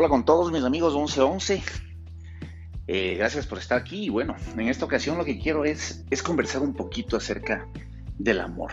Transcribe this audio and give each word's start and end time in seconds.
Hola 0.00 0.08
con 0.08 0.24
todos 0.24 0.50
mis 0.50 0.64
amigos 0.64 0.94
1111. 0.94 1.62
Eh, 2.86 3.16
gracias 3.18 3.46
por 3.46 3.58
estar 3.58 3.76
aquí. 3.76 4.04
Y 4.04 4.08
bueno, 4.08 4.34
en 4.56 4.68
esta 4.68 4.86
ocasión 4.86 5.18
lo 5.18 5.26
que 5.26 5.38
quiero 5.38 5.66
es, 5.66 6.06
conversar 6.24 6.62
un 6.62 6.72
poquito 6.72 7.18
acerca 7.18 7.68
del 8.16 8.40
amor. 8.40 8.72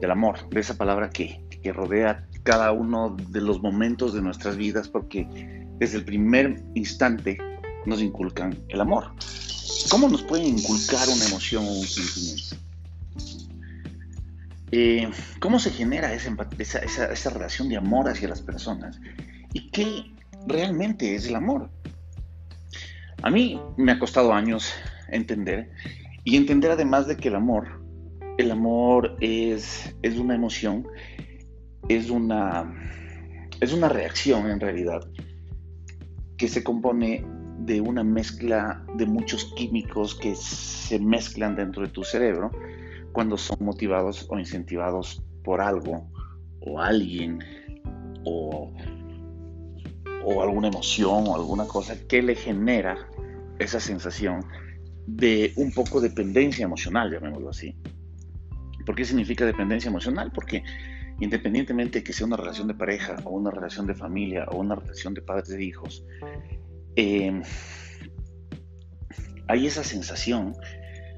Del 0.00 0.10
amor, 0.10 0.50
de 0.50 0.58
esa 0.58 0.76
palabra 0.76 1.10
que, 1.10 1.46
rodea 1.72 2.26
cada 2.42 2.72
uno 2.72 3.16
de 3.28 3.40
los 3.40 3.62
momentos 3.62 4.12
de 4.12 4.20
nuestras 4.20 4.56
vidas, 4.56 4.88
porque 4.88 5.28
desde 5.78 5.98
el 5.98 6.04
primer 6.04 6.60
instante 6.74 7.38
nos 7.86 8.02
inculcan 8.02 8.58
el 8.68 8.80
amor. 8.80 9.12
¿Cómo 9.90 10.08
nos 10.08 10.24
pueden 10.24 10.58
inculcar 10.58 11.08
una 11.08 11.24
emoción 11.24 11.64
o 11.64 11.70
un 11.70 11.86
sentimiento? 11.86 12.56
Eh, 14.72 15.08
¿Cómo 15.38 15.60
se 15.60 15.70
genera 15.70 16.12
esa, 16.12 17.30
relación 17.30 17.68
de 17.68 17.76
amor 17.76 18.08
hacia 18.08 18.26
las 18.26 18.42
personas? 18.42 18.98
¿Y 19.52 19.70
qué 19.70 20.04
realmente 20.46 21.14
es 21.14 21.26
el 21.26 21.34
amor? 21.34 21.70
A 23.22 23.30
mí 23.30 23.60
me 23.76 23.92
ha 23.92 23.98
costado 23.98 24.32
años 24.32 24.72
entender 25.08 25.70
y 26.24 26.36
entender 26.36 26.70
además 26.70 27.06
de 27.06 27.16
que 27.16 27.28
el 27.28 27.34
amor, 27.34 27.82
el 28.38 28.50
amor 28.50 29.16
es, 29.20 29.94
es 30.02 30.18
una 30.18 30.34
emoción, 30.34 30.86
es 31.88 32.10
una, 32.10 32.72
es 33.60 33.72
una 33.72 33.88
reacción 33.88 34.50
en 34.50 34.60
realidad 34.60 35.00
que 36.36 36.48
se 36.48 36.64
compone 36.64 37.24
de 37.58 37.80
una 37.80 38.02
mezcla 38.02 38.82
de 38.96 39.04
muchos 39.04 39.52
químicos 39.56 40.14
que 40.14 40.34
se 40.34 40.98
mezclan 40.98 41.56
dentro 41.56 41.82
de 41.82 41.88
tu 41.88 42.02
cerebro 42.02 42.50
cuando 43.12 43.36
son 43.36 43.58
motivados 43.60 44.26
o 44.30 44.38
incentivados 44.38 45.22
por 45.44 45.60
algo 45.60 46.10
o 46.60 46.80
alguien 46.80 47.38
o, 48.24 48.72
o 50.24 50.42
alguna 50.42 50.68
emoción 50.68 51.24
o 51.26 51.34
alguna 51.34 51.66
cosa 51.66 51.96
que 52.06 52.22
le 52.22 52.34
genera 52.34 53.08
esa 53.58 53.80
sensación 53.80 54.44
de 55.06 55.52
un 55.56 55.72
poco 55.72 56.00
dependencia 56.00 56.64
emocional, 56.64 57.10
llamémoslo 57.10 57.50
así. 57.50 57.76
¿Por 58.86 58.94
qué 58.94 59.04
significa 59.04 59.44
dependencia 59.44 59.88
emocional? 59.88 60.32
Porque 60.32 60.62
independientemente 61.20 61.98
de 61.98 62.04
que 62.04 62.12
sea 62.12 62.26
una 62.26 62.36
relación 62.36 62.66
de 62.68 62.74
pareja 62.74 63.16
o 63.24 63.30
una 63.30 63.50
relación 63.50 63.86
de 63.86 63.94
familia 63.94 64.46
o 64.50 64.58
una 64.58 64.74
relación 64.74 65.14
de 65.14 65.22
padres 65.22 65.50
e 65.50 65.62
hijos, 65.62 66.04
eh, 66.96 67.42
hay 69.48 69.66
esa 69.66 69.84
sensación 69.84 70.54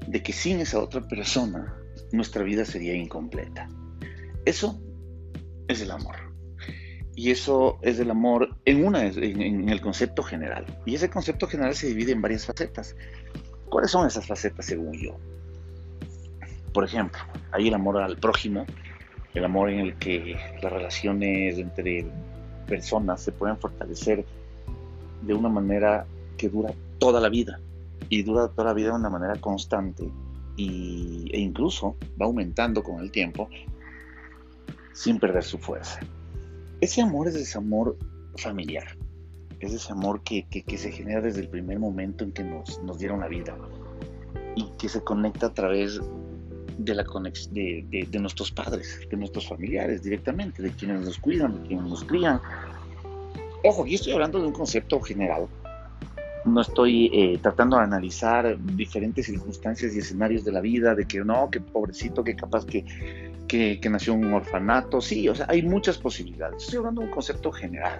de 0.07 0.21
que 0.21 0.33
sin 0.33 0.59
esa 0.59 0.79
otra 0.79 1.01
persona 1.07 1.73
nuestra 2.11 2.43
vida 2.43 2.65
sería 2.65 2.95
incompleta. 2.95 3.69
Eso 4.45 4.81
es 5.67 5.81
el 5.81 5.91
amor. 5.91 6.32
Y 7.15 7.31
eso 7.31 7.77
es 7.81 7.99
el 7.99 8.09
amor 8.09 8.55
en, 8.65 8.85
una, 8.85 9.05
en, 9.05 9.69
el 9.69 9.81
concepto 9.81 10.23
general. 10.23 10.65
Y 10.85 10.95
ese 10.95 11.09
concepto 11.09 11.47
general 11.47 11.75
se 11.75 11.87
divide 11.87 12.11
en 12.11 12.21
varias 12.21 12.45
facetas. 12.45 12.95
¿Cuáles 13.69 13.91
son 13.91 14.07
esas 14.07 14.25
facetas 14.25 14.65
según 14.65 14.93
yo? 14.93 15.15
Por 16.73 16.85
ejemplo, 16.85 17.19
hay 17.51 17.67
el 17.67 17.73
amor 17.75 17.97
al 17.97 18.17
prójimo, 18.17 18.65
el 19.33 19.45
amor 19.45 19.69
en 19.69 19.79
el 19.79 19.95
que 19.95 20.35
las 20.61 20.71
relaciones 20.71 21.59
entre 21.59 22.05
personas 22.67 23.21
se 23.21 23.31
pueden 23.31 23.57
fortalecer 23.57 24.25
de 25.21 25.33
una 25.33 25.49
manera 25.49 26.05
que 26.37 26.49
dura 26.49 26.73
toda 26.97 27.21
la 27.21 27.29
vida 27.29 27.59
y 28.09 28.23
dura 28.23 28.47
toda 28.47 28.69
la 28.69 28.73
vida 28.73 28.89
de 28.89 28.95
una 28.95 29.09
manera 29.09 29.35
constante 29.35 30.09
y, 30.55 31.29
e 31.31 31.39
incluso 31.39 31.95
va 32.19 32.25
aumentando 32.25 32.83
con 32.83 32.99
el 32.99 33.11
tiempo 33.11 33.49
sin 34.93 35.19
perder 35.19 35.43
su 35.43 35.57
fuerza. 35.57 35.99
Ese 36.83 37.01
amor 37.01 37.29
es 37.29 37.35
ese 37.35 37.57
amor 37.57 37.97
familiar, 38.35 38.97
es 39.61 39.71
ese 39.71 39.93
amor 39.93 40.21
que, 40.21 40.45
que, 40.49 40.77
se 40.77 40.91
genera 40.91 41.21
desde 41.21 41.39
el 41.39 41.47
primer 41.47 41.79
momento 41.79 42.25
en 42.25 42.33
que 42.33 42.43
nos, 42.43 42.83
nos, 42.83 42.99
dieron 42.99 43.21
la 43.21 43.29
vida 43.29 43.57
y 44.57 44.65
que 44.77 44.89
se 44.89 45.01
conecta 45.01 45.45
a 45.45 45.53
través 45.53 46.01
de, 46.77 46.93
la 46.93 47.05
de, 47.51 47.85
de, 47.89 48.07
de, 48.11 48.19
nuestros 48.19 48.51
padres, 48.51 48.99
de 49.09 49.15
nuestros 49.15 49.47
familiares 49.47 50.03
directamente, 50.03 50.61
de 50.61 50.71
quienes 50.71 51.05
nos 51.05 51.17
cuidan, 51.19 51.63
de 51.63 51.69
quienes 51.69 51.85
nos 51.85 52.03
crían. 52.03 52.41
Ojo, 53.63 53.83
aquí 53.83 53.95
estoy 53.95 54.11
hablando 54.11 54.41
de 54.41 54.47
un 54.47 54.53
concepto 54.53 54.99
general, 54.99 55.47
no 56.43 56.59
estoy 56.59 57.09
eh, 57.13 57.39
tratando 57.41 57.77
de 57.77 57.83
analizar 57.83 58.57
diferentes 58.75 59.27
circunstancias 59.27 59.95
y 59.95 59.99
escenarios 59.99 60.43
de 60.43 60.51
la 60.51 60.59
vida, 60.59 60.95
de 60.95 61.05
que 61.05 61.23
no, 61.23 61.49
que 61.49 61.61
pobrecito, 61.61 62.25
que 62.25 62.35
capaz 62.35 62.65
que, 62.65 62.83
que, 63.47 63.79
nació 63.89 64.13
en 64.13 64.25
un 64.25 64.33
orfanato, 64.33 65.01
sí, 65.01 65.27
o 65.29 65.35
sea, 65.35 65.45
hay 65.49 65.61
muchas 65.61 65.97
posibilidades. 65.97 66.63
Estoy 66.63 66.77
hablando 66.77 67.01
de 67.01 67.07
un 67.07 67.13
concepto 67.13 67.51
general. 67.51 67.99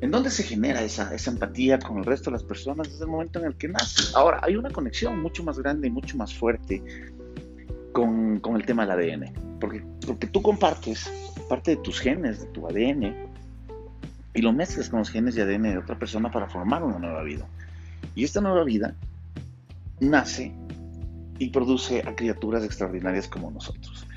¿En 0.00 0.10
dónde 0.10 0.30
se 0.30 0.44
genera 0.44 0.82
esa, 0.82 1.12
esa 1.14 1.30
empatía 1.30 1.78
con 1.78 1.98
el 1.98 2.04
resto 2.04 2.30
de 2.30 2.36
las 2.36 2.44
personas? 2.44 2.88
Desde 2.88 3.04
el 3.04 3.10
momento 3.10 3.40
en 3.40 3.46
el 3.46 3.54
que 3.56 3.68
nace. 3.68 4.12
Ahora, 4.14 4.40
hay 4.42 4.56
una 4.56 4.70
conexión 4.70 5.20
mucho 5.20 5.42
más 5.42 5.58
grande 5.58 5.88
y 5.88 5.90
mucho 5.90 6.16
más 6.16 6.32
fuerte 6.32 6.82
con, 7.92 8.38
con 8.38 8.56
el 8.56 8.64
tema 8.64 8.86
del 8.86 8.92
ADN, 8.92 9.58
porque, 9.58 9.82
porque 10.06 10.26
tú 10.28 10.40
compartes 10.40 11.10
parte 11.48 11.72
de 11.72 11.76
tus 11.78 11.98
genes, 11.98 12.40
de 12.40 12.46
tu 12.46 12.66
ADN, 12.66 13.28
y 14.34 14.42
lo 14.42 14.52
mezclas 14.52 14.88
con 14.88 15.00
los 15.00 15.10
genes 15.10 15.36
y 15.36 15.40
ADN 15.40 15.62
de 15.62 15.78
otra 15.78 15.98
persona 15.98 16.30
para 16.30 16.48
formar 16.48 16.84
una 16.84 16.98
nueva 16.98 17.22
vida. 17.24 17.46
Y 18.14 18.24
esta 18.24 18.40
nueva 18.40 18.62
vida 18.62 18.94
nace 20.00 20.52
y 21.38 21.50
produce 21.50 22.02
a 22.06 22.14
criaturas 22.14 22.64
extraordinarias 22.64 23.28
como 23.28 23.50
nosotros. 23.50 24.07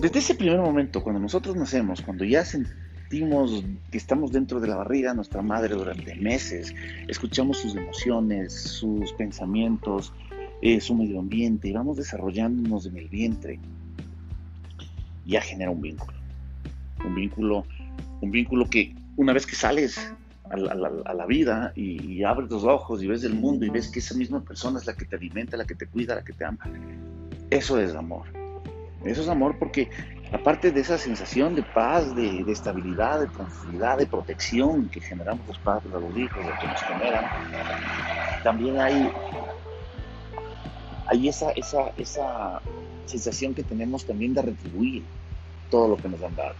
Desde 0.00 0.20
ese 0.20 0.34
primer 0.34 0.58
momento, 0.58 1.02
cuando 1.02 1.20
nosotros 1.20 1.56
nacemos, 1.56 2.00
cuando 2.00 2.24
ya 2.24 2.42
sentimos 2.42 3.62
que 3.90 3.98
estamos 3.98 4.32
dentro 4.32 4.58
de 4.58 4.66
la 4.66 4.76
barriga 4.76 5.10
de 5.10 5.16
nuestra 5.16 5.42
madre 5.42 5.74
durante 5.74 6.14
meses, 6.14 6.74
escuchamos 7.06 7.58
sus 7.58 7.76
emociones, 7.76 8.54
sus 8.54 9.12
pensamientos, 9.12 10.14
eh, 10.62 10.80
su 10.80 10.94
medio 10.94 11.18
ambiente 11.18 11.68
y 11.68 11.72
vamos 11.74 11.98
desarrollándonos 11.98 12.86
en 12.86 12.96
el 12.96 13.10
vientre, 13.10 13.60
ya 15.26 15.42
genera 15.42 15.70
un 15.70 15.82
vínculo. 15.82 16.16
Un 17.04 17.14
vínculo, 17.14 17.66
un 18.22 18.30
vínculo 18.30 18.70
que 18.70 18.94
una 19.18 19.34
vez 19.34 19.44
que 19.44 19.54
sales 19.54 20.14
a 20.48 20.56
la, 20.56 21.26
vida 21.26 21.74
y, 21.76 22.22
abres 22.22 22.48
los 22.50 22.64
ojos 22.64 23.02
y 23.02 23.06
ves 23.06 23.22
el 23.24 23.34
mundo 23.34 23.66
y 23.66 23.68
ves 23.68 23.88
que 23.88 23.98
esa 23.98 24.14
misma 24.14 24.42
persona 24.42 24.78
es 24.78 24.86
la 24.86 24.94
que 24.94 25.04
te 25.04 25.16
alimenta, 25.16 25.58
la 25.58 25.66
que 25.66 25.74
te 25.74 25.86
cuida, 25.86 26.14
la 26.14 26.24
que 26.24 26.32
te 26.32 26.46
ama. 26.46 26.66
Eso 27.50 27.78
es 27.78 27.94
amor. 27.94 28.39
Eso 29.04 29.22
es 29.22 29.28
amor 29.28 29.56
porque 29.58 29.88
aparte 30.32 30.70
de 30.70 30.80
esa 30.80 30.98
sensación 30.98 31.54
de 31.54 31.62
paz, 31.62 32.14
de, 32.14 32.44
estabilidad, 32.50 33.20
de 33.20 33.26
tranquilidad, 33.28 33.98
de 33.98 34.06
protección 34.06 34.88
que 34.88 35.00
generamos 35.00 35.46
los 35.46 35.58
padres 35.58 35.90
los 35.92 36.16
hijos, 36.16 36.44
de 36.44 36.52
que 36.60 36.66
nos 36.66 36.82
generan, 36.82 37.24
también 38.42 38.78
hay, 38.78 39.10
hay 41.06 41.28
esa, 41.28 41.50
esa, 41.52 41.88
esa 41.96 42.60
sensación 43.06 43.54
que 43.54 43.62
tenemos 43.62 44.04
también 44.04 44.34
de 44.34 44.42
retribuir 44.42 45.02
todo 45.70 45.88
lo 45.88 45.96
que 45.96 46.08
nos 46.08 46.22
han 46.22 46.36
dado 46.36 46.54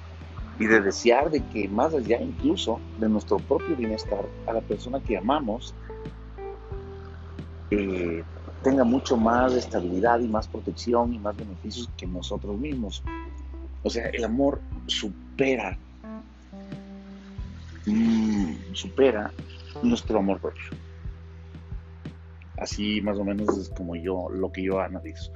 y 0.60 0.66
de 0.66 0.80
desear 0.80 1.30
de 1.30 1.42
que 1.46 1.68
más 1.68 1.94
allá 1.94 2.20
incluso 2.20 2.80
de 2.98 3.08
nuestro 3.08 3.38
propio 3.38 3.74
bienestar, 3.74 4.26
a 4.46 4.52
la 4.52 4.60
persona 4.60 5.00
que 5.00 5.16
amamos 5.16 5.74
eh, 7.70 8.22
tenga 8.62 8.84
mucho 8.84 9.16
más 9.16 9.54
estabilidad 9.54 10.20
y 10.20 10.28
más 10.28 10.46
protección 10.48 11.14
y 11.14 11.18
más 11.18 11.36
beneficios 11.36 11.88
que 11.96 12.06
nosotros 12.06 12.58
mismos. 12.58 13.02
O 13.82 13.90
sea, 13.90 14.08
el 14.08 14.24
amor 14.24 14.60
supera, 14.86 15.78
mm, 17.86 18.52
supera 18.72 19.32
nuestro 19.82 20.18
amor 20.18 20.40
propio. 20.40 20.64
Así 22.58 23.00
más 23.00 23.16
o 23.16 23.24
menos 23.24 23.56
es 23.56 23.70
como 23.70 23.96
yo, 23.96 24.28
lo 24.30 24.52
que 24.52 24.62
yo 24.62 24.80
analizo. 24.80 25.32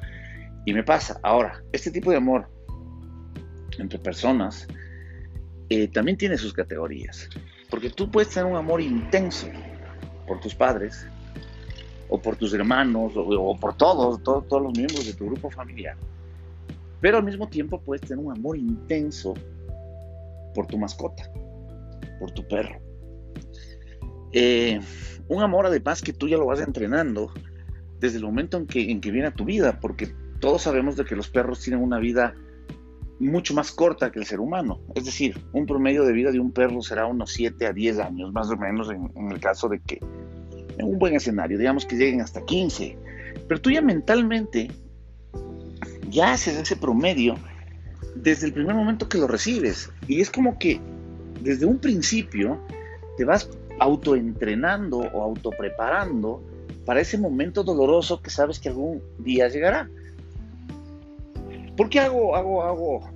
Y 0.66 0.74
me 0.74 0.82
pasa, 0.82 1.18
ahora, 1.22 1.62
este 1.72 1.90
tipo 1.90 2.10
de 2.10 2.18
amor 2.18 2.48
entre 3.78 3.98
personas, 3.98 4.66
eh, 5.70 5.88
también 5.88 6.18
tiene 6.18 6.36
sus 6.36 6.52
categorías. 6.52 7.28
Porque 7.70 7.90
tú 7.90 8.10
puedes 8.10 8.28
tener 8.28 8.50
un 8.50 8.56
amor 8.56 8.80
intenso 8.80 9.48
por 10.26 10.40
tus 10.40 10.54
padres, 10.54 11.06
o 12.08 12.20
por 12.20 12.36
tus 12.36 12.52
hermanos, 12.54 13.12
o, 13.16 13.56
por 13.58 13.76
todos, 13.76 14.22
todos, 14.22 14.46
todos 14.48 14.62
los 14.62 14.72
miembros 14.72 15.06
de 15.06 15.14
tu 15.14 15.26
grupo 15.26 15.50
familiar. 15.50 15.96
Pero 17.00 17.18
al 17.18 17.24
mismo 17.24 17.48
tiempo 17.48 17.80
puedes 17.80 18.02
tener 18.02 18.24
un 18.24 18.32
amor 18.32 18.56
intenso 18.56 19.34
por 20.54 20.66
tu 20.66 20.78
mascota, 20.78 21.30
por 22.18 22.30
tu 22.30 22.46
perro. 22.46 22.78
Eh, 24.32 24.80
un 25.28 25.42
amor 25.42 25.66
además 25.66 26.02
que 26.02 26.12
tú 26.12 26.28
ya 26.28 26.36
lo 26.36 26.46
vas 26.46 26.60
entrenando 26.60 27.32
desde 28.00 28.18
el 28.18 28.24
momento 28.24 28.56
en 28.56 28.66
que, 28.66 28.90
en 28.90 29.00
que 29.00 29.10
viene 29.10 29.28
a 29.28 29.34
tu 29.34 29.44
vida, 29.44 29.78
porque 29.80 30.14
todos 30.40 30.62
sabemos 30.62 30.96
de 30.96 31.04
que 31.04 31.16
los 31.16 31.28
perros 31.28 31.60
tienen 31.60 31.82
una 31.82 31.98
vida 31.98 32.34
mucho 33.18 33.54
más 33.54 33.72
corta 33.72 34.10
que 34.10 34.18
el 34.18 34.26
ser 34.26 34.40
humano. 34.40 34.80
Es 34.94 35.04
decir, 35.04 35.40
un 35.52 35.66
promedio 35.66 36.04
de 36.04 36.12
vida 36.12 36.30
de 36.30 36.40
un 36.40 36.52
perro 36.52 36.82
será 36.82 37.06
unos 37.06 37.32
7 37.32 37.66
a 37.66 37.72
10 37.72 37.98
años, 37.98 38.32
más 38.32 38.50
o 38.50 38.56
menos 38.56 38.90
en, 38.90 39.30
el 39.30 39.40
caso 39.40 39.68
de 39.68 39.80
que, 39.80 40.00
en 40.78 40.86
un 40.86 40.98
buen 40.98 41.14
escenario, 41.14 41.58
digamos 41.58 41.86
que 41.86 41.96
lleguen 41.96 42.20
hasta 42.20 42.44
15. 42.44 42.96
Pero 43.48 43.60
tú 43.60 43.70
ya 43.70 43.82
mentalmente 43.82 44.70
ya 46.10 46.32
haces 46.32 46.56
ese 46.56 46.76
promedio 46.76 47.36
desde 48.14 48.46
el 48.46 48.52
primer 48.52 48.74
momento 48.74 49.08
que 49.08 49.18
lo 49.18 49.26
recibes. 49.26 49.90
Y 50.06 50.20
es 50.20 50.30
como 50.30 50.58
que 50.58 50.80
desde 51.40 51.66
un 51.66 51.78
principio 51.78 52.60
te 53.16 53.24
vas 53.24 53.50
autoentrenando 53.78 54.98
o 54.98 55.22
autopreparando 55.22 56.42
para 56.84 57.00
ese 57.00 57.18
momento 57.18 57.64
doloroso 57.64 58.20
que 58.22 58.30
sabes 58.30 58.58
que 58.58 58.68
algún 58.68 59.02
día 59.18 59.48
llegará. 59.48 59.88
¿Por 61.76 61.88
qué 61.88 62.00
hago, 62.00 62.36
hago, 62.36 62.62
hago 62.62 63.10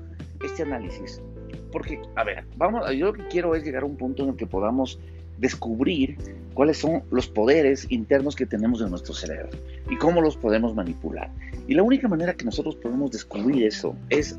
este 0.44 0.62
análisis? 0.62 1.22
Porque, 1.70 2.00
a 2.16 2.24
ver, 2.24 2.44
vamos, 2.56 2.90
yo 2.96 3.06
lo 3.06 3.12
que 3.12 3.28
quiero 3.28 3.54
es 3.54 3.62
llegar 3.62 3.82
a 3.82 3.86
un 3.86 3.96
punto 3.96 4.24
en 4.24 4.30
el 4.30 4.36
que 4.36 4.46
podamos 4.46 4.98
descubrir 5.38 6.16
cuáles 6.54 6.78
son 6.78 7.02
los 7.10 7.28
poderes 7.28 7.86
internos 7.90 8.34
que 8.34 8.46
tenemos 8.46 8.80
en 8.80 8.90
nuestro 8.90 9.14
cerebro 9.14 9.50
y 9.88 9.96
cómo 9.96 10.20
los 10.20 10.36
podemos 10.36 10.74
manipular. 10.74 11.30
Y 11.66 11.74
la 11.74 11.82
única 11.82 12.08
manera 12.08 12.34
que 12.34 12.44
nosotros 12.44 12.76
podemos 12.76 13.10
descubrir 13.10 13.64
eso 13.64 13.94
es 14.08 14.38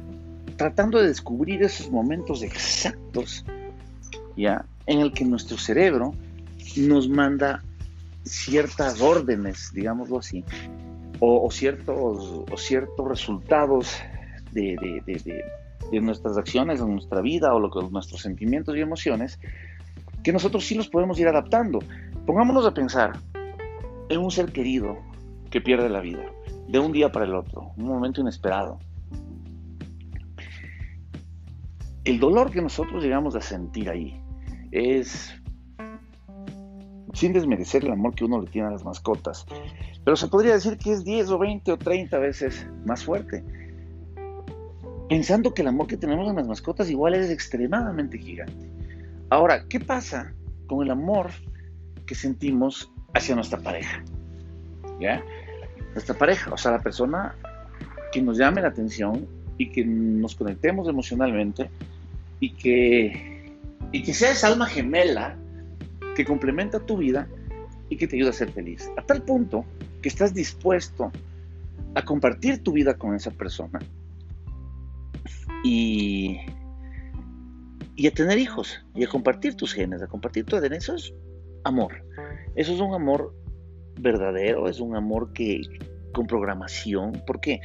tratando 0.58 1.00
de 1.00 1.08
descubrir 1.08 1.64
esos 1.64 1.90
momentos 1.90 2.44
exactos, 2.44 3.46
¿ya? 4.36 4.66
En 4.86 5.00
el 5.00 5.14
que 5.14 5.24
nuestro 5.24 5.58
cerebro 5.58 6.14
nos 6.76 7.08
manda 7.08 7.64
ciertas 8.24 9.02
órdenes, 9.02 9.72
digámoslo 9.74 10.20
así, 10.20 10.44
o, 11.20 11.50
ciertos, 11.52 12.44
o 12.50 12.58
ciertos 12.58 13.08
resultados 13.08 13.96
de, 14.52 14.76
de, 15.06 16.02
nuestras 16.02 16.38
acciones, 16.38 16.80
de 16.80 16.88
nuestra 16.88 17.22
vida, 17.22 17.54
o 17.54 17.60
lo 17.60 17.70
que, 17.70 17.80
nuestros 17.92 18.22
sentimientos 18.22 18.76
y 18.76 18.82
emociones, 18.82 19.40
que 20.24 20.32
nosotros 20.32 20.66
sí 20.66 20.76
los 20.76 20.90
podemos 20.90 21.20
ir 21.20 21.28
adaptando. 21.28 21.80
Pongámonos 22.26 22.66
a 22.66 22.74
pensar 22.74 23.18
en 24.10 24.20
un 24.20 24.32
ser 24.32 24.52
querido 24.52 24.98
que 25.50 25.62
pierde 25.62 25.90
la 25.90 26.02
vida, 26.02 26.26
de 26.68 26.80
un 26.80 26.92
día 26.92 27.12
para 27.12 27.26
el 27.26 27.36
otro, 27.36 27.72
un 27.78 27.86
momento 27.86 28.22
inesperado. 28.22 28.80
El 32.04 32.20
dolor 32.20 32.52
que 32.52 32.62
nosotros 32.62 33.04
llegamos 33.04 33.36
a 33.36 33.42
sentir 33.42 33.90
ahí 33.90 34.22
es 34.72 35.34
sin 37.14 37.34
desmerecer 37.34 37.84
el 37.84 37.92
amor 37.92 38.16
que 38.16 38.24
uno 38.24 38.42
le 38.42 38.48
tiene 38.48 38.68
a 38.68 38.72
las 38.72 38.86
mascotas. 38.86 39.46
Pero 40.04 40.16
se 40.16 40.28
podría 40.28 40.54
decir 40.54 40.78
que 40.78 40.94
es 40.94 41.04
10 41.04 41.30
o 41.32 41.38
20 41.38 41.72
o 41.72 41.78
30 41.78 42.18
veces 42.20 42.68
más 42.86 43.04
fuerte. 43.04 43.44
Pensando 45.10 45.54
que 45.54 45.64
el 45.64 45.68
amor 45.68 45.88
que 45.88 45.98
tenemos 45.98 46.30
a 46.30 46.34
las 46.34 46.48
mascotas 46.48 46.90
igual 46.90 47.16
es 47.16 47.30
extremadamente 47.30 48.18
gigante. 48.18 48.79
Ahora, 49.30 49.66
¿qué 49.68 49.80
pasa 49.80 50.34
con 50.68 50.84
el 50.84 50.92
amor 50.92 51.32
que 52.06 52.16
sentimos 52.16 52.92
hacia 53.14 53.36
nuestra 53.36 53.60
pareja? 53.60 54.04
¿Ya? 55.00 55.24
Nuestra 55.94 56.16
pareja, 56.18 56.52
o 56.52 56.58
sea, 56.58 56.72
la 56.72 56.82
persona 56.82 57.36
que 58.12 58.22
nos 58.22 58.38
llame 58.38 58.62
la 58.62 58.70
atención 58.70 59.28
y 59.58 59.72
que 59.72 59.86
nos 59.86 60.36
conectemos 60.36 60.88
emocionalmente 60.88 61.70
y 62.40 62.54
que, 62.54 63.54
y 63.92 64.04
que 64.04 64.14
sea 64.14 64.32
esa 64.32 64.48
alma 64.48 64.66
gemela 64.66 65.38
que 66.16 66.26
complementa 66.26 66.80
tu 66.80 66.98
vida 66.98 67.28
y 67.90 67.98
que 67.98 68.08
te 68.08 68.16
ayuda 68.16 68.32
a 68.32 68.34
ser 68.34 68.52
feliz. 68.52 68.90
A 68.98 69.02
tal 69.04 69.22
punto 69.22 69.66
que 70.02 70.10
estás 70.10 70.34
dispuesto 70.34 71.12
a 71.96 72.02
compartir 72.04 72.64
tu 72.64 72.72
vida 72.72 72.96
con 72.96 73.16
esa 73.16 73.32
persona 73.32 73.80
y, 75.64 76.40
y 78.00 78.08
a 78.08 78.12
tener 78.12 78.38
hijos 78.38 78.80
y 78.96 79.04
a 79.04 79.08
compartir 79.08 79.56
tus 79.56 79.74
genes, 79.74 80.02
a 80.02 80.08
compartir 80.08 80.46
tu 80.46 80.56
ADN. 80.56 80.74
Eso 80.74 80.96
es 80.96 81.14
amor. 81.66 82.02
Eso 82.56 82.74
es 82.74 82.80
un 82.80 82.94
amor 82.94 83.36
verdadero, 84.00 84.70
es 84.70 84.80
un 84.80 84.96
amor 84.96 85.34
que 85.34 85.60
con 86.14 86.26
programación. 86.26 87.22
¿Por 87.28 87.42
qué? 87.42 87.60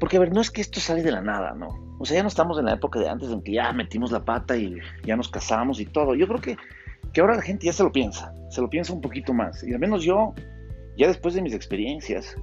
Porque, 0.00 0.16
a 0.16 0.20
ver, 0.20 0.32
no 0.32 0.40
es 0.40 0.50
que 0.50 0.60
esto 0.60 0.80
sale 0.80 1.04
de 1.04 1.12
la 1.12 1.20
nada, 1.20 1.54
¿no? 1.54 1.68
O 2.00 2.04
sea, 2.04 2.16
ya 2.16 2.22
no 2.22 2.28
estamos 2.28 2.58
en 2.58 2.64
la 2.64 2.74
época 2.74 2.98
de 2.98 3.08
antes 3.08 3.30
en 3.30 3.42
que 3.42 3.52
ya 3.52 3.72
metimos 3.72 4.10
la 4.10 4.24
pata 4.24 4.56
y 4.56 4.76
ya 5.04 5.14
nos 5.14 5.28
casamos 5.28 5.78
y 5.78 5.86
todo. 5.86 6.16
Yo 6.16 6.26
creo 6.26 6.40
que 6.40 6.56
que 7.12 7.20
ahora 7.20 7.36
la 7.36 7.42
gente 7.42 7.66
ya 7.66 7.72
se 7.72 7.84
lo 7.84 7.92
piensa, 7.92 8.34
se 8.50 8.60
lo 8.60 8.68
piensa 8.68 8.92
un 8.92 9.00
poquito 9.00 9.32
más. 9.32 9.62
Y 9.62 9.72
al 9.72 9.78
menos 9.78 10.02
yo, 10.02 10.34
ya 10.96 11.06
después 11.06 11.34
de 11.34 11.42
mis 11.42 11.54
experiencias, 11.54 12.36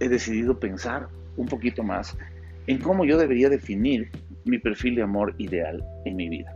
he 0.00 0.08
decidido 0.08 0.58
pensar 0.58 1.08
un 1.36 1.46
poquito 1.46 1.82
más 1.82 2.16
en 2.66 2.78
cómo 2.78 3.04
yo 3.04 3.18
debería 3.18 3.50
definir 3.50 4.10
mi 4.44 4.58
perfil 4.58 4.96
de 4.96 5.02
amor 5.02 5.34
ideal 5.38 5.84
en 6.04 6.16
mi 6.16 6.28
vida. 6.28 6.54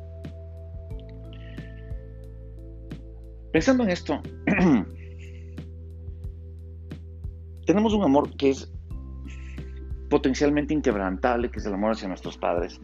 Pensando 3.53 3.85
en 3.85 3.91
esto, 3.91 4.21
tenemos 7.67 7.94
un 7.94 8.03
amor 8.05 8.37
que 8.37 8.50
es 8.50 8.73
potencialmente 10.11 10.75
inquebrantable, 10.75 11.50
que 11.50 11.59
es 11.59 11.67
el 11.67 11.75
amor 11.75 11.93
hacia 11.93 12.09
nuestros 12.09 12.37
padres, 12.37 12.81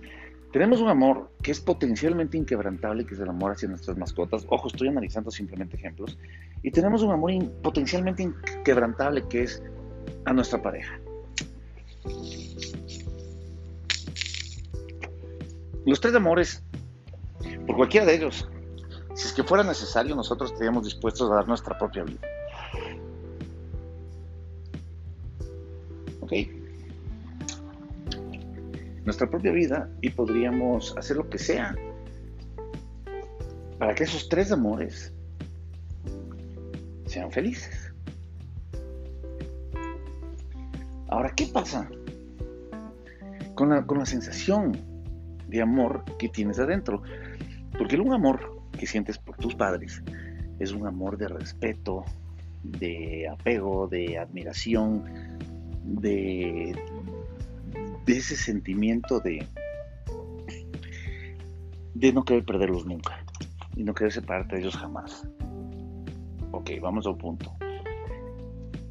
tenemos 0.53 0.83
un 0.83 0.89
amor 0.91 1.31
que 1.43 1.51
es 1.51 1.61
potencialmente 1.61 2.37
inquebrantable, 2.37 3.07
que 3.07 3.15
es 3.15 3.21
el 3.21 3.29
amor 3.31 3.53
hacia 3.53 3.71
nuestras 3.71 3.97
mascotas. 3.97 4.45
Ojo, 4.51 4.69
estoy 4.69 4.89
analizando 4.89 5.31
simplemente 5.31 5.77
ejemplos. 5.77 6.19
Y 6.63 6.71
tenemos 6.71 7.03
un 7.03 7.11
amor 7.11 7.33
potencialmente 7.63 8.23
inquebrantable, 8.23 9.27
que 9.29 9.45
es 9.45 9.63
a 10.27 10.33
nuestra 10.35 10.61
pareja. 10.61 11.01
Los 15.87 16.01
tres 16.01 16.15
amores, 16.15 16.63
por 17.67 17.77
cualquiera 17.77 18.07
de 18.07 18.15
ellos, 18.15 18.49
si 19.15 19.27
es 19.27 19.33
que 19.33 19.43
fuera 19.43 19.65
necesario, 19.65 20.15
nosotros 20.15 20.53
estaríamos 20.53 20.85
dispuestos 20.85 21.31
a 21.31 21.35
dar 21.35 21.49
nuestra 21.49 21.79
propia 21.79 22.05
vida. 22.05 22.21
¿Ok? 26.21 26.33
nuestra 29.05 29.29
propia 29.29 29.53
vida 29.53 29.91
y 30.01 30.11
podríamos 30.11 30.97
hacer 30.97 31.17
lo 31.17 31.29
que 31.29 31.39
sea 31.39 31.75
para 33.79 33.95
que 33.95 34.05
esos 34.05 34.29
tres 34.29 34.53
amores 34.53 35.13
sean 37.07 37.31
felices. 37.33 37.93
Ahora, 41.09 41.33
¿qué 41.35 41.47
pasa 41.47 41.91
con 43.55 43.71
la, 43.71 43.85
con 43.85 43.99
la 43.99 44.07
sensación 44.07 44.73
de 45.53 45.63
amor 45.63 46.05
que 46.19 46.29
tienes 46.29 46.59
adentro? 46.59 47.03
Porque 47.79 47.97
un 47.97 48.13
amor 48.13 48.63
que 48.79 48.87
sientes 48.87 49.19
por 49.19 49.37
tus 49.37 49.55
padres 49.55 50.03
es 50.59 50.73
un 50.73 50.87
amor 50.87 51.19
de 51.19 51.29
respeto, 51.29 52.05
de 52.63 53.29
apego, 53.29 53.87
de 53.87 54.19
admiración, 54.19 55.05
de 55.85 56.75
ese 58.07 58.37
sentimiento 58.37 59.21
de, 59.21 59.47
de 61.95 62.13
no 62.13 62.25
querer 62.25 62.45
perderlos 62.45 62.85
nunca 62.87 63.25
y 63.77 63.85
no 63.85 63.95
querer 63.95 64.13
separarte 64.13 64.57
de 64.57 64.63
ellos 64.63 64.77
jamás. 64.77 65.27
Ok, 66.51 66.71
vamos 66.81 67.07
a 67.07 67.11
un 67.11 67.19
punto. 67.19 67.55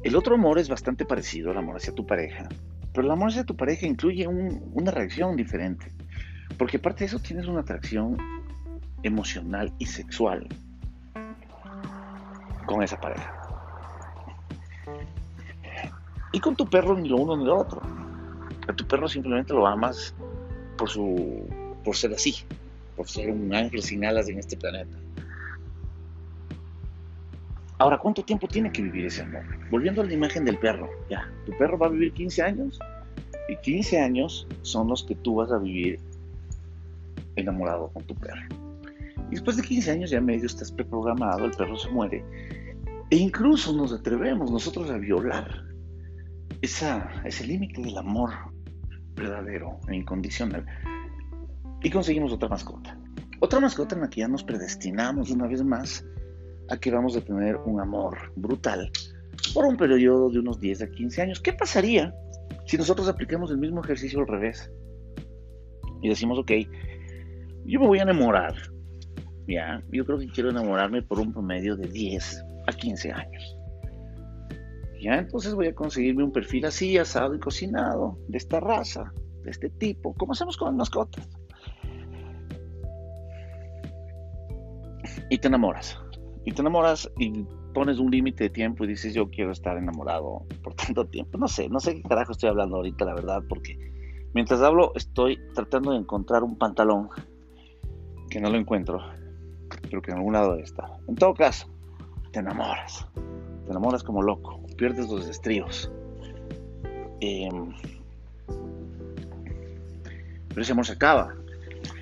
El 0.02 0.16
otro 0.16 0.34
amor 0.34 0.58
es 0.58 0.68
bastante 0.68 1.04
parecido 1.04 1.50
al 1.52 1.58
amor 1.58 1.76
hacia 1.76 1.94
tu 1.94 2.04
pareja, 2.04 2.48
pero 2.92 3.06
el 3.06 3.12
amor 3.12 3.28
hacia 3.28 3.44
tu 3.44 3.56
pareja 3.56 3.86
incluye 3.86 4.26
una 4.26 4.90
reacción 4.90 5.36
diferente, 5.36 5.86
porque 6.58 6.76
aparte 6.76 7.00
de 7.00 7.06
eso 7.06 7.18
tienes 7.18 7.46
una 7.46 7.60
atracción 7.60 8.16
emocional 9.02 9.72
y 9.78 9.86
sexual 9.86 10.46
con 12.66 12.82
esa 12.82 13.00
pareja. 13.00 13.38
Y 16.32 16.40
con 16.40 16.56
tu 16.56 16.66
perro 16.66 16.96
ni 16.96 17.08
lo 17.08 17.16
uno 17.16 17.36
ni 17.36 17.44
lo 17.44 17.58
otro. 17.58 17.82
A 18.68 18.72
tu 18.72 18.86
perro 18.86 19.08
simplemente 19.08 19.52
lo 19.52 19.66
amas 19.66 20.14
por 20.78 20.88
su 20.88 21.46
por 21.84 21.96
ser 21.96 22.12
así, 22.14 22.36
por 22.96 23.08
ser 23.08 23.30
un 23.30 23.52
ángel 23.54 23.82
sin 23.82 24.04
alas 24.04 24.28
en 24.28 24.38
este 24.38 24.56
planeta. 24.56 24.96
Ahora, 27.78 27.98
¿cuánto 27.98 28.22
tiempo 28.24 28.46
tiene 28.46 28.70
que 28.70 28.80
vivir 28.80 29.06
ese 29.06 29.22
amor? 29.22 29.42
Volviendo 29.68 30.02
a 30.02 30.04
la 30.04 30.12
imagen 30.12 30.44
del 30.44 30.56
perro, 30.58 30.88
ya, 31.10 31.28
tu 31.44 31.52
perro 31.58 31.76
va 31.76 31.88
a 31.88 31.90
vivir 31.90 32.12
15 32.12 32.42
años 32.42 32.78
y 33.48 33.56
15 33.56 34.00
años 34.00 34.46
son 34.62 34.86
los 34.86 35.02
que 35.02 35.16
tú 35.16 35.34
vas 35.34 35.50
a 35.50 35.58
vivir 35.58 35.98
enamorado 37.36 37.90
con 37.92 38.04
tu 38.04 38.14
perro. 38.14 38.42
Y 39.28 39.36
después 39.36 39.56
de 39.56 39.62
15 39.62 39.90
años 39.90 40.10
ya 40.10 40.20
medio 40.20 40.46
estás 40.46 40.70
preprogramado, 40.72 41.44
el 41.44 41.52
perro 41.52 41.76
se 41.76 41.90
muere. 41.90 42.24
E 43.10 43.16
incluso 43.16 43.72
nos 43.72 43.92
atrevemos 43.92 44.50
nosotros 44.50 44.90
a 44.90 44.96
violar 44.96 45.64
esa, 46.60 47.10
ese 47.24 47.46
límite 47.46 47.80
del 47.82 47.96
amor 47.96 48.30
verdadero 49.14 49.78
e 49.88 49.96
incondicional. 49.96 50.64
Y 51.82 51.90
conseguimos 51.90 52.32
otra 52.32 52.48
mascota. 52.48 52.96
Otra 53.40 53.60
mascota 53.60 53.94
en 53.94 54.02
la 54.02 54.10
que 54.10 54.20
ya 54.20 54.28
nos 54.28 54.44
predestinamos 54.44 55.30
una 55.30 55.46
vez 55.46 55.64
más 55.64 56.06
a 56.68 56.76
que 56.76 56.90
vamos 56.90 57.16
a 57.16 57.20
tener 57.20 57.56
un 57.56 57.80
amor 57.80 58.16
brutal 58.36 58.90
por 59.52 59.64
un 59.66 59.76
periodo 59.76 60.30
de 60.30 60.38
unos 60.38 60.60
10 60.60 60.82
a 60.82 60.90
15 60.90 61.22
años. 61.22 61.40
¿Qué 61.40 61.52
pasaría 61.52 62.14
si 62.66 62.76
nosotros 62.78 63.08
aplicamos 63.08 63.50
el 63.50 63.58
mismo 63.58 63.82
ejercicio 63.82 64.20
al 64.20 64.28
revés? 64.28 64.70
Y 66.02 66.08
decimos, 66.08 66.38
ok, 66.38 66.52
yo 67.64 67.80
me 67.80 67.86
voy 67.86 67.98
a 67.98 68.02
enamorar. 68.02 68.54
Ya, 69.48 69.82
yo 69.90 70.04
creo 70.04 70.18
que 70.18 70.28
quiero 70.28 70.50
enamorarme 70.50 71.02
por 71.02 71.18
un 71.18 71.32
promedio 71.32 71.76
de 71.76 71.88
10 71.88 72.44
a 72.68 72.72
15 72.72 73.12
años. 73.12 73.58
Ya, 75.00 75.18
entonces 75.18 75.54
voy 75.54 75.66
a 75.66 75.74
conseguirme 75.74 76.22
un 76.22 76.32
perfil 76.32 76.64
así, 76.66 76.96
asado 76.96 77.34
y 77.34 77.40
cocinado, 77.40 78.18
de 78.28 78.38
esta 78.38 78.60
raza, 78.60 79.12
de 79.42 79.50
este 79.50 79.68
tipo, 79.68 80.14
como 80.14 80.32
hacemos 80.32 80.56
con 80.56 80.68
las 80.68 80.76
mascotas. 80.76 81.28
y 85.32 85.38
te 85.38 85.48
enamoras. 85.48 85.98
Y 86.44 86.52
te 86.52 86.60
enamoras 86.60 87.10
y 87.18 87.44
pones 87.72 87.98
un 87.98 88.10
límite 88.10 88.44
de 88.44 88.50
tiempo 88.50 88.84
y 88.84 88.88
dices 88.88 89.14
yo 89.14 89.30
quiero 89.30 89.50
estar 89.50 89.78
enamorado 89.78 90.44
por 90.62 90.74
tanto 90.76 91.06
tiempo. 91.06 91.38
No 91.38 91.48
sé, 91.48 91.70
no 91.70 91.80
sé 91.80 91.94
qué 91.94 92.02
carajo 92.02 92.32
estoy 92.32 92.50
hablando 92.50 92.76
ahorita, 92.76 93.06
la 93.06 93.14
verdad, 93.14 93.42
porque 93.48 93.78
mientras 94.34 94.60
hablo 94.60 94.92
estoy 94.94 95.38
tratando 95.54 95.92
de 95.92 95.98
encontrar 95.98 96.42
un 96.42 96.58
pantalón 96.58 97.08
que 98.32 98.40
no 98.40 98.48
lo 98.48 98.56
encuentro, 98.56 98.98
pero 99.90 100.00
que 100.00 100.10
en 100.10 100.16
algún 100.16 100.32
lado 100.32 100.56
estar. 100.56 100.88
En 101.06 101.16
todo 101.16 101.34
caso, 101.34 101.68
te 102.32 102.40
enamoras. 102.40 103.06
Te 103.66 103.70
enamoras 103.70 104.02
como 104.02 104.22
loco, 104.22 104.58
pierdes 104.78 105.08
los 105.10 105.28
estribos. 105.28 105.90
Em, 107.20 107.74
pero 110.48 110.62
ese 110.62 110.72
amor 110.72 110.86
se 110.86 110.94
acaba. 110.94 111.34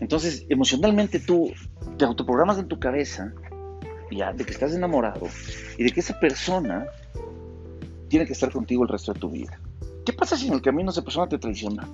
Entonces, 0.00 0.46
emocionalmente 0.48 1.18
tú 1.18 1.52
te 1.98 2.04
autoprogramas 2.04 2.58
en 2.58 2.68
tu 2.68 2.78
cabeza 2.78 3.34
ya 4.12 4.32
de 4.32 4.44
que 4.44 4.52
estás 4.52 4.72
enamorado 4.72 5.26
y 5.78 5.84
de 5.84 5.90
que 5.90 6.00
esa 6.00 6.18
persona 6.20 6.86
tiene 8.08 8.24
que 8.24 8.32
estar 8.32 8.52
contigo 8.52 8.84
el 8.84 8.88
resto 8.88 9.12
de 9.12 9.20
tu 9.20 9.30
vida. 9.30 9.58
¿Qué 10.04 10.12
pasa 10.12 10.36
si 10.36 10.46
en 10.46 10.54
el 10.54 10.62
camino 10.62 10.90
esa 10.90 11.02
persona 11.02 11.28
te 11.28 11.38
traiciona? 11.38 11.88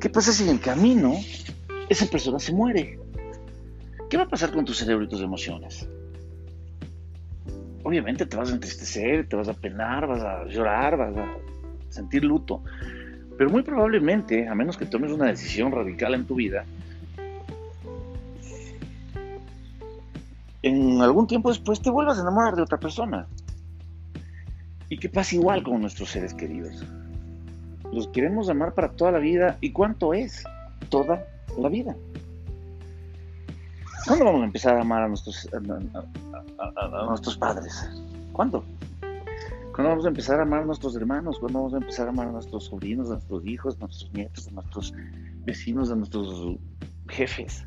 ¿Qué 0.00 0.10
pasa 0.10 0.32
si 0.32 0.44
en 0.44 0.50
el 0.50 0.60
camino 0.60 1.14
esa 1.88 2.06
persona 2.06 2.38
se 2.40 2.52
muere? 2.52 2.98
¿Qué 4.10 4.16
va 4.16 4.24
a 4.24 4.28
pasar 4.28 4.50
con 4.50 4.64
tu 4.64 4.74
cerebro 4.74 5.04
y 5.04 5.08
tus 5.08 5.22
emociones? 5.22 5.88
Obviamente 7.84 8.26
te 8.26 8.36
vas 8.36 8.50
a 8.50 8.54
entristecer, 8.54 9.28
te 9.28 9.36
vas 9.36 9.46
a 9.46 9.54
penar, 9.54 10.08
vas 10.08 10.20
a 10.20 10.44
llorar, 10.46 10.96
vas 10.96 11.16
a 11.16 11.36
sentir 11.90 12.24
luto. 12.24 12.64
Pero 13.38 13.50
muy 13.50 13.62
probablemente, 13.62 14.48
a 14.48 14.54
menos 14.56 14.76
que 14.76 14.84
tomes 14.84 15.12
una 15.12 15.26
decisión 15.26 15.70
radical 15.70 16.14
en 16.14 16.26
tu 16.26 16.34
vida, 16.34 16.64
en 20.62 21.00
algún 21.00 21.28
tiempo 21.28 21.50
después 21.50 21.80
te 21.80 21.90
vuelvas 21.90 22.18
a 22.18 22.22
enamorar 22.22 22.56
de 22.56 22.62
otra 22.62 22.80
persona. 22.80 23.28
Y 24.88 24.98
que 24.98 25.08
pasa 25.08 25.36
igual 25.36 25.62
con 25.62 25.80
nuestros 25.80 26.10
seres 26.10 26.34
queridos. 26.34 26.84
Los 27.92 28.08
queremos 28.08 28.48
amar 28.48 28.74
para 28.74 28.90
toda 28.90 29.12
la 29.12 29.20
vida. 29.20 29.56
¿Y 29.60 29.70
cuánto 29.70 30.14
es 30.14 30.42
toda 30.88 31.28
la 31.56 31.68
vida? 31.68 31.94
¿Cuándo 34.06 34.24
vamos 34.24 34.42
a 34.42 34.44
empezar 34.44 34.76
a 34.76 34.80
amar 34.80 35.02
a 35.02 35.08
nuestros, 35.08 35.48
a, 35.52 37.04
nuestros 37.06 37.36
padres? 37.36 37.90
¿Cuándo? 38.32 38.64
¿Cuándo 39.74 39.90
vamos 39.90 40.04
a 40.04 40.08
empezar 40.08 40.40
a 40.40 40.42
amar 40.42 40.62
a 40.62 40.64
nuestros 40.64 40.96
hermanos? 40.96 41.38
¿Cuándo 41.38 41.58
vamos 41.60 41.74
a 41.74 41.78
empezar 41.78 42.06
a 42.06 42.10
amar 42.10 42.28
a 42.28 42.32
nuestros 42.32 42.64
sobrinos, 42.64 43.08
a 43.08 43.14
nuestros 43.14 43.46
hijos, 43.46 43.76
a 43.76 43.80
nuestros 43.80 44.12
nietos, 44.12 44.48
a 44.48 44.50
nuestros 44.52 44.94
vecinos, 45.44 45.90
a 45.90 45.96
nuestros 45.96 46.56
jefes? 47.08 47.66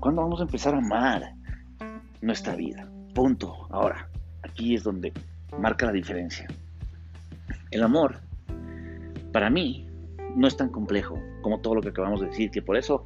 ¿Cuándo 0.00 0.22
vamos 0.22 0.40
a 0.40 0.44
empezar 0.44 0.74
a 0.74 0.78
amar 0.78 1.34
nuestra 2.20 2.56
vida? 2.56 2.88
Punto. 3.14 3.68
Ahora, 3.70 4.08
aquí 4.42 4.74
es 4.74 4.82
donde 4.82 5.12
marca 5.58 5.86
la 5.86 5.92
diferencia. 5.92 6.46
El 7.70 7.82
amor, 7.82 8.20
para 9.32 9.48
mí, 9.48 9.88
no 10.36 10.46
es 10.48 10.56
tan 10.56 10.68
complejo 10.68 11.18
como 11.42 11.60
todo 11.60 11.76
lo 11.76 11.80
que 11.80 11.90
acabamos 11.90 12.20
de 12.20 12.26
decir, 12.26 12.50
que 12.50 12.62
por 12.62 12.76
eso 12.76 13.04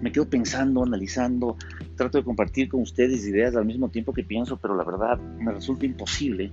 me 0.00 0.12
quedo 0.12 0.28
pensando, 0.28 0.82
analizando, 0.82 1.56
trato 1.96 2.18
de 2.18 2.24
compartir 2.24 2.68
con 2.68 2.82
ustedes 2.82 3.26
ideas 3.26 3.56
al 3.56 3.64
mismo 3.64 3.90
tiempo 3.90 4.12
que 4.12 4.24
pienso, 4.24 4.58
pero 4.58 4.76
la 4.76 4.84
verdad 4.84 5.18
me 5.18 5.52
resulta 5.52 5.86
imposible, 5.86 6.52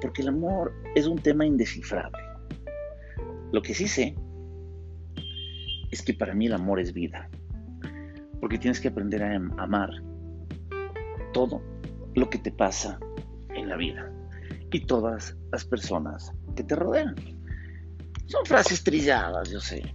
porque 0.00 0.22
el 0.22 0.28
amor 0.28 0.72
es 0.94 1.06
un 1.06 1.18
tema 1.18 1.46
indescifrable. 1.46 2.22
Lo 3.52 3.62
que 3.62 3.74
sí 3.74 3.86
sé 3.86 4.16
es 5.90 6.02
que 6.02 6.14
para 6.14 6.34
mí 6.34 6.46
el 6.46 6.54
amor 6.54 6.80
es 6.80 6.92
vida 6.92 7.28
porque 8.42 8.58
tienes 8.58 8.80
que 8.80 8.88
aprender 8.88 9.22
a 9.22 9.36
amar 9.36 9.88
todo 11.32 11.62
lo 12.16 12.28
que 12.28 12.38
te 12.38 12.50
pasa 12.50 12.98
en 13.50 13.68
la 13.68 13.76
vida 13.76 14.12
y 14.72 14.80
todas 14.80 15.36
las 15.52 15.64
personas 15.64 16.32
que 16.56 16.64
te 16.64 16.74
rodean. 16.74 17.14
Son 18.26 18.44
frases 18.44 18.82
trilladas, 18.82 19.48
yo 19.48 19.60
sé. 19.60 19.94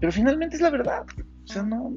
Pero 0.00 0.12
finalmente 0.12 0.56
es 0.56 0.62
la 0.62 0.70
verdad. 0.70 1.04
O 1.44 1.46
sea, 1.46 1.62
no, 1.62 1.92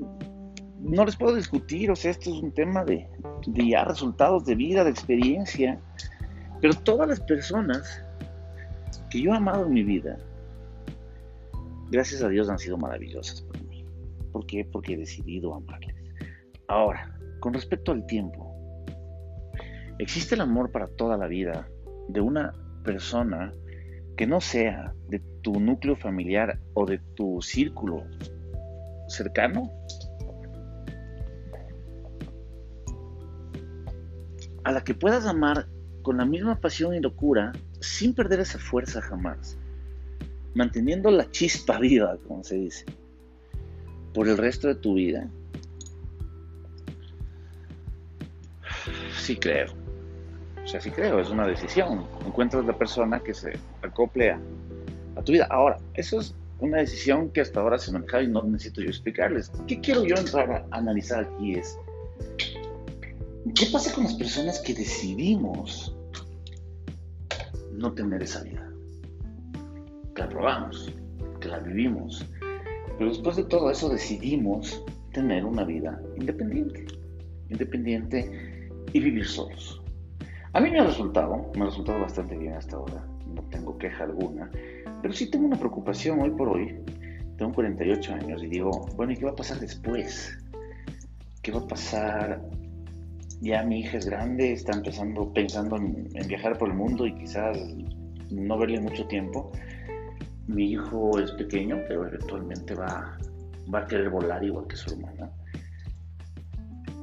no 0.79 1.05
les 1.05 1.15
puedo 1.15 1.35
discutir. 1.35 1.91
O 1.91 1.95
sea, 1.95 2.11
esto 2.11 2.29
es 2.29 2.41
un 2.41 2.53
tema 2.53 2.83
de, 2.83 3.07
de 3.47 3.83
resultados 3.85 4.45
de 4.45 4.55
vida, 4.55 4.83
de 4.83 4.91
experiencia. 4.91 5.79
Pero 6.61 6.73
todas 6.73 7.07
las 7.07 7.19
personas 7.19 8.03
que 9.09 9.21
yo 9.21 9.31
he 9.31 9.37
amado 9.37 9.65
en 9.65 9.73
mi 9.73 9.83
vida, 9.83 10.17
gracias 11.89 12.21
a 12.21 12.29
Dios 12.29 12.49
han 12.49 12.59
sido 12.59 12.77
maravillosas 12.77 13.45
¿Por 14.31 14.45
qué? 14.45 14.63
Porque 14.63 14.93
he 14.93 14.97
decidido 14.97 15.55
amarles. 15.55 15.95
Ahora, 16.67 17.17
con 17.39 17.53
respecto 17.53 17.91
al 17.91 18.05
tiempo, 18.05 18.55
existe 19.97 20.35
el 20.35 20.41
amor 20.41 20.71
para 20.71 20.87
toda 20.87 21.17
la 21.17 21.27
vida 21.27 21.67
de 22.09 22.21
una 22.21 22.53
persona 22.83 23.51
que 24.19 24.27
no 24.27 24.41
sea 24.41 24.93
de 25.07 25.19
tu 25.41 25.61
núcleo 25.61 25.95
familiar 25.95 26.59
o 26.73 26.85
de 26.85 26.97
tu 27.15 27.41
círculo 27.41 28.03
cercano. 29.07 29.71
A 34.65 34.73
la 34.73 34.83
que 34.83 34.93
puedas 34.93 35.25
amar 35.25 35.69
con 36.01 36.17
la 36.17 36.25
misma 36.25 36.59
pasión 36.59 36.93
y 36.95 36.99
locura 36.99 37.53
sin 37.79 38.13
perder 38.13 38.41
esa 38.41 38.59
fuerza 38.59 38.99
jamás, 38.99 39.57
manteniendo 40.53 41.11
la 41.11 41.31
chispa 41.31 41.79
viva, 41.79 42.17
como 42.27 42.43
se 42.43 42.55
dice 42.55 42.85
por 44.13 44.27
el 44.27 44.37
resto 44.37 44.67
de 44.67 44.75
tu 44.75 44.95
vida? 44.95 45.29
Sí 49.17 49.37
creo. 49.37 49.78
O 50.69 50.71
sea, 50.71 50.81
sí 50.81 50.91
creo, 50.91 51.19
es 51.19 51.31
una 51.31 51.47
decisión. 51.47 52.05
Encuentras 52.27 52.63
la 52.63 52.77
persona 52.77 53.19
que 53.21 53.33
se 53.33 53.57
acople 53.81 54.29
a, 54.29 54.39
tu 55.25 55.31
vida. 55.31 55.47
Ahora, 55.49 55.79
eso 55.95 56.19
es 56.19 56.35
una 56.59 56.77
decisión 56.77 57.31
que 57.31 57.41
hasta 57.41 57.59
ahora 57.59 57.79
se 57.79 57.91
maneja 57.91 58.21
y 58.21 58.27
no 58.27 58.43
necesito 58.43 58.81
yo 58.81 58.89
explicarles. 58.89 59.51
¿Qué 59.65 59.81
quiero 59.81 60.05
yo 60.05 60.15
entrar 60.15 60.51
a 60.51 60.77
analizar 60.77 61.23
aquí 61.23 61.55
es, 61.55 61.75
¿qué 63.55 63.65
pasa 63.71 63.91
con 63.95 64.03
las 64.03 64.13
personas 64.13 64.59
que 64.59 64.75
decidimos 64.75 65.97
no 67.71 67.91
tener 67.93 68.21
esa 68.21 68.43
vida? 68.43 68.71
Que 70.13 70.21
la 70.21 70.29
probamos, 70.29 70.93
que 71.41 71.47
la 71.47 71.57
vivimos, 71.61 72.23
pero 72.99 73.09
después 73.09 73.37
de 73.37 73.45
todo 73.45 73.71
eso 73.71 73.89
decidimos 73.89 74.85
tener 75.13 75.45
una 75.45 75.63
vida 75.63 75.99
independiente, 76.15 76.85
independiente 77.49 78.69
y 78.93 78.99
vivir 78.99 79.25
solos. 79.25 79.81
A 80.53 80.59
mí 80.59 80.71
me 80.71 80.79
ha 80.79 80.85
resultado, 80.85 81.51
me 81.55 81.63
ha 81.63 81.65
resultado 81.65 81.99
bastante 81.99 82.37
bien 82.37 82.53
hasta 82.53 82.77
ahora, 82.77 83.05
no 83.27 83.41
tengo 83.43 83.77
queja 83.77 84.05
alguna, 84.05 84.49
pero 85.01 85.13
sí 85.13 85.29
tengo 85.29 85.45
una 85.45 85.57
preocupación 85.57 86.19
hoy 86.21 86.31
por 86.31 86.49
hoy. 86.49 86.75
Tengo 87.37 87.53
48 87.53 88.13
años 88.15 88.43
y 88.43 88.47
digo, 88.47 88.71
bueno, 88.95 89.13
¿y 89.13 89.17
qué 89.17 89.25
va 89.25 89.31
a 89.31 89.35
pasar 89.35 89.59
después? 89.59 90.37
¿Qué 91.41 91.51
va 91.51 91.59
a 91.59 91.67
pasar? 91.67 92.41
Ya 93.41 93.63
mi 93.63 93.79
hija 93.79 93.97
es 93.97 94.05
grande, 94.07 94.51
está 94.51 94.73
empezando 94.73 95.31
pensando 95.31 95.77
en, 95.77 96.09
en 96.13 96.27
viajar 96.27 96.57
por 96.57 96.69
el 96.69 96.75
mundo 96.75 97.05
y 97.07 97.15
quizás 97.15 97.57
no 98.29 98.57
verle 98.57 98.81
mucho 98.81 99.07
tiempo 99.07 99.51
mi 100.49 100.71
hijo 100.71 101.19
es 101.19 101.31
pequeño, 101.33 101.79
pero 101.87 102.07
eventualmente 102.07 102.73
va, 102.73 103.17
va 103.73 103.79
a 103.79 103.87
querer 103.87 104.09
volar 104.09 104.43
igual 104.43 104.65
que 104.67 104.75
su 104.75 104.91
hermana. 104.91 105.29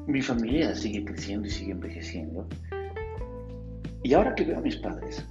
Mi 0.08 0.20
familia 0.20 0.74
sigue 0.74 1.04
creciendo 1.04 1.46
y 1.46 1.50
sigue 1.50 1.72
envejeciendo. 1.72 2.48
Y 4.06 4.14
ahora 4.14 4.36
que 4.36 4.44
veo 4.44 4.58
a 4.58 4.60
mis 4.60 4.76
padres 4.76 5.26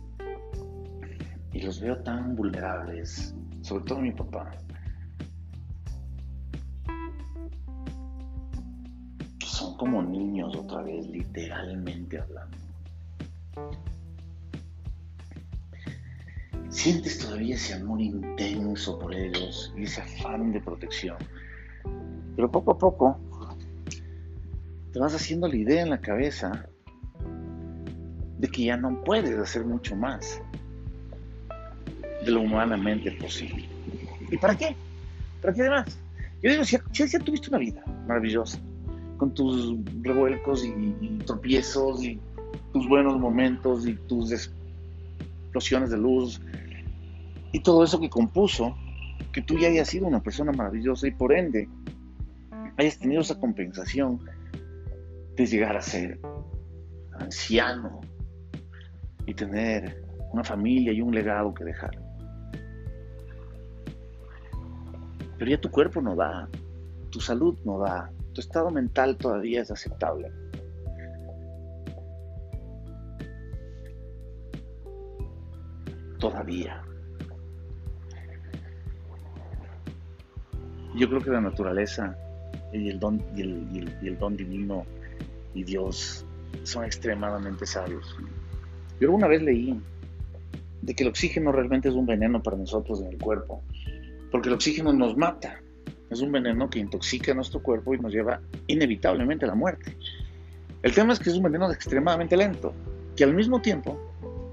y 1.53 1.61
los 1.61 1.79
veo 1.79 1.95
tan 2.03 2.35
vulnerables, 2.35 3.33
sobre 3.61 3.85
todo 3.85 3.99
mi 4.01 4.11
papá, 4.11 4.51
son 9.39 9.77
como 9.77 10.03
niños 10.03 10.53
otra 10.57 10.81
vez, 10.81 11.07
literalmente 11.07 12.19
hablando 12.19 12.57
sientes 16.67 17.19
todavía 17.19 17.55
ese 17.55 17.75
amor 17.75 18.01
intenso 18.01 18.99
por 18.99 19.15
ellos 19.15 19.73
y 19.77 19.83
ese 19.83 20.01
afán 20.01 20.51
de 20.51 20.59
protección. 20.59 21.15
Pero 22.35 22.51
poco 22.51 22.73
a 22.73 22.77
poco 22.77 23.19
te 24.91 24.99
vas 24.99 25.15
haciendo 25.15 25.47
la 25.47 25.55
idea 25.55 25.81
en 25.81 25.91
la 25.91 26.01
cabeza 26.01 26.67
de 28.37 28.47
que 28.47 28.65
ya 28.65 28.77
no 28.77 29.01
puedes 29.03 29.37
hacer 29.37 29.65
mucho 29.65 29.95
más 29.95 30.41
de 32.23 32.31
lo 32.31 32.41
humanamente 32.41 33.11
posible. 33.13 33.65
¿Y 34.31 34.37
para 34.37 34.57
qué? 34.57 34.75
¿Para 35.41 35.53
qué 35.53 35.61
además? 35.61 35.97
Yo 36.41 36.51
digo, 36.51 36.63
si, 36.63 36.77
ya 36.91 37.19
tuviste 37.19 37.49
una 37.49 37.59
vida 37.59 37.83
maravillosa, 38.07 38.59
con 39.17 39.33
tus 39.33 39.75
revuelcos 40.01 40.65
y, 40.65 40.95
y 41.01 41.19
tropiezos 41.25 42.03
y 42.03 42.19
tus 42.73 42.87
buenos 42.87 43.17
momentos 43.19 43.87
y 43.87 43.93
tus 43.93 44.31
explosiones 44.31 45.91
de 45.91 45.97
luz, 45.97 46.41
y 47.55 47.61
todo 47.61 47.85
eso 47.85 47.99
que 48.01 48.09
compuso, 48.09 48.75
que 49.31 49.41
tú 49.41 49.57
ya 49.57 49.69
hayas 49.69 49.87
sido 49.87 50.07
una 50.07 50.21
persona 50.21 50.51
maravillosa 50.51 51.07
y 51.07 51.11
por 51.11 51.31
ende 51.31 51.69
hayas 52.77 52.97
tenido 52.99 53.21
esa 53.21 53.39
compensación 53.39 54.19
de 55.37 55.45
llegar 55.45 55.77
a 55.77 55.81
ser 55.81 56.19
anciano 57.17 58.01
y 59.25 59.33
tener 59.33 60.03
una 60.31 60.43
familia 60.43 60.91
y 60.93 61.01
un 61.01 61.13
legado 61.13 61.53
que 61.53 61.63
dejar. 61.63 61.97
Pero 65.37 65.51
ya 65.51 65.59
tu 65.59 65.69
cuerpo 65.69 66.01
no 66.01 66.15
da, 66.15 66.47
tu 67.09 67.19
salud 67.19 67.57
no 67.65 67.79
da, 67.79 68.11
tu 68.33 68.41
estado 68.41 68.69
mental 68.69 69.17
todavía 69.17 69.61
es 69.61 69.71
aceptable. 69.71 70.31
Todavía. 76.19 76.81
Yo 80.95 81.09
creo 81.09 81.19
que 81.19 81.29
la 81.29 81.41
naturaleza 81.41 82.17
y 82.71 82.89
el 82.89 82.99
don, 82.99 83.21
y 83.35 83.41
el, 83.41 84.17
don 84.17 84.37
divino 84.37 84.85
y 85.53 85.63
Dios 85.63 86.25
son 86.63 86.85
extremadamente 86.85 87.65
sabios. 87.65 88.17
Yo 88.99 89.07
alguna 89.07 89.27
vez 89.27 89.41
leí 89.41 89.79
de 90.81 90.93
que 90.95 91.03
el 91.03 91.09
oxígeno 91.09 91.51
realmente 91.51 91.89
es 91.89 91.95
un 91.95 92.05
veneno 92.05 92.41
para 92.41 92.57
nosotros 92.57 93.01
en 93.01 93.07
el 93.07 93.17
cuerpo, 93.17 93.61
porque 94.31 94.49
el 94.49 94.55
oxígeno 94.55 94.93
nos 94.93 95.17
mata, 95.17 95.59
es 96.09 96.21
un 96.21 96.31
veneno 96.31 96.69
que 96.69 96.79
intoxica 96.79 97.33
nuestro 97.33 97.61
cuerpo 97.61 97.93
y 97.93 97.99
nos 97.99 98.13
lleva 98.13 98.39
inevitablemente 98.67 99.45
a 99.45 99.49
la 99.49 99.55
muerte. 99.55 99.97
El 100.83 100.93
tema 100.93 101.13
es 101.13 101.19
que 101.19 101.29
es 101.29 101.35
un 101.35 101.43
veneno 101.43 101.71
extremadamente 101.71 102.37
lento, 102.37 102.73
que 103.15 103.23
al 103.23 103.33
mismo 103.33 103.61
tiempo 103.61 103.99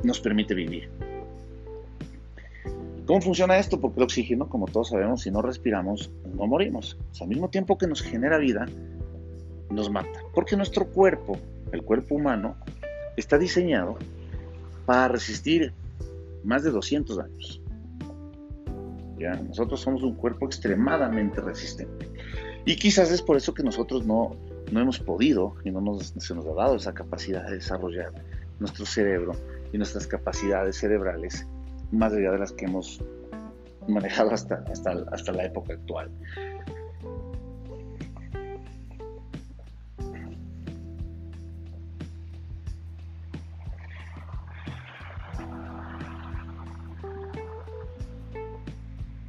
nos 0.02 0.20
permite 0.20 0.54
vivir. 0.54 0.88
¿Cómo 3.06 3.20
funciona 3.20 3.58
esto? 3.58 3.80
Porque 3.80 3.98
el 3.98 4.04
oxígeno, 4.04 4.48
como 4.48 4.66
todos 4.66 4.88
sabemos, 4.88 5.22
si 5.22 5.30
no 5.30 5.42
respiramos, 5.42 6.10
no 6.34 6.46
morimos. 6.46 6.96
al 7.20 7.28
mismo 7.28 7.50
tiempo 7.50 7.76
que 7.76 7.86
nos 7.86 8.00
genera 8.00 8.38
vida, 8.38 8.66
nos 9.70 9.90
mata. 9.90 10.20
Porque 10.34 10.56
nuestro 10.56 10.86
cuerpo, 10.86 11.38
el 11.72 11.82
cuerpo 11.82 12.14
humano, 12.14 12.56
está 13.16 13.38
diseñado 13.38 13.98
para 14.86 15.08
resistir 15.08 15.72
más 16.44 16.62
de 16.64 16.70
200 16.70 17.18
años. 17.18 17.60
¿Ya? 19.18 19.34
Nosotros 19.34 19.80
somos 19.80 20.02
un 20.02 20.14
cuerpo 20.14 20.46
extremadamente 20.46 21.40
resistente. 21.40 22.10
Y 22.64 22.76
quizás 22.76 23.10
es 23.10 23.22
por 23.22 23.36
eso 23.36 23.54
que 23.54 23.62
nosotros 23.62 24.04
no, 24.06 24.36
no 24.70 24.80
hemos 24.80 24.98
podido 24.98 25.54
y 25.64 25.70
no 25.70 25.80
nos, 25.80 26.14
se 26.16 26.34
nos 26.34 26.46
ha 26.46 26.54
dado 26.54 26.76
esa 26.76 26.92
capacidad 26.92 27.44
de 27.46 27.56
desarrollar 27.56 28.12
nuestro 28.58 28.86
cerebro 28.86 29.32
y 29.72 29.78
nuestras 29.78 30.06
capacidades 30.06 30.76
cerebrales 30.76 31.46
más 31.90 32.12
allá 32.12 32.32
de 32.32 32.38
las 32.38 32.52
que 32.52 32.64
hemos 32.64 33.00
manejado 33.88 34.30
hasta, 34.30 34.64
hasta, 34.70 35.04
hasta 35.12 35.32
la 35.32 35.44
época 35.44 35.74
actual. 35.74 36.10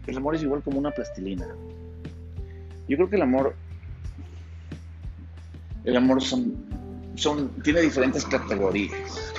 El 0.07 0.17
amor 0.17 0.35
es 0.35 0.43
igual 0.43 0.61
como 0.61 0.79
una 0.79 0.91
plastilina. 0.91 1.47
Yo 2.87 2.97
creo 2.97 3.09
que 3.09 3.15
el 3.15 3.21
amor, 3.21 3.55
el 5.85 5.95
amor 5.95 6.21
son, 6.21 6.53
son, 7.15 7.49
tiene 7.61 7.81
diferentes 7.81 8.25
categorías. 8.25 9.33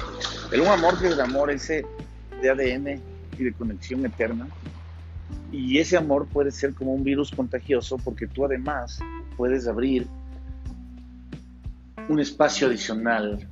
El 0.51 0.61
un 0.61 0.69
amor 0.69 0.99
que 0.99 1.09
es 1.09 1.13
el 1.13 1.21
amor 1.21 1.51
ese 1.51 1.85
de 2.41 2.51
ADN 2.51 3.01
y 3.39 3.45
de 3.45 3.53
conexión 3.53 4.05
eterna. 4.07 4.47
Y 5.53 5.79
ese 5.79 5.97
amor 5.97 6.27
puede 6.27 6.51
ser 6.51 6.75
como 6.75 6.95
un 6.95 7.05
virus 7.05 7.31
contagioso 7.31 7.99
porque 7.99 8.27
tú 8.27 8.45
además 8.45 8.99
puedes 9.37 9.67
abrir 9.67 10.07
un 12.09 12.21
espacio 12.21 12.67
adicional 12.67 13.49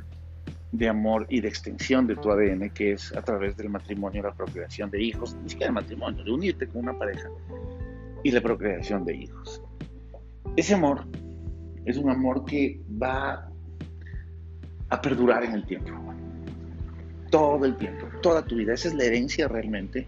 de 0.72 0.88
amor 0.88 1.26
y 1.28 1.40
de 1.40 1.48
extensión 1.48 2.06
de 2.06 2.16
tu 2.16 2.30
ADN, 2.30 2.70
que 2.70 2.92
es 2.92 3.14
a 3.14 3.22
través 3.22 3.56
del 3.56 3.68
matrimonio, 3.68 4.22
la 4.22 4.32
procreación 4.32 4.90
de 4.90 5.02
hijos, 5.02 5.37
ni 5.42 5.50
siquiera 5.50 5.70
de 5.70 5.74
matrimonio, 5.74 6.24
de 6.24 6.30
unirte 6.32 6.66
con 6.66 6.82
una 6.82 6.98
pareja 6.98 7.28
y 8.22 8.30
la 8.30 8.40
procreación 8.40 9.04
de 9.04 9.14
hijos. 9.16 9.62
Ese 10.56 10.74
amor 10.74 11.04
es 11.85 11.96
un 11.96 12.11
amor 12.11 12.44
que 12.44 12.80
va 13.00 13.50
a 14.88 15.00
perdurar 15.00 15.44
en 15.44 15.52
el 15.52 15.66
tiempo 15.66 15.92
todo 17.32 17.64
el 17.64 17.76
tiempo, 17.76 18.06
toda 18.20 18.44
tu 18.44 18.56
vida. 18.56 18.74
Esa 18.74 18.88
es 18.88 18.94
la 18.94 19.04
herencia 19.04 19.48
realmente 19.48 20.06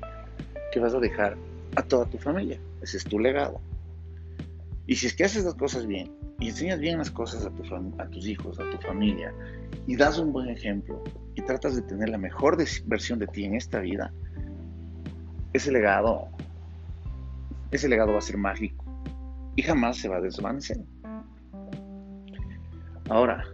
que 0.72 0.78
vas 0.78 0.94
a 0.94 1.00
dejar 1.00 1.36
a 1.74 1.82
toda 1.82 2.04
tu 2.04 2.18
familia. 2.18 2.60
Ese 2.82 2.98
es 2.98 3.04
tu 3.04 3.18
legado. 3.18 3.60
Y 4.86 4.94
si 4.96 5.06
es 5.06 5.14
que 5.14 5.24
haces 5.24 5.44
las 5.44 5.54
cosas 5.54 5.86
bien 5.86 6.12
y 6.40 6.48
enseñas 6.48 6.80
bien 6.80 6.98
las 6.98 7.10
cosas 7.10 7.46
a, 7.46 7.50
tu 7.50 7.62
a 7.98 8.08
tus 8.08 8.26
hijos, 8.26 8.58
a 8.58 8.68
tu 8.70 8.78
familia, 8.78 9.32
y 9.86 9.96
das 9.96 10.18
un 10.18 10.32
buen 10.32 10.48
ejemplo 10.48 11.02
y 11.34 11.42
tratas 11.42 11.76
de 11.76 11.82
tener 11.82 12.08
la 12.08 12.18
mejor 12.18 12.56
versión 12.86 13.18
de 13.18 13.26
ti 13.26 13.44
en 13.44 13.54
esta 13.54 13.80
vida, 13.80 14.12
ese 15.52 15.70
legado, 15.70 16.28
ese 17.70 17.88
legado 17.88 18.12
va 18.12 18.18
a 18.18 18.22
ser 18.22 18.36
mágico 18.36 18.84
y 19.56 19.62
jamás 19.62 19.98
se 19.98 20.08
va 20.08 20.16
a 20.16 20.20
desvanecer. 20.20 20.78
Ahora, 23.08 23.44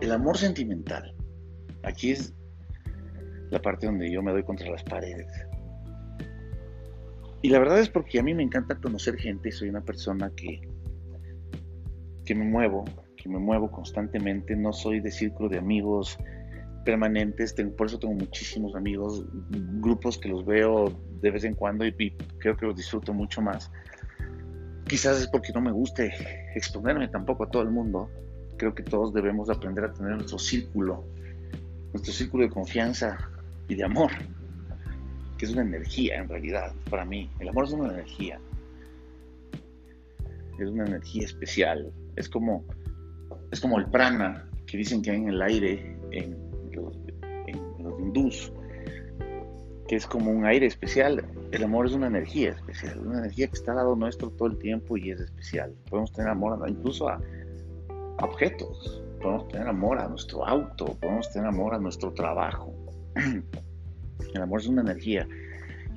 el 0.00 0.12
amor 0.12 0.36
sentimental 0.36 1.14
Aquí 1.88 2.10
es 2.10 2.34
la 3.50 3.62
parte 3.62 3.86
donde 3.86 4.10
yo 4.10 4.22
me 4.22 4.32
doy 4.32 4.42
contra 4.42 4.70
las 4.70 4.82
paredes. 4.84 5.26
Y 7.40 7.50
la 7.50 7.58
verdad 7.60 7.78
es 7.78 7.88
porque 7.88 8.18
a 8.18 8.22
mí 8.22 8.34
me 8.34 8.42
encanta 8.42 8.74
conocer 8.74 9.16
gente, 9.16 9.52
soy 9.52 9.68
una 9.68 9.80
persona 9.80 10.30
que, 10.36 10.67
que 12.28 12.34
me 12.34 12.44
muevo, 12.44 12.84
que 13.16 13.26
me 13.26 13.38
muevo 13.38 13.70
constantemente, 13.70 14.54
no 14.54 14.70
soy 14.74 15.00
de 15.00 15.10
círculo 15.10 15.48
de 15.48 15.56
amigos 15.56 16.18
permanentes, 16.84 17.54
por 17.74 17.86
eso 17.86 17.98
tengo 17.98 18.12
muchísimos 18.12 18.76
amigos, 18.76 19.24
grupos 19.80 20.18
que 20.18 20.28
los 20.28 20.44
veo 20.44 20.92
de 21.22 21.30
vez 21.30 21.44
en 21.44 21.54
cuando 21.54 21.86
y, 21.86 21.92
creo 22.36 22.54
que 22.54 22.66
los 22.66 22.76
disfruto 22.76 23.14
mucho 23.14 23.40
más. 23.40 23.70
Quizás 24.86 25.22
es 25.22 25.28
porque 25.28 25.54
no 25.54 25.62
me 25.62 25.72
guste 25.72 26.12
exponerme 26.54 27.08
tampoco 27.08 27.44
a 27.44 27.50
todo 27.50 27.62
el 27.62 27.70
mundo. 27.70 28.10
Creo 28.58 28.74
que 28.74 28.82
todos 28.82 29.14
debemos 29.14 29.48
aprender 29.48 29.84
a 29.84 29.92
tener 29.94 30.12
nuestro 30.12 30.38
círculo 30.38 31.06
nuestro 31.94 32.12
círculo 32.12 32.44
de 32.44 32.50
confianza 32.50 33.16
y 33.68 33.74
de 33.74 33.84
amor, 33.84 34.10
que 35.38 35.46
es 35.46 35.52
una 35.52 35.62
energía 35.62 36.16
en 36.16 36.28
realidad 36.28 36.74
para 36.90 37.06
mí. 37.06 37.30
El 37.38 37.48
amor 37.48 37.64
es 37.64 37.72
una 37.72 37.90
energía, 37.94 38.38
es 40.58 40.68
una 40.68 40.84
energía 40.84 41.24
especial, 41.24 41.90
es 42.18 42.28
como, 42.28 42.64
es 43.50 43.60
como 43.60 43.78
el 43.78 43.86
prana 43.86 44.48
que 44.66 44.76
dicen 44.76 45.02
que 45.02 45.12
hay 45.12 45.18
en 45.18 45.28
el 45.28 45.40
aire 45.40 45.96
en 46.10 46.36
los, 46.72 46.98
en 47.46 47.58
hindús, 48.00 48.52
que 49.86 49.96
es 49.96 50.06
como 50.06 50.30
un 50.30 50.44
aire 50.44 50.66
especial. 50.66 51.24
El 51.52 51.64
amor 51.64 51.86
es 51.86 51.92
una 51.92 52.08
energía 52.08 52.50
especial, 52.50 52.98
una 52.98 53.20
energía 53.20 53.46
que 53.46 53.54
está 53.54 53.70
al 53.72 53.78
lado 53.78 53.96
nuestro 53.96 54.30
todo 54.30 54.48
el 54.48 54.58
tiempo 54.58 54.96
y 54.96 55.10
es 55.10 55.20
especial. 55.20 55.72
Podemos 55.88 56.12
tener 56.12 56.30
amor 56.30 56.58
incluso 56.68 57.08
a 57.08 57.20
objetos, 58.20 59.02
podemos 59.22 59.48
tener 59.48 59.68
amor 59.68 59.98
a 59.98 60.08
nuestro 60.08 60.46
auto, 60.46 60.96
podemos 61.00 61.32
tener 61.32 61.48
amor 61.48 61.74
a 61.74 61.78
nuestro 61.78 62.12
trabajo. 62.12 62.74
El 64.34 64.42
amor 64.42 64.60
es 64.60 64.66
una 64.66 64.82
energía. 64.82 65.26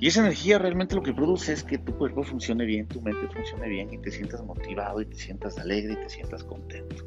Y 0.02 0.08
esa 0.08 0.18
energía 0.18 0.58
realmente 0.58 0.96
lo 0.96 1.02
que 1.04 1.14
produce 1.14 1.52
es 1.52 1.62
que 1.62 1.78
tu 1.78 1.96
cuerpo 1.96 2.24
funcione 2.24 2.64
bien, 2.64 2.88
tu 2.88 3.00
mente 3.00 3.24
funcione 3.32 3.68
bien 3.68 3.94
y 3.94 3.98
te 3.98 4.10
sientas 4.10 4.42
motivado 4.44 5.00
y 5.00 5.06
te 5.06 5.14
sientas 5.14 5.56
alegre 5.58 5.92
y 5.92 5.96
te 5.96 6.10
sientas 6.10 6.42
contento. 6.42 7.06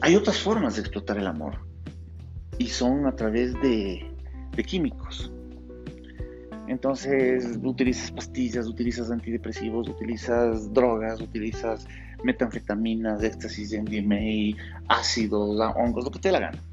Hay 0.00 0.16
otras 0.16 0.40
formas 0.40 0.74
de 0.74 0.80
explotar 0.80 1.16
el 1.16 1.28
amor 1.28 1.60
y 2.58 2.66
son 2.66 3.06
a 3.06 3.14
través 3.14 3.54
de, 3.62 4.10
químicos. 4.66 5.30
Entonces 6.66 7.56
utilizas 7.62 8.10
pastillas, 8.10 8.66
utilizas 8.66 9.12
antidepresivos, 9.12 9.88
utilizas 9.88 10.74
drogas, 10.74 11.20
utilizas 11.20 11.86
metanfetaminas, 12.24 13.22
éxtasis, 13.22 13.72
MDMA, 13.72 14.60
ácidos, 14.88 15.60
hongos, 15.76 16.06
lo 16.06 16.10
que 16.10 16.18
te 16.18 16.32
la 16.32 16.40
gana. 16.40 16.67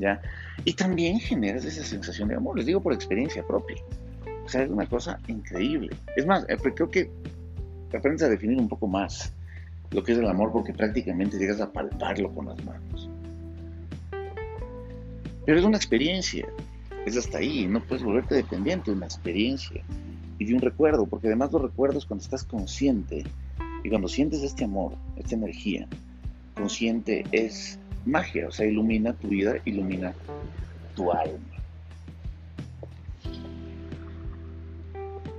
¿Ya? 0.00 0.20
Y 0.64 0.72
también 0.72 1.20
generas 1.20 1.64
esa 1.64 1.84
sensación 1.84 2.28
de 2.28 2.36
amor, 2.36 2.56
les 2.56 2.66
digo 2.66 2.80
por 2.80 2.92
experiencia 2.92 3.46
propia. 3.46 3.76
O 4.44 4.48
sea, 4.48 4.62
es 4.62 4.70
una 4.70 4.86
cosa 4.86 5.20
increíble. 5.28 5.94
Es 6.16 6.26
más, 6.26 6.44
eh, 6.48 6.56
creo 6.74 6.90
que 6.90 7.10
aprendes 7.96 8.22
a 8.22 8.28
definir 8.28 8.58
un 8.58 8.68
poco 8.68 8.88
más 8.88 9.32
lo 9.90 10.02
que 10.02 10.12
es 10.12 10.18
el 10.18 10.26
amor 10.26 10.52
porque 10.52 10.72
prácticamente 10.72 11.36
llegas 11.36 11.60
a 11.60 11.70
palparlo 11.70 12.32
con 12.34 12.46
las 12.46 12.64
manos. 12.64 13.10
Pero 15.44 15.58
es 15.58 15.64
una 15.64 15.76
experiencia, 15.76 16.48
es 17.06 17.16
hasta 17.16 17.38
ahí, 17.38 17.66
no 17.66 17.80
puedes 17.80 18.04
volverte 18.04 18.36
dependiente 18.36 18.90
de 18.90 18.96
una 18.96 19.06
experiencia 19.06 19.82
y 20.38 20.44
de 20.44 20.54
un 20.54 20.60
recuerdo, 20.60 21.06
porque 21.06 21.26
además 21.26 21.52
los 21.52 21.62
recuerdos 21.62 22.06
cuando 22.06 22.22
estás 22.22 22.44
consciente 22.44 23.24
y 23.82 23.88
cuando 23.88 24.08
sientes 24.08 24.42
este 24.42 24.64
amor, 24.64 24.94
esta 25.16 25.34
energía, 25.34 25.86
consciente 26.54 27.24
es 27.32 27.78
magia, 28.04 28.48
o 28.48 28.50
sea, 28.50 28.66
ilumina 28.66 29.12
tu 29.14 29.28
vida, 29.28 29.56
ilumina 29.64 30.14
tu 30.94 31.10
alma. 31.12 31.38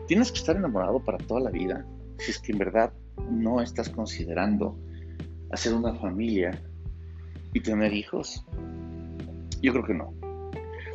Tienes 0.08 0.32
que 0.32 0.40
estar 0.40 0.56
enamorado 0.56 1.00
para 1.00 1.18
toda 1.18 1.40
la 1.40 1.52
vida, 1.52 1.86
si 2.20 2.32
es 2.32 2.40
que 2.40 2.52
en 2.52 2.58
verdad 2.58 2.92
no 3.30 3.62
estás 3.62 3.90
considerando 3.90 4.78
hacer 5.52 5.74
una 5.74 5.94
familia 5.96 6.60
y 7.54 7.60
tener 7.60 7.94
hijos? 7.94 8.46
Yo 9.62 9.72
creo 9.74 9.86
que 9.86 9.94
no. 9.94 10.14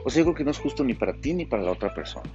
O 0.05 0.11
sea, 0.11 0.21
yo 0.21 0.25
creo 0.25 0.35
que 0.35 0.45
no 0.45 0.51
es 0.51 0.59
justo 0.59 0.85
ni 0.85 0.95
para 0.95 1.19
ti 1.21 1.35
ni 1.35 1.47
para 1.47 1.63
la 1.63 1.73
otra 1.73 1.95
persona. 1.95 2.31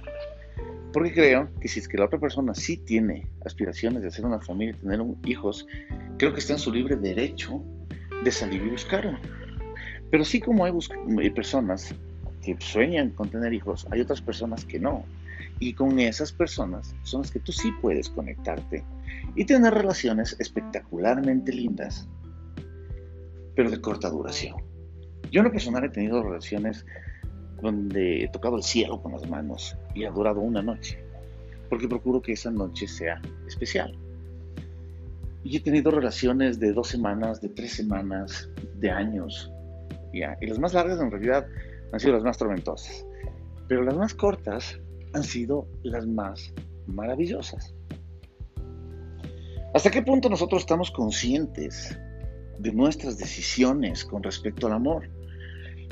Porque 0.92 1.12
creo 1.12 1.48
que 1.60 1.68
si 1.68 1.80
es 1.80 1.88
que 1.88 1.96
la 1.96 2.04
otra 2.04 2.20
persona 2.20 2.54
sí 2.54 2.76
tiene 2.76 3.26
aspiraciones 3.44 4.02
de 4.02 4.08
hacer 4.08 4.26
una 4.26 4.40
familia 4.40 4.74
y 4.76 4.80
tener 4.80 5.00
hijos, 5.24 5.66
creo 6.18 6.34
que 6.34 6.40
está 6.40 6.52
en 6.52 6.58
su 6.58 6.70
libre 6.70 6.96
derecho 6.96 7.64
de 8.24 8.30
salir 8.30 8.62
y 8.62 8.70
buscarlo. 8.70 9.18
Pero 10.10 10.24
sí 10.24 10.40
como 10.40 10.64
hay, 10.64 10.72
hay 11.18 11.30
personas 11.30 11.94
que 12.42 12.56
sueñan 12.58 13.10
con 13.10 13.30
tener 13.30 13.52
hijos, 13.52 13.86
hay 13.90 14.00
otras 14.00 14.20
personas 14.20 14.64
que 14.64 14.78
no. 14.78 15.04
Y 15.58 15.74
con 15.74 15.98
esas 16.00 16.32
personas 16.32 16.94
son 17.02 17.22
las 17.22 17.30
que 17.30 17.38
tú 17.38 17.52
sí 17.52 17.72
puedes 17.80 18.08
conectarte 18.10 18.84
y 19.36 19.44
tener 19.44 19.72
relaciones 19.72 20.36
espectacularmente 20.40 21.52
lindas, 21.52 22.08
pero 23.54 23.70
de 23.70 23.80
corta 23.80 24.10
duración. 24.10 24.56
Yo 25.30 25.40
en 25.40 25.44
lo 25.44 25.52
personal 25.52 25.84
he 25.84 25.88
tenido 25.88 26.22
relaciones 26.22 26.84
donde 27.62 28.24
he 28.24 28.28
tocado 28.28 28.56
el 28.56 28.62
cielo 28.62 29.00
con 29.00 29.12
las 29.12 29.28
manos 29.28 29.76
y 29.94 30.04
ha 30.04 30.10
durado 30.10 30.40
una 30.40 30.62
noche, 30.62 31.02
porque 31.70 31.88
procuro 31.88 32.20
que 32.20 32.32
esa 32.32 32.50
noche 32.50 32.88
sea 32.88 33.22
especial. 33.46 33.96
Y 35.44 35.56
he 35.56 35.60
tenido 35.60 35.90
relaciones 35.90 36.60
de 36.60 36.72
dos 36.72 36.88
semanas, 36.88 37.40
de 37.40 37.48
tres 37.48 37.72
semanas, 37.72 38.48
de 38.76 38.90
años, 38.90 39.50
¿ya? 40.12 40.36
y 40.40 40.46
las 40.46 40.58
más 40.58 40.74
largas 40.74 41.00
en 41.00 41.10
realidad 41.10 41.46
han 41.92 42.00
sido 42.00 42.14
las 42.14 42.22
más 42.22 42.38
tormentosas, 42.38 43.04
pero 43.68 43.82
las 43.82 43.96
más 43.96 44.14
cortas 44.14 44.78
han 45.14 45.24
sido 45.24 45.66
las 45.82 46.06
más 46.06 46.52
maravillosas. 46.86 47.74
¿Hasta 49.74 49.90
qué 49.90 50.02
punto 50.02 50.28
nosotros 50.28 50.62
estamos 50.62 50.90
conscientes 50.90 51.98
de 52.58 52.72
nuestras 52.72 53.18
decisiones 53.18 54.04
con 54.04 54.22
respecto 54.22 54.66
al 54.66 54.74
amor? 54.74 55.08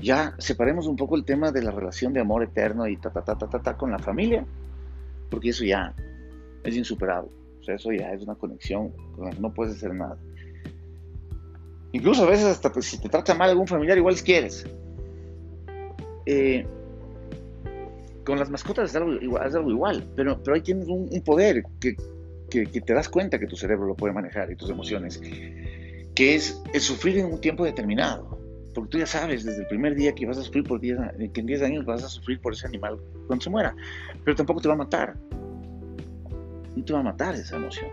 Ya 0.02 0.34
separemos 0.38 0.86
un 0.86 0.96
poco 0.96 1.16
el 1.16 1.24
tema 1.24 1.50
de 1.50 1.62
la 1.62 1.70
relación 1.70 2.12
de 2.12 2.20
amor 2.20 2.42
eterno 2.42 2.86
y 2.86 2.96
ta 2.96 3.10
ta 3.10 3.22
ta 3.22 3.36
ta 3.36 3.48
ta, 3.48 3.62
ta 3.62 3.76
con 3.76 3.90
la 3.90 3.98
familia, 3.98 4.44
porque 5.30 5.50
eso 5.50 5.64
ya 5.64 5.94
es 6.62 6.76
insuperable. 6.76 7.39
O 7.60 7.64
sea, 7.64 7.74
eso 7.74 7.92
ya 7.92 8.12
es 8.12 8.22
una 8.22 8.34
conexión 8.34 8.90
que 8.90 9.40
no 9.40 9.52
puedes 9.52 9.76
hacer 9.76 9.94
nada. 9.94 10.16
Incluso 11.92 12.24
a 12.24 12.30
veces 12.30 12.46
hasta 12.46 12.72
pues, 12.72 12.86
si 12.86 13.00
te 13.00 13.08
trata 13.08 13.34
mal 13.34 13.50
algún 13.50 13.66
familiar, 13.66 13.98
igual 13.98 14.14
quieres. 14.16 14.64
Eh, 16.26 16.66
con 18.24 18.38
las 18.38 18.50
mascotas 18.50 18.90
es 18.90 18.96
algo 18.96 19.12
igual, 19.14 19.56
algo 19.56 19.70
igual 19.70 20.06
pero, 20.14 20.40
pero 20.42 20.54
ahí 20.54 20.60
tienes 20.60 20.86
un, 20.86 21.08
poder 21.24 21.64
que, 21.80 21.96
que, 22.48 22.66
te 22.66 22.92
das 22.92 23.08
cuenta 23.08 23.38
que 23.38 23.46
tu 23.46 23.56
cerebro 23.56 23.86
lo 23.86 23.96
puede 23.96 24.12
manejar 24.12 24.52
y 24.52 24.56
tus 24.56 24.70
emociones, 24.70 25.18
que 25.18 26.34
es 26.34 26.62
el 26.72 26.80
sufrir 26.80 27.18
en 27.18 27.26
un 27.26 27.40
tiempo 27.40 27.64
determinado. 27.64 28.38
Porque 28.74 28.90
tú 28.90 28.98
ya 28.98 29.06
sabes 29.06 29.44
desde 29.44 29.62
el 29.62 29.66
primer 29.66 29.94
día 29.96 30.14
que 30.14 30.26
vas 30.26 30.38
a 30.38 30.42
sufrir 30.42 30.64
por 30.64 30.80
10, 30.80 30.98
que 31.32 31.40
en 31.40 31.46
10 31.46 31.62
años 31.62 31.84
vas 31.84 32.04
a 32.04 32.08
sufrir 32.08 32.40
por 32.40 32.52
ese 32.52 32.66
animal 32.66 32.98
cuando 33.26 33.42
se 33.42 33.50
muera. 33.50 33.74
Pero 34.24 34.36
tampoco 34.36 34.60
te 34.60 34.68
va 34.68 34.74
a 34.74 34.78
matar. 34.78 35.16
No 36.76 36.84
te 36.84 36.92
va 36.92 37.00
a 37.00 37.04
matar 37.04 37.34
esa 37.34 37.56
emoción. 37.56 37.90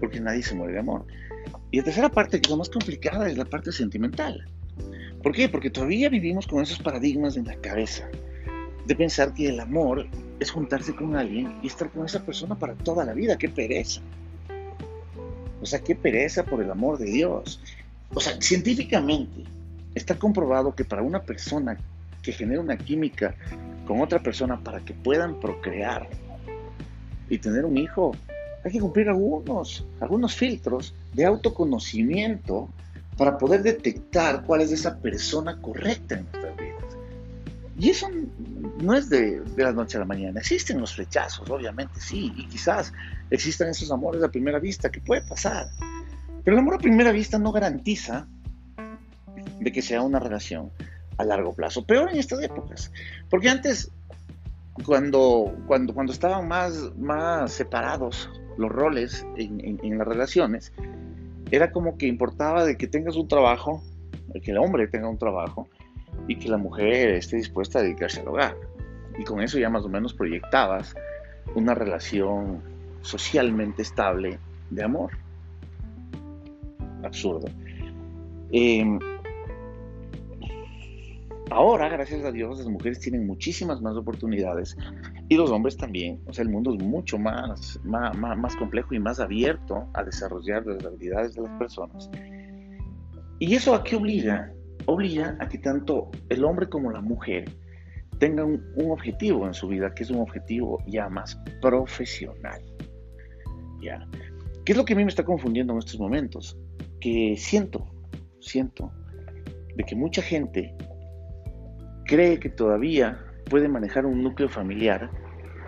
Porque 0.00 0.20
nadie 0.20 0.42
se 0.42 0.54
muere 0.54 0.74
de 0.74 0.80
amor. 0.80 1.06
Y 1.70 1.78
la 1.78 1.84
tercera 1.84 2.08
parte, 2.08 2.40
que 2.40 2.46
es 2.46 2.50
la 2.50 2.56
más 2.56 2.70
complicada, 2.70 3.28
es 3.28 3.36
la 3.36 3.44
parte 3.44 3.72
sentimental. 3.72 4.46
¿Por 5.22 5.32
qué? 5.32 5.48
Porque 5.48 5.70
todavía 5.70 6.08
vivimos 6.08 6.46
con 6.46 6.62
esos 6.62 6.78
paradigmas 6.78 7.36
en 7.36 7.46
la 7.46 7.56
cabeza 7.56 8.08
de 8.86 8.96
pensar 8.96 9.34
que 9.34 9.48
el 9.48 9.60
amor 9.60 10.06
es 10.40 10.50
juntarse 10.50 10.94
con 10.94 11.14
alguien 11.16 11.58
y 11.62 11.66
estar 11.66 11.90
con 11.90 12.06
esa 12.06 12.24
persona 12.24 12.54
para 12.54 12.74
toda 12.74 13.04
la 13.04 13.12
vida. 13.12 13.36
¡Qué 13.36 13.48
pereza! 13.48 14.00
O 15.60 15.66
sea, 15.66 15.80
qué 15.80 15.94
pereza 15.94 16.44
por 16.44 16.62
el 16.62 16.70
amor 16.70 16.98
de 16.98 17.06
Dios. 17.06 17.60
O 18.14 18.20
sea, 18.20 18.40
científicamente 18.40 19.44
está 19.94 20.18
comprobado 20.18 20.74
que 20.74 20.84
para 20.84 21.02
una 21.02 21.22
persona 21.22 21.76
que 22.22 22.32
genera 22.32 22.60
una 22.60 22.78
química 22.78 23.34
con 23.86 24.00
otra 24.00 24.22
persona 24.22 24.58
para 24.62 24.80
que 24.80 24.94
puedan 24.94 25.38
procrear 25.40 26.08
y 27.28 27.38
tener 27.38 27.64
un 27.64 27.76
hijo, 27.76 28.16
hay 28.64 28.72
que 28.72 28.80
cumplir 28.80 29.08
algunos, 29.08 29.86
algunos 30.00 30.34
filtros 30.34 30.94
de 31.14 31.24
autoconocimiento 31.24 32.68
para 33.16 33.36
poder 33.36 33.62
detectar 33.62 34.44
cuál 34.44 34.60
es 34.60 34.72
esa 34.72 34.98
persona 34.98 35.60
correcta 35.60 36.16
en 36.16 36.24
nuestras 36.24 36.56
vidas. 36.56 36.96
Y 37.78 37.90
eso 37.90 38.08
no 38.80 38.94
es 38.94 39.08
de, 39.08 39.42
la 39.56 39.72
noche 39.72 39.96
a 39.96 40.00
la 40.00 40.06
mañana. 40.06 40.40
Existen 40.40 40.80
los 40.80 40.94
flechazos, 40.94 41.48
obviamente, 41.50 42.00
sí, 42.00 42.32
y 42.36 42.46
quizás 42.46 42.92
existan 43.30 43.68
esos 43.68 43.90
amores 43.90 44.22
a 44.22 44.28
primera 44.28 44.58
vista, 44.58 44.90
que 44.90 45.00
puede 45.00 45.22
pasar. 45.22 45.68
Pero 46.44 46.56
el 46.56 46.60
amor 46.60 46.76
a 46.76 46.78
primera 46.78 47.12
vista 47.12 47.38
no 47.38 47.52
garantiza 47.52 48.26
de 49.60 49.72
que 49.72 49.82
sea 49.82 50.02
una 50.02 50.18
relación 50.18 50.70
a 51.18 51.24
largo 51.24 51.54
plazo. 51.54 51.84
Peor 51.84 52.10
en 52.10 52.18
estas 52.18 52.42
épocas. 52.42 52.92
Porque 53.28 53.48
antes, 53.48 53.90
cuando, 54.84 55.54
cuando, 55.66 55.94
cuando 55.94 56.12
estaban 56.12 56.48
más, 56.48 56.92
más 56.96 57.52
separados 57.52 58.30
los 58.56 58.70
roles 58.70 59.26
en, 59.36 59.78
en 59.82 59.98
las 59.98 60.06
relaciones, 60.06 60.72
era 61.50 61.70
como 61.70 61.96
que 61.96 62.06
importaba 62.06 62.64
de 62.64 62.76
que 62.76 62.86
tengas 62.86 63.16
un 63.16 63.28
trabajo, 63.28 63.82
que 64.42 64.50
el 64.50 64.58
hombre 64.58 64.86
tenga 64.88 65.08
un 65.08 65.18
trabajo 65.18 65.68
y 66.26 66.36
que 66.36 66.48
la 66.48 66.58
mujer 66.58 67.10
esté 67.10 67.36
dispuesta 67.36 67.78
a 67.78 67.82
dedicarse 67.82 68.20
al 68.20 68.28
hogar. 68.28 68.56
Y 69.18 69.24
con 69.24 69.40
eso 69.40 69.58
ya 69.58 69.70
más 69.70 69.84
o 69.84 69.88
menos 69.88 70.14
proyectabas 70.14 70.94
una 71.54 71.74
relación 71.74 72.62
socialmente 73.02 73.82
estable 73.82 74.38
de 74.70 74.82
amor. 74.82 75.12
Absurdo. 77.02 77.48
Em, 78.50 78.98
ahora, 81.50 81.88
gracias 81.88 82.24
a 82.24 82.32
Dios, 82.32 82.58
las 82.58 82.68
mujeres 82.68 83.00
tienen 83.00 83.26
muchísimas 83.26 83.80
más 83.80 83.96
oportunidades 83.96 84.76
y 85.28 85.36
los 85.36 85.50
hombres 85.50 85.76
también. 85.76 86.20
O 86.26 86.32
sea, 86.32 86.42
el 86.42 86.50
mundo 86.50 86.74
es 86.74 86.82
mucho 86.82 87.18
más, 87.18 87.80
más, 87.84 88.16
más 88.16 88.56
complejo 88.56 88.94
y 88.94 88.98
más 88.98 89.20
abierto 89.20 89.88
a 89.94 90.02
desarrollar 90.02 90.66
las 90.66 90.84
habilidades 90.84 91.34
de 91.34 91.42
las 91.42 91.58
personas. 91.58 92.10
¿Y 93.38 93.54
eso 93.54 93.74
a 93.74 93.84
qué 93.84 93.96
obliga? 93.96 94.52
Obliga 94.86 95.36
a 95.40 95.48
que 95.48 95.58
tanto 95.58 96.10
el 96.28 96.44
hombre 96.44 96.68
como 96.68 96.90
la 96.90 97.00
mujer 97.00 97.44
tengan 98.18 98.62
un, 98.76 98.90
objetivo 98.90 99.46
en 99.46 99.54
su 99.54 99.68
vida, 99.68 99.94
que 99.94 100.02
es 100.02 100.10
un 100.10 100.20
objetivo 100.20 100.82
ya 100.86 101.08
más 101.08 101.40
profesional. 101.60 102.60
¿Ya? 103.80 104.06
¿Qué 104.64 104.72
es 104.72 104.78
lo 104.78 104.84
que 104.84 104.94
a 104.94 104.96
mí 104.96 105.04
me 105.04 105.10
está 105.10 105.24
confundiendo 105.24 105.72
en 105.72 105.78
estos 105.78 106.00
momentos? 106.00 106.58
Que 107.00 107.36
siento, 107.36 107.86
siento, 108.40 108.90
de 109.76 109.84
que 109.84 109.94
mucha 109.94 110.20
gente 110.20 110.74
cree 112.08 112.40
que 112.40 112.48
todavía 112.48 113.22
puede 113.50 113.68
manejar 113.68 114.06
un 114.06 114.22
núcleo 114.22 114.48
familiar 114.48 115.10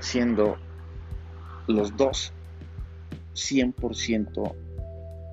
siendo 0.01 0.57
los 1.69 1.95
dos 1.97 2.33
100% 3.35 4.55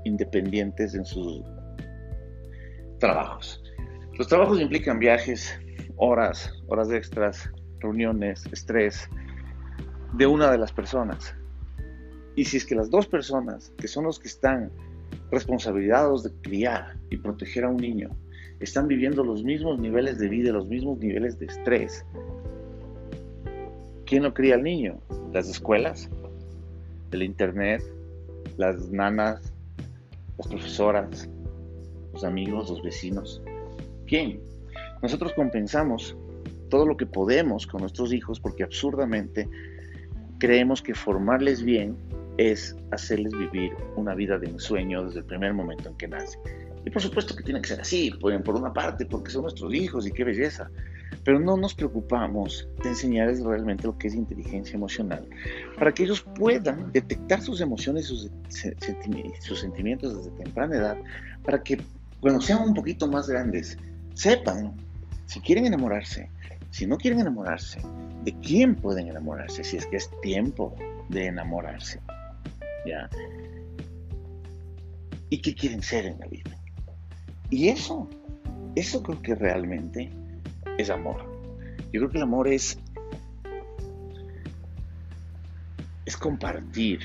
independientes 0.03 0.93
en 0.93 1.05
sus 1.05 1.41
trabajos. 2.99 3.63
Los 4.17 4.27
trabajos 4.27 4.59
implican 4.59 4.99
viajes, 4.99 5.57
horas, 5.95 6.51
horas 6.67 6.91
extras, 6.91 7.49
reuniones, 7.79 8.45
estrés 8.51 9.09
de 10.13 10.27
una 10.27 10.51
de 10.51 10.57
las 10.57 10.73
personas. 10.73 11.33
Y 12.35 12.43
si 12.43 12.57
es 12.57 12.65
que 12.65 12.75
las 12.75 12.89
dos 12.89 13.07
personas, 13.07 13.71
que 13.77 13.87
son 13.87 14.03
los 14.03 14.19
que 14.19 14.27
están 14.27 14.71
responsabilizados 15.31 16.23
de 16.23 16.31
criar 16.41 16.97
y 17.09 17.17
proteger 17.17 17.63
a 17.63 17.69
un 17.69 17.77
niño, 17.77 18.09
están 18.59 18.87
viviendo 18.87 19.23
los 19.23 19.43
mismos 19.43 19.79
niveles 19.79 20.17
de 20.17 20.29
vida, 20.29 20.51
los 20.51 20.67
mismos 20.67 20.97
niveles 20.99 21.37
de 21.39 21.45
estrés. 21.45 22.05
¿Quién 24.05 24.23
no 24.23 24.33
cría 24.33 24.55
al 24.55 24.63
niño? 24.63 24.99
Las 25.33 25.49
escuelas, 25.49 26.09
el 27.11 27.23
internet, 27.23 27.83
las 28.57 28.89
nanas, 28.89 29.53
las 30.37 30.47
profesoras, 30.47 31.29
los 32.13 32.23
amigos, 32.23 32.69
los 32.69 32.81
vecinos. 32.81 33.41
¿Quién? 34.07 34.39
Nosotros 35.01 35.33
compensamos 35.33 36.15
todo 36.69 36.85
lo 36.85 36.97
que 36.97 37.05
podemos 37.05 37.67
con 37.67 37.81
nuestros 37.81 38.13
hijos 38.13 38.39
porque 38.39 38.63
absurdamente 38.63 39.47
creemos 40.39 40.81
que 40.81 40.93
formarles 40.93 41.63
bien 41.63 41.95
es 42.37 42.75
hacerles 42.91 43.33
vivir 43.37 43.73
una 43.95 44.13
vida 44.15 44.37
de 44.37 44.47
ensueño 44.47 45.03
desde 45.03 45.19
el 45.19 45.25
primer 45.25 45.53
momento 45.53 45.89
en 45.89 45.97
que 45.97 46.07
nacen. 46.07 46.39
Y 46.87 46.89
por 46.89 47.01
supuesto 47.01 47.35
que 47.35 47.43
tiene 47.43 47.59
que 47.59 47.67
ser 47.67 47.81
así, 47.81 48.11
por, 48.11 48.41
por 48.43 48.55
una 48.55 48.71
parte, 48.71 49.05
porque 49.05 49.29
son 49.29 49.41
nuestros 49.41 49.73
hijos 49.73 50.07
y 50.07 50.11
qué 50.11 50.23
belleza. 50.23 50.69
Pero 51.25 51.37
no 51.37 51.57
nos 51.57 51.73
preocupamos 51.73 52.65
de 52.81 52.87
enseñarles 52.87 53.43
realmente 53.43 53.83
lo 53.83 53.97
que 53.97 54.07
es 54.07 54.15
inteligencia 54.15 54.75
emocional, 54.75 55.27
para 55.77 55.93
que 55.93 56.03
ellos 56.03 56.25
puedan 56.35 56.89
detectar 56.93 57.41
sus 57.41 57.59
emociones, 57.59 58.05
sus, 58.05 58.31
sus 59.41 59.59
sentimientos 59.59 60.15
desde 60.15 60.31
temprana 60.41 60.77
edad, 60.77 60.97
para 61.43 61.61
que 61.61 61.81
cuando 62.21 62.39
sean 62.39 62.61
un 62.61 62.73
poquito 62.73 63.05
más 63.05 63.27
grandes, 63.27 63.77
sepan 64.13 64.73
si 65.25 65.41
quieren 65.41 65.65
enamorarse, 65.65 66.31
si 66.71 66.87
no 66.87 66.97
quieren 66.97 67.19
enamorarse, 67.19 67.81
de 68.23 68.33
quién 68.39 68.75
pueden 68.75 69.09
enamorarse, 69.09 69.61
si 69.65 69.75
es 69.75 69.85
que 69.87 69.97
es 69.97 70.09
tiempo 70.21 70.73
de 71.09 71.25
enamorarse. 71.25 71.99
¿Ya? 72.85 73.09
y 75.29 75.39
qué 75.39 75.53
quieren 75.53 75.83
ser 75.83 76.05
en 76.05 76.19
la 76.19 76.27
vida. 76.27 76.56
Y 77.49 77.69
eso, 77.69 78.07
eso 78.75 79.01
creo 79.01 79.21
que 79.21 79.35
realmente 79.35 80.11
es 80.77 80.89
amor. 80.89 81.23
Yo 81.93 82.01
creo 82.01 82.09
que 82.09 82.17
el 82.17 82.23
amor 82.23 82.47
es, 82.47 82.77
es 86.05 86.17
compartir 86.17 86.99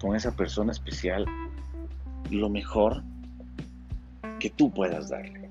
con 0.00 0.14
esa 0.14 0.32
persona 0.32 0.72
especial 0.72 1.24
lo 2.30 2.48
mejor 2.48 3.02
que 4.38 4.50
tú 4.50 4.70
puedas 4.70 5.08
darle. 5.08 5.48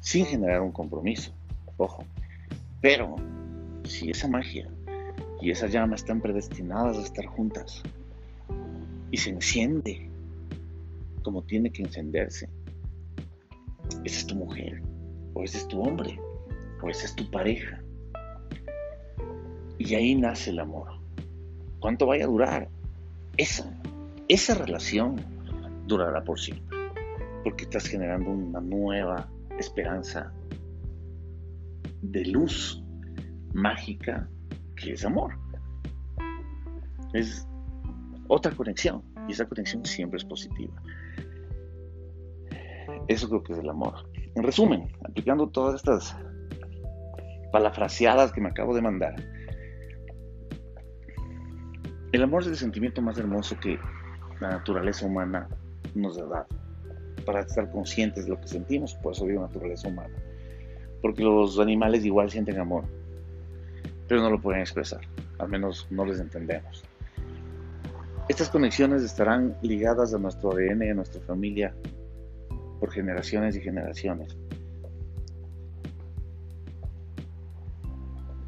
Sin 0.00 0.24
generar 0.26 0.60
un 0.60 0.72
compromiso, 0.72 1.32
ojo. 1.76 2.04
Pero 2.80 3.16
si 3.84 4.10
esa 4.10 4.28
magia 4.28 4.68
y 5.40 5.50
esa 5.50 5.66
llama 5.66 5.96
están 5.96 6.20
predestinadas 6.20 6.96
a 6.98 7.02
estar 7.02 7.26
juntas 7.26 7.82
y 9.10 9.16
se 9.16 9.30
enciende 9.30 10.10
como 11.26 11.42
tiene 11.42 11.72
que 11.72 11.82
encenderse, 11.82 12.48
esa 14.04 14.18
es 14.20 14.26
tu 14.28 14.36
mujer, 14.36 14.80
o 15.34 15.42
ese 15.42 15.58
es 15.58 15.66
tu 15.66 15.82
hombre, 15.82 16.20
o 16.80 16.88
esa 16.88 17.04
es 17.04 17.16
tu 17.16 17.28
pareja. 17.32 17.82
Y 19.76 19.96
ahí 19.96 20.14
nace 20.14 20.50
el 20.50 20.60
amor. 20.60 20.86
¿Cuánto 21.80 22.06
vaya 22.06 22.26
a 22.26 22.28
durar? 22.28 22.68
Esa, 23.36 23.68
esa 24.28 24.54
relación 24.54 25.16
durará 25.88 26.22
por 26.22 26.38
siempre, 26.38 26.78
porque 27.42 27.64
estás 27.64 27.88
generando 27.88 28.30
una 28.30 28.60
nueva 28.60 29.28
esperanza 29.58 30.32
de 32.02 32.24
luz 32.24 32.80
mágica 33.52 34.28
que 34.76 34.92
es 34.92 35.04
amor. 35.04 35.36
Es 37.12 37.48
otra 38.28 38.52
conexión 38.52 39.02
y 39.28 39.32
esa 39.32 39.44
conexión 39.46 39.84
siempre 39.84 40.18
es 40.18 40.24
positiva. 40.24 40.80
Eso 43.08 43.28
creo 43.28 43.42
que 43.42 43.52
es 43.52 43.58
el 43.58 43.68
amor. 43.68 43.94
En 44.34 44.42
resumen, 44.42 44.88
aplicando 45.04 45.48
todas 45.48 45.76
estas 45.76 46.16
palafraseadas 47.52 48.32
que 48.32 48.40
me 48.40 48.48
acabo 48.48 48.74
de 48.74 48.82
mandar, 48.82 49.14
el 52.12 52.22
amor 52.22 52.42
es 52.42 52.48
el 52.48 52.56
sentimiento 52.56 53.02
más 53.02 53.18
hermoso 53.18 53.56
que 53.60 53.78
la 54.40 54.50
naturaleza 54.50 55.06
humana 55.06 55.48
nos 55.94 56.16
da 56.16 56.46
para 57.24 57.40
estar 57.40 57.70
conscientes 57.70 58.24
de 58.24 58.30
lo 58.30 58.40
que 58.40 58.48
sentimos, 58.48 58.94
por 58.94 59.12
eso 59.12 59.26
digo 59.26 59.42
naturaleza 59.42 59.88
humana. 59.88 60.14
Porque 61.02 61.22
los 61.22 61.58
animales 61.58 62.04
igual 62.04 62.30
sienten 62.30 62.58
amor, 62.58 62.84
pero 64.08 64.22
no 64.22 64.30
lo 64.30 64.40
pueden 64.40 64.60
expresar, 64.60 65.00
al 65.38 65.48
menos 65.48 65.86
no 65.90 66.04
les 66.04 66.20
entendemos. 66.20 66.84
Estas 68.28 68.50
conexiones 68.50 69.02
estarán 69.02 69.56
ligadas 69.62 70.14
a 70.14 70.18
nuestro 70.18 70.52
ADN, 70.52 70.90
a 70.90 70.94
nuestra 70.94 71.20
familia, 71.22 71.74
por 72.80 72.90
generaciones 72.90 73.56
y 73.56 73.60
generaciones. 73.60 74.36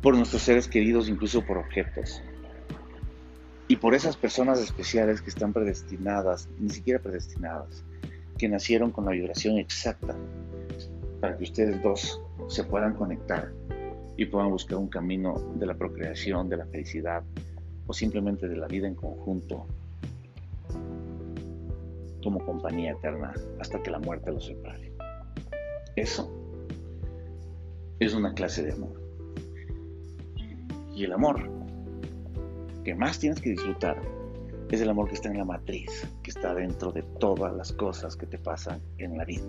Por 0.03 0.17
nuestros 0.17 0.43
seres 0.43 0.69
queridos, 0.69 1.09
incluso 1.09 1.45
por 1.45 1.59
objetos. 1.59 2.23
Y 3.67 3.77
por 3.77 3.95
esas 3.95 4.17
personas 4.17 4.61
especiales 4.61 5.21
que 5.21 5.31
están 5.31 5.53
predestinadas, 5.53 6.49
ni 6.59 6.71
siquiera 6.71 7.01
predestinadas, 7.01 7.85
que 8.39 8.49
nacieron 8.49 8.91
con 8.91 9.05
la 9.05 9.11
vibración 9.11 9.59
exacta 9.59 10.17
para 11.21 11.37
que 11.37 11.45
ustedes 11.45 11.83
dos 11.83 12.23
se 12.49 12.65
puedan 12.65 12.95
conectar 12.95 13.53
y 14.17 14.27
puedan 14.27 14.51
buscar 14.51 14.79
un 14.79 14.89
camino 14.89 15.35
de 15.57 15.67
la 15.67 15.75
procreación, 15.75 16.49
de 16.49 16.57
la 16.57 16.67
felicidad 16.67 17.23
o 17.87 17.93
simplemente 17.93 18.49
de 18.49 18.57
la 18.57 18.67
vida 18.67 18.87
en 18.87 18.95
conjunto 18.95 19.67
como 22.29 22.45
compañía 22.45 22.93
eterna 22.93 23.33
hasta 23.59 23.83
que 23.83 23.91
la 23.91 23.99
muerte 24.01 24.31
los 24.31 24.45
separe. 24.45 24.93
Eso 25.97 26.31
es 28.01 28.13
una 28.13 28.35
clase 28.35 28.63
de 28.65 28.73
amor. 28.73 29.01
Y 30.95 31.05
el 31.05 31.13
amor 31.13 31.49
que 32.85 32.95
más 32.95 33.19
tienes 33.19 33.41
que 33.41 33.49
disfrutar 33.49 33.99
es 34.71 34.83
el 34.83 34.91
amor 34.91 35.09
que 35.09 35.15
está 35.15 35.31
en 35.31 35.39
la 35.39 35.47
matriz, 35.47 36.07
que 36.23 36.31
está 36.31 36.55
dentro 36.55 36.93
de 36.93 37.03
todas 37.19 37.57
las 37.57 37.73
cosas 37.73 38.15
que 38.15 38.27
te 38.27 38.37
pasan 38.37 38.79
en 38.99 39.17
la 39.17 39.25
vida. 39.25 39.47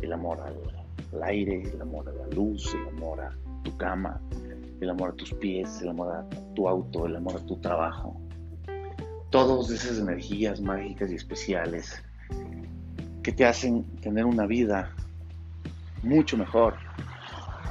El 0.00 0.12
amor 0.12 0.38
al, 0.42 1.22
aire, 1.24 1.62
el 1.62 1.82
amor 1.82 2.08
a 2.08 2.12
la 2.12 2.28
luz, 2.28 2.72
el 2.72 2.96
amor 2.96 3.20
a 3.20 3.36
tu 3.64 3.76
cama, 3.76 4.20
el 4.80 4.88
amor 4.88 5.10
a 5.10 5.12
tus 5.14 5.34
pies, 5.34 5.82
el 5.82 5.88
amor 5.88 6.14
a 6.14 6.24
tu 6.54 6.68
auto, 6.68 7.06
el 7.06 7.16
amor 7.16 7.34
a 7.34 7.44
tu 7.44 7.56
trabajo. 7.56 8.20
Todas 9.30 9.70
esas 9.70 9.98
energías 9.98 10.60
mágicas 10.60 11.10
y 11.12 11.14
especiales 11.14 12.02
que 13.22 13.30
te 13.30 13.44
hacen 13.44 13.84
tener 14.00 14.24
una 14.24 14.44
vida 14.44 14.92
mucho 16.02 16.36
mejor. 16.36 16.74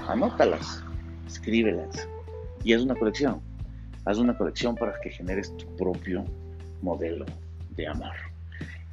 Anótalas, 0.08 0.82
escríbelas 1.28 2.08
y 2.64 2.74
haz 2.74 2.82
una 2.84 2.96
colección. 2.96 3.42
Haz 4.06 4.20
una 4.20 4.38
colección 4.38 4.76
para 4.76 5.00
que 5.02 5.10
generes 5.10 5.56
tu 5.58 5.66
propio 5.76 6.24
modelo 6.82 7.26
de 7.76 7.88
amor. 7.88 8.16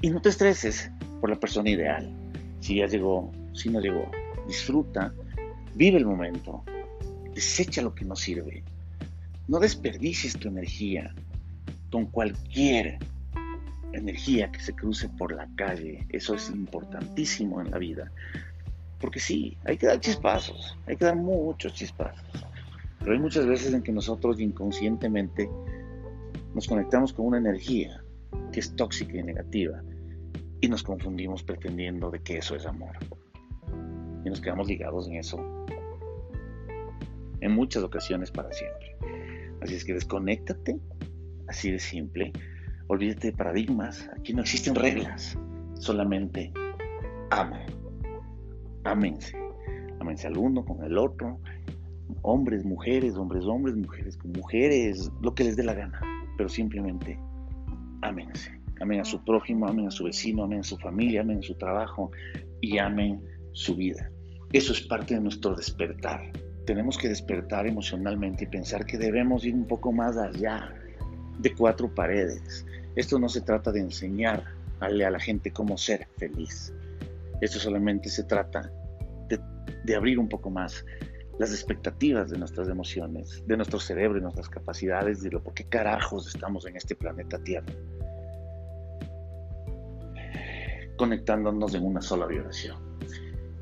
Y 0.00 0.10
no 0.10 0.20
te 0.20 0.30
estreses 0.30 0.90
por 1.20 1.30
la 1.30 1.36
persona 1.36 1.70
ideal. 1.70 2.12
Si 2.58 2.78
ya 2.78 2.86
llegó, 2.86 3.30
si 3.52 3.68
no 3.68 3.80
llegó, 3.80 4.10
disfruta, 4.48 5.14
vive 5.76 5.98
el 5.98 6.06
momento, 6.06 6.64
desecha 7.32 7.80
lo 7.80 7.94
que 7.94 8.04
no 8.04 8.16
sirve. 8.16 8.64
No 9.46 9.60
desperdicies 9.60 10.36
tu 10.36 10.48
energía 10.48 11.14
con 11.90 12.06
cualquier 12.06 12.98
energía 13.92 14.50
que 14.50 14.60
se 14.60 14.74
cruce 14.74 15.08
por 15.08 15.34
la 15.34 15.48
calle. 15.56 16.06
Eso 16.10 16.34
es 16.34 16.50
importantísimo 16.50 17.60
en 17.60 17.70
la 17.70 17.78
vida. 17.78 18.12
Porque 19.00 19.20
sí, 19.20 19.56
hay 19.64 19.76
que 19.76 19.86
dar 19.86 20.00
chispazos, 20.00 20.76
hay 20.86 20.96
que 20.96 21.04
dar 21.04 21.16
muchos 21.16 21.74
chispazos. 21.74 22.46
Pero 23.00 23.12
hay 23.12 23.18
muchas 23.18 23.46
veces 23.46 23.72
en 23.74 23.82
que 23.82 23.92
nosotros 23.92 24.40
inconscientemente 24.40 25.48
nos 26.54 26.66
conectamos 26.66 27.12
con 27.12 27.26
una 27.26 27.38
energía 27.38 28.02
que 28.52 28.60
es 28.60 28.74
tóxica 28.74 29.18
y 29.18 29.22
negativa 29.22 29.82
y 30.60 30.68
nos 30.68 30.82
confundimos 30.82 31.42
pretendiendo 31.42 32.10
de 32.10 32.20
que 32.20 32.38
eso 32.38 32.56
es 32.56 32.66
amor. 32.66 32.96
Y 34.24 34.30
nos 34.30 34.40
quedamos 34.40 34.66
ligados 34.66 35.06
en 35.08 35.16
eso 35.16 35.38
en 37.40 37.52
muchas 37.52 37.82
ocasiones 37.82 38.30
para 38.30 38.52
siempre. 38.52 38.96
Así 39.60 39.74
es 39.74 39.84
que 39.84 39.94
desconéctate, 39.94 40.78
así 41.48 41.70
de 41.70 41.78
simple. 41.78 42.32
Olvídate 42.88 43.28
de 43.28 43.36
paradigmas. 43.36 44.08
Aquí 44.18 44.32
no 44.32 44.42
existen 44.42 44.74
reglas. 44.74 45.36
Solamente 45.74 46.52
ama. 47.30 47.60
Ámense. 48.84 49.36
Ámense 50.00 50.26
al 50.26 50.36
uno 50.36 50.64
con 50.64 50.84
el 50.84 50.96
otro. 50.98 51.40
Hombres, 52.22 52.64
mujeres, 52.64 53.16
hombres, 53.16 53.44
hombres, 53.44 53.76
mujeres 53.76 54.18
mujeres. 54.24 55.10
Lo 55.22 55.34
que 55.34 55.44
les 55.44 55.56
dé 55.56 55.64
la 55.64 55.74
gana 55.74 56.00
pero 56.36 56.48
simplemente 56.48 57.18
ámense. 58.02 58.50
Amen 58.80 59.00
a 59.00 59.04
su 59.04 59.24
prójimo, 59.24 59.66
amen 59.66 59.86
a 59.86 59.90
su 59.90 60.04
vecino, 60.04 60.44
amen 60.44 60.60
a 60.60 60.62
su 60.62 60.76
familia, 60.76 61.22
amen 61.22 61.38
a 61.38 61.42
su 61.42 61.54
trabajo 61.54 62.10
y 62.60 62.78
amen 62.78 63.22
su 63.52 63.74
vida. 63.74 64.10
Eso 64.52 64.72
es 64.72 64.82
parte 64.82 65.14
de 65.14 65.20
nuestro 65.20 65.54
despertar. 65.54 66.30
Tenemos 66.66 66.98
que 66.98 67.08
despertar 67.08 67.66
emocionalmente 67.66 68.44
y 68.44 68.48
pensar 68.48 68.84
que 68.84 68.98
debemos 68.98 69.44
ir 69.44 69.54
un 69.54 69.66
poco 69.66 69.92
más 69.92 70.16
allá 70.18 70.74
de 71.38 71.54
cuatro 71.54 71.94
paredes. 71.94 72.64
Esto 72.94 73.18
no 73.18 73.28
se 73.28 73.40
trata 73.40 73.72
de 73.72 73.80
enseñar 73.80 74.44
a 74.80 74.88
la 74.88 75.20
gente 75.20 75.50
cómo 75.52 75.76
ser 75.78 76.08
feliz. 76.16 76.72
Esto 77.40 77.58
solamente 77.58 78.08
se 78.08 78.24
trata 78.24 78.70
de, 79.28 79.38
de 79.84 79.94
abrir 79.94 80.18
un 80.18 80.28
poco 80.28 80.50
más 80.50 80.84
las 81.38 81.50
expectativas 81.50 82.30
de 82.30 82.38
nuestras 82.38 82.68
emociones, 82.68 83.42
de 83.46 83.56
nuestro 83.56 83.78
cerebro 83.78 84.18
y 84.18 84.22
nuestras 84.22 84.48
capacidades, 84.48 85.22
de 85.22 85.30
lo 85.30 85.42
por 85.42 85.52
qué 85.52 85.64
carajos 85.64 86.26
estamos 86.34 86.66
en 86.66 86.76
este 86.76 86.94
planeta 86.94 87.38
Tierra. 87.38 87.66
Conectándonos 90.96 91.74
en 91.74 91.84
una 91.84 92.00
sola 92.00 92.26
vibración. 92.26 92.78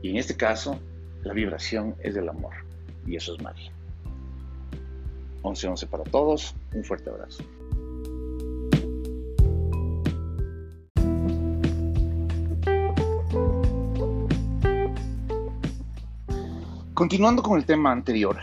Y 0.03 0.11
en 0.11 0.17
este 0.17 0.37
caso, 0.37 0.79
la 1.25 1.33
vibración 1.33 1.97
es 2.01 2.15
del 2.15 2.29
amor. 2.29 2.55
Y 3.07 3.17
eso 3.17 3.35
es 3.35 3.43
magia. 3.43 3.73
11-11 5.43 5.89
para 5.89 6.05
todos. 6.05 6.55
Un 6.75 6.85
fuerte 6.85 7.11
abrazo. 7.11 7.43
Continuando 16.95 17.43
con 17.43 17.59
el 17.59 17.67
tema 17.67 17.91
anterior, 17.91 18.39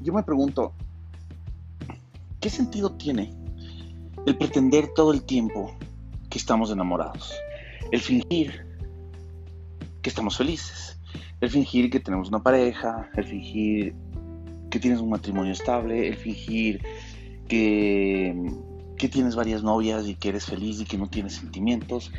yo 0.00 0.12
me 0.12 0.24
pregunto, 0.24 0.72
¿qué 2.40 2.50
sentido 2.50 2.90
tiene 2.90 3.32
el 4.26 4.36
pretender 4.36 4.88
todo 4.96 5.12
el 5.12 5.22
tiempo 5.22 5.76
que 6.28 6.38
estamos 6.38 6.72
enamorados? 6.72 7.32
El 7.92 8.00
fingir 8.00 8.66
que 10.02 10.10
estamos 10.10 10.36
felices, 10.36 10.98
el 11.40 11.50
fingir 11.50 11.88
que 11.88 12.00
tenemos 12.00 12.28
una 12.30 12.42
pareja, 12.42 13.08
el 13.14 13.24
fingir 13.24 13.94
que 14.70 14.80
tienes 14.80 14.98
un 14.98 15.10
matrimonio 15.10 15.52
estable, 15.52 16.08
el 16.08 16.16
fingir 16.16 16.82
que 17.46 18.34
que 18.98 19.08
tienes 19.08 19.36
varias 19.36 19.62
novias 19.62 20.08
y 20.08 20.16
que 20.16 20.30
eres 20.30 20.46
feliz 20.46 20.80
y 20.80 20.84
que 20.84 20.98
no 20.98 21.08
tienes 21.08 21.34
sentimientos. 21.34 22.12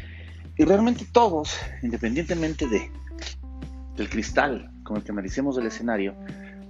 Y 0.58 0.64
realmente 0.64 1.06
todos, 1.12 1.58
independientemente 1.84 2.66
de, 2.68 2.90
del 3.98 4.10
cristal 4.10 4.72
con 4.90 4.98
el 4.98 5.04
que 5.04 5.12
analicemos 5.12 5.56
el 5.60 5.68
escenario, 5.68 6.16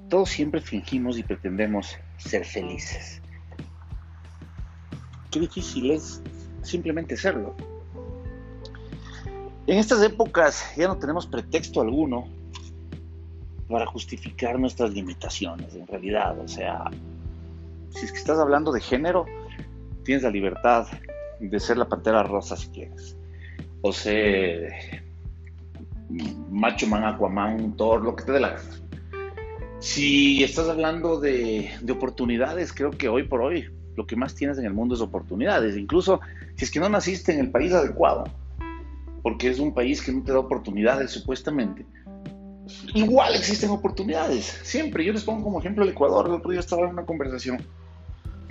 todos 0.09 0.29
siempre 0.29 0.59
fingimos 0.59 1.17
y 1.17 1.23
pretendemos 1.23 1.95
ser 2.17 2.43
felices. 2.43 3.21
Qué 5.31 5.39
difícil 5.39 5.91
es 5.91 6.21
simplemente 6.61 7.15
serlo. 7.15 7.55
En 9.67 9.77
estas 9.77 10.03
épocas 10.03 10.69
ya 10.75 10.89
no 10.89 10.97
tenemos 10.97 11.27
pretexto 11.27 11.79
alguno 11.79 12.27
para 13.69 13.85
justificar 13.85 14.59
nuestras 14.59 14.91
limitaciones, 14.91 15.73
en 15.73 15.87
realidad. 15.87 16.37
O 16.39 16.47
sea, 16.47 16.91
si 17.91 18.03
es 18.03 18.11
que 18.11 18.17
estás 18.17 18.37
hablando 18.37 18.73
de 18.73 18.81
género, 18.81 19.27
tienes 20.03 20.23
la 20.23 20.29
libertad 20.29 20.87
de 21.39 21.59
ser 21.61 21.77
la 21.77 21.87
pantera 21.87 22.21
rosa 22.23 22.57
si 22.57 22.67
quieres. 22.67 23.15
O 23.81 23.93
ser 23.93 25.07
macho 26.49 26.87
man, 26.87 27.03
aquaman, 27.03 27.75
Thor, 27.75 28.03
lo 28.03 28.15
que 28.15 28.23
te 28.23 28.31
dé 28.31 28.39
la 28.39 28.49
gana. 28.49 28.69
Si 29.79 30.43
estás 30.43 30.67
hablando 30.67 31.19
de, 31.19 31.71
de, 31.81 31.93
oportunidades, 31.93 32.73
creo 32.73 32.91
que 32.91 33.07
hoy 33.07 33.23
por 33.23 33.41
hoy 33.41 33.69
lo 33.95 34.05
que 34.05 34.15
más 34.15 34.35
tienes 34.35 34.57
en 34.57 34.65
el 34.65 34.73
mundo 34.73 34.95
es 34.95 35.01
oportunidades. 35.01 35.77
Incluso 35.77 36.19
si 36.55 36.65
es 36.65 36.71
que 36.71 36.79
no 36.79 36.89
naciste 36.89 37.33
en 37.33 37.39
el 37.39 37.51
país 37.51 37.71
adecuado, 37.71 38.25
porque 39.21 39.49
es 39.49 39.59
un 39.59 39.73
país 39.73 40.01
que 40.01 40.11
no 40.11 40.23
te 40.23 40.31
da 40.31 40.39
oportunidades 40.39 41.11
supuestamente. 41.11 41.85
Igual 42.93 43.35
existen 43.35 43.69
oportunidades, 43.69 44.45
siempre. 44.63 45.05
Yo 45.05 45.13
les 45.13 45.23
pongo 45.23 45.43
como 45.43 45.59
ejemplo 45.59 45.83
el 45.83 45.91
Ecuador. 45.91 46.27
El 46.27 46.33
otro 46.33 46.51
día 46.51 46.59
estaba 46.59 46.83
en 46.83 46.91
una 46.91 47.05
conversación 47.05 47.63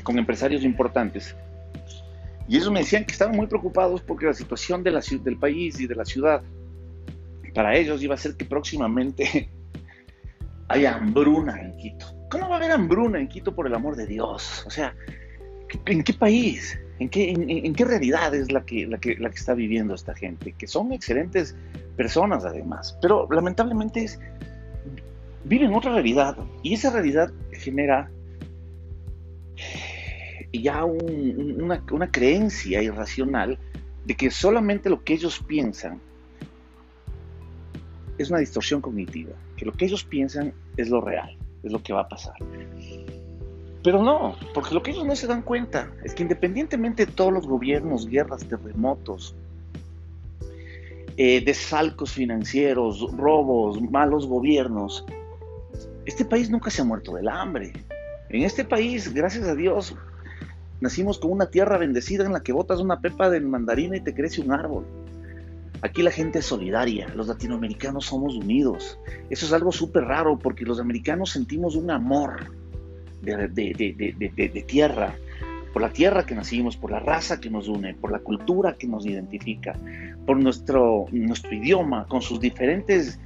con 0.03 0.19
empresarios 0.19 0.65
importantes 0.65 1.37
y 2.49 2.57
ellos 2.57 2.71
me 2.71 2.81
decían 2.81 3.05
que 3.05 3.13
estaban 3.13 3.37
muy 3.37 3.47
preocupados 3.47 4.01
porque 4.01 4.25
la 4.25 4.33
situación 4.33 4.83
del 4.83 5.37
país 5.39 5.79
y 5.81 5.87
de 5.87 5.95
la 5.95 6.07
ciudad 6.07 6.43
para 7.59 7.75
ellos 7.75 8.01
iba 8.05 8.15
a 8.15 8.17
ser 8.17 8.37
que 8.37 8.45
próximamente 8.45 9.51
haya 10.69 10.95
hambruna 10.95 11.61
en 11.61 11.77
Quito. 11.77 12.07
¿Cómo 12.31 12.49
va 12.49 12.55
a 12.55 12.59
haber 12.59 12.71
hambruna 12.71 13.19
en 13.19 13.27
Quito 13.27 13.53
por 13.53 13.67
el 13.67 13.75
amor 13.75 13.97
de 13.97 14.07
Dios? 14.07 14.63
O 14.65 14.71
sea, 14.71 14.95
¿en 15.87 16.05
qué 16.05 16.13
país? 16.13 16.79
¿En 17.01 17.09
qué, 17.09 17.85
realidad 17.85 18.33
es 18.33 18.53
la 18.53 18.65
que, 18.65 18.89
está 19.35 19.55
viviendo 19.55 19.97
esta 19.97 20.15
gente? 20.15 20.53
Que 20.53 20.69
son 20.69 20.93
excelentes 20.93 21.57
personas 21.97 22.45
además, 22.45 22.97
pero 23.03 23.27
lamentablemente 23.29 24.07
viven 25.43 25.75
otra 25.75 25.95
realidad 25.95 26.37
y 26.63 26.75
esa 26.75 26.93
realidad 26.93 27.33
genera 27.51 28.09
ya 30.53 30.85
una, 30.85 31.83
una 31.91 32.09
creencia 32.13 32.81
irracional 32.85 33.59
de 34.05 34.15
que 34.15 34.31
solamente 34.31 34.89
lo 34.89 35.03
que 35.03 35.15
ellos 35.15 35.43
piensan 35.45 36.01
es 38.19 38.31
una 38.31 38.41
distorsión 38.41 38.81
cognitiva, 38.81 39.33
que 39.57 39.65
lo 39.65 39.73
que 39.73 39.85
ellos 39.87 40.05
piensan 40.05 40.53
es 40.77 40.91
lo 40.91 41.01
real, 41.01 41.37
es 41.63 41.73
lo 41.73 41.83
que 41.83 41.93
va 41.93 42.03
a 42.03 42.09
pasar. 42.09 42.35
Pero 43.83 44.03
no, 44.03 44.37
porque 44.55 44.75
lo 44.75 44.83
que 44.83 44.91
ellos 44.91 45.07
no 45.07 45.15
se 45.17 45.27
dan 45.27 45.43
cuenta 45.43 45.91
es 46.05 46.15
que 46.15 46.23
independientemente 46.23 47.07
de 47.07 47.13
todos 47.13 47.33
los 47.33 47.47
gobiernos, 47.47 48.09
guerras, 48.09 48.45
terremotos, 48.45 49.35
eh, 51.17 51.43
desalcos 51.45 52.13
financieros, 52.13 53.07
robos, 53.17 53.81
malos 53.81 54.27
gobiernos, 54.27 55.05
este 56.07 56.25
país 56.25 56.51
nunca 56.51 56.71
se 56.71 56.83
ha 56.83 56.85
muerto 56.85 57.15
del 57.15 57.29
hambre. 57.29 57.73
En 58.31 58.43
este 58.43 58.65
país, 58.65 59.13
gracias 59.15 59.47
a 59.47 59.55
Dios, 59.55 59.95
nacimos 60.81 61.19
con 61.19 61.33
una 61.33 61.51
tierra 61.51 61.79
bendecida 61.79 62.25
en 62.25 62.33
la 62.33 62.43
que 62.43 62.53
botas 62.53 62.81
una 62.81 63.01
pepa 63.01 63.31
de 63.31 63.41
mandarina 63.41 63.97
y 63.97 64.01
te 64.01 64.15
crece 64.15 64.41
un 64.41 64.53
árbol. 64.53 64.85
Aquí 65.81 66.03
la 66.03 66.11
gente 66.11 66.41
es 66.41 66.47
solidaria, 66.47 67.09
los 67.15 67.29
latinoamericanos 67.29 68.07
somos 68.07 68.35
unidos. 68.35 68.99
Eso 69.31 69.47
es 69.47 69.53
algo 69.53 69.71
súper 69.71 70.05
raro 70.05 70.39
porque 70.39 70.65
los 70.65 70.81
americanos 70.81 71.31
sentimos 71.31 71.77
un 71.77 71.91
amor 71.91 72.53
de, 73.23 74.65
tierra, 74.67 75.15
por 75.73 75.83
la 75.83 75.91
tierra 75.91 76.27
que 76.27 76.35
nacimos, 76.35 76.77
por 76.77 76.91
la 76.91 76.99
raza 76.99 77.41
que 77.41 77.51
nos 77.51 77.69
une, 77.69 77.95
por 77.95 78.11
la 78.11 78.19
cultura 78.19 78.75
que 78.75 78.89
nos 78.89 79.07
identifica, 79.07 79.77
por 80.27 80.39
nuestro, 80.39 81.07
idioma, 81.13 82.07
con 82.07 82.23
sus 82.23 82.41
diferentes 82.41 83.21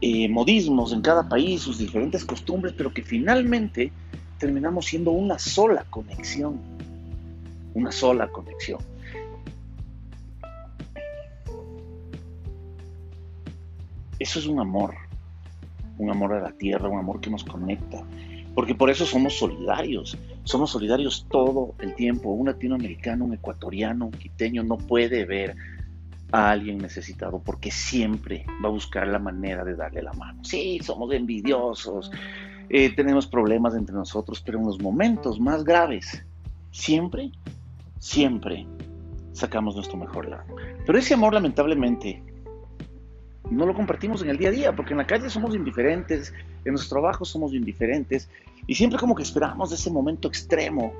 eh, 0.00 0.28
modismos 0.28 0.92
en 0.92 1.02
cada 1.02 1.28
país, 1.28 1.62
sus 1.62 1.78
diferentes 1.78 2.24
costumbres, 2.24 2.74
pero 2.76 2.92
que 2.92 3.02
finalmente 3.02 3.90
terminamos 4.38 4.86
siendo 4.86 5.10
una 5.10 5.38
sola 5.38 5.84
conexión, 5.90 6.60
una 7.74 7.90
sola 7.90 8.28
conexión. 8.28 8.80
Eso 14.20 14.38
es 14.38 14.46
un 14.46 14.60
amor, 14.60 14.94
un 15.98 16.10
amor 16.10 16.34
a 16.34 16.40
la 16.40 16.52
tierra, 16.52 16.88
un 16.88 16.98
amor 16.98 17.20
que 17.20 17.30
nos 17.30 17.42
conecta, 17.42 18.04
porque 18.54 18.74
por 18.74 18.90
eso 18.90 19.06
somos 19.06 19.38
solidarios, 19.38 20.18
somos 20.44 20.70
solidarios 20.70 21.26
todo 21.30 21.74
el 21.78 21.94
tiempo. 21.94 22.30
Un 22.30 22.46
latinoamericano, 22.46 23.24
un 23.24 23.34
ecuatoriano, 23.34 24.06
un 24.06 24.12
quiteño 24.12 24.62
no 24.62 24.76
puede 24.76 25.24
ver 25.24 25.56
a 26.32 26.50
alguien 26.50 26.78
necesitado 26.78 27.40
porque 27.40 27.70
siempre 27.70 28.44
va 28.62 28.68
a 28.68 28.72
buscar 28.72 29.08
la 29.08 29.18
manera 29.18 29.64
de 29.64 29.74
darle 29.74 30.02
la 30.02 30.12
mano. 30.12 30.44
Sí, 30.44 30.78
somos 30.82 31.12
envidiosos, 31.12 32.10
eh, 32.68 32.94
tenemos 32.94 33.26
problemas 33.26 33.74
entre 33.74 33.94
nosotros, 33.94 34.40
pero 34.40 34.58
en 34.58 34.66
los 34.66 34.80
momentos 34.80 35.40
más 35.40 35.64
graves, 35.64 36.24
siempre, 36.70 37.32
siempre 37.98 38.66
sacamos 39.32 39.74
nuestro 39.74 39.96
mejor 39.96 40.28
lado. 40.28 40.44
Pero 40.86 40.98
ese 40.98 41.14
amor 41.14 41.34
lamentablemente 41.34 42.22
no 43.48 43.66
lo 43.66 43.74
compartimos 43.74 44.22
en 44.22 44.30
el 44.30 44.36
día 44.36 44.48
a 44.48 44.52
día, 44.52 44.76
porque 44.76 44.92
en 44.92 44.98
la 44.98 45.06
calle 45.06 45.30
somos 45.30 45.54
indiferentes, 45.54 46.32
en 46.64 46.72
nuestro 46.72 47.00
trabajo 47.00 47.24
somos 47.24 47.54
indiferentes, 47.54 48.28
y 48.66 48.74
siempre 48.74 48.98
como 48.98 49.14
que 49.14 49.22
esperamos 49.22 49.72
ese 49.72 49.90
momento 49.90 50.28
extremo 50.28 50.92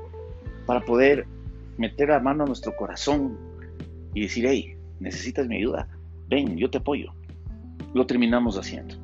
para 0.67 0.81
poder 0.81 1.27
meter 1.77 2.09
la 2.09 2.21
mano 2.21 2.45
a 2.45 2.47
nuestro 2.47 2.75
corazón 2.77 3.37
y 4.15 4.23
decir, 4.23 4.47
hey, 4.47 4.77
necesitas 4.99 5.47
mi 5.47 5.57
ayuda, 5.57 5.89
ven, 6.29 6.57
yo 6.57 6.71
te 6.71 6.79
apoyo. 6.79 7.13
Lo 7.95 8.07
terminamos 8.07 8.57
haciendo, 8.57 8.95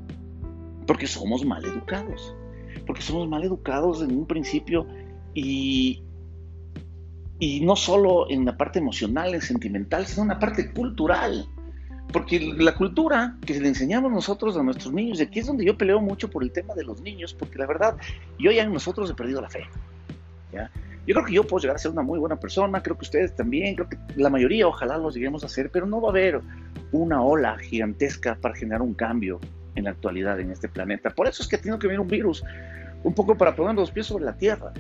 porque 0.86 1.06
somos 1.06 1.44
mal 1.44 1.64
educados, 1.64 2.34
porque 2.86 3.02
somos 3.02 3.28
mal 3.28 3.42
educados 3.44 4.02
en 4.02 4.16
un 4.16 4.26
principio 4.26 4.86
y, 5.34 6.02
y 7.38 7.60
no 7.60 7.76
solo 7.76 8.30
en 8.30 8.44
la 8.44 8.56
parte 8.56 8.78
emocional, 8.78 9.34
en 9.34 9.42
sentimental, 9.42 10.06
sino 10.06 10.22
en 10.22 10.28
la 10.28 10.38
parte 10.38 10.72
cultural. 10.72 11.48
Porque 12.12 12.40
la 12.40 12.74
cultura 12.74 13.36
que 13.44 13.58
le 13.60 13.68
enseñamos 13.68 14.10
nosotros 14.10 14.56
a 14.56 14.62
nuestros 14.62 14.92
niños, 14.92 15.18
y 15.18 15.22
aquí 15.22 15.40
es 15.40 15.46
donde 15.46 15.64
yo 15.64 15.76
peleo 15.76 16.00
mucho 16.00 16.30
por 16.30 16.42
el 16.42 16.52
tema 16.52 16.74
de 16.74 16.84
los 16.84 17.00
niños, 17.00 17.34
porque 17.34 17.58
la 17.58 17.66
verdad, 17.66 17.96
yo 18.38 18.50
ya 18.52 18.62
en 18.62 18.72
nosotros 18.72 19.10
he 19.10 19.14
perdido 19.14 19.40
la 19.40 19.50
fe. 19.50 19.64
¿ya? 20.52 20.70
Yo 21.06 21.14
creo 21.14 21.26
que 21.26 21.32
yo 21.32 21.44
puedo 21.44 21.60
llegar 21.60 21.76
a 21.76 21.78
ser 21.78 21.92
una 21.92 22.02
muy 22.02 22.18
buena 22.18 22.36
persona, 22.36 22.82
creo 22.82 22.96
que 22.98 23.04
ustedes 23.04 23.34
también, 23.36 23.76
creo 23.76 23.88
que 23.88 23.96
la 24.16 24.28
mayoría 24.28 24.66
ojalá 24.66 24.98
lo 24.98 25.10
lleguemos 25.10 25.44
a 25.44 25.46
hacer, 25.46 25.70
pero 25.70 25.86
no 25.86 26.00
va 26.00 26.08
a 26.08 26.10
haber 26.10 26.40
una 26.90 27.22
ola 27.22 27.56
gigantesca 27.58 28.36
para 28.40 28.56
generar 28.56 28.82
un 28.82 28.94
cambio 28.94 29.38
en 29.76 29.84
la 29.84 29.90
actualidad 29.90 30.40
en 30.40 30.50
este 30.50 30.68
planeta. 30.68 31.10
Por 31.10 31.28
eso 31.28 31.42
es 31.42 31.48
que 31.48 31.56
ha 31.56 31.60
tenido 31.60 31.78
que 31.78 31.86
venir 31.86 32.00
un 32.00 32.08
virus, 32.08 32.42
un 33.04 33.14
poco 33.14 33.36
para 33.36 33.54
poner 33.54 33.76
los 33.76 33.92
pies 33.92 34.06
sobre 34.06 34.24
la 34.24 34.36
tierra. 34.36 34.72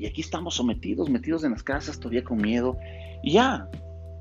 Y 0.00 0.06
aquí 0.06 0.22
estamos 0.22 0.54
sometidos, 0.54 1.10
metidos 1.10 1.44
en 1.44 1.50
las 1.50 1.62
casas, 1.62 2.00
todavía 2.00 2.24
con 2.24 2.38
miedo, 2.38 2.78
y 3.22 3.32
ya, 3.32 3.68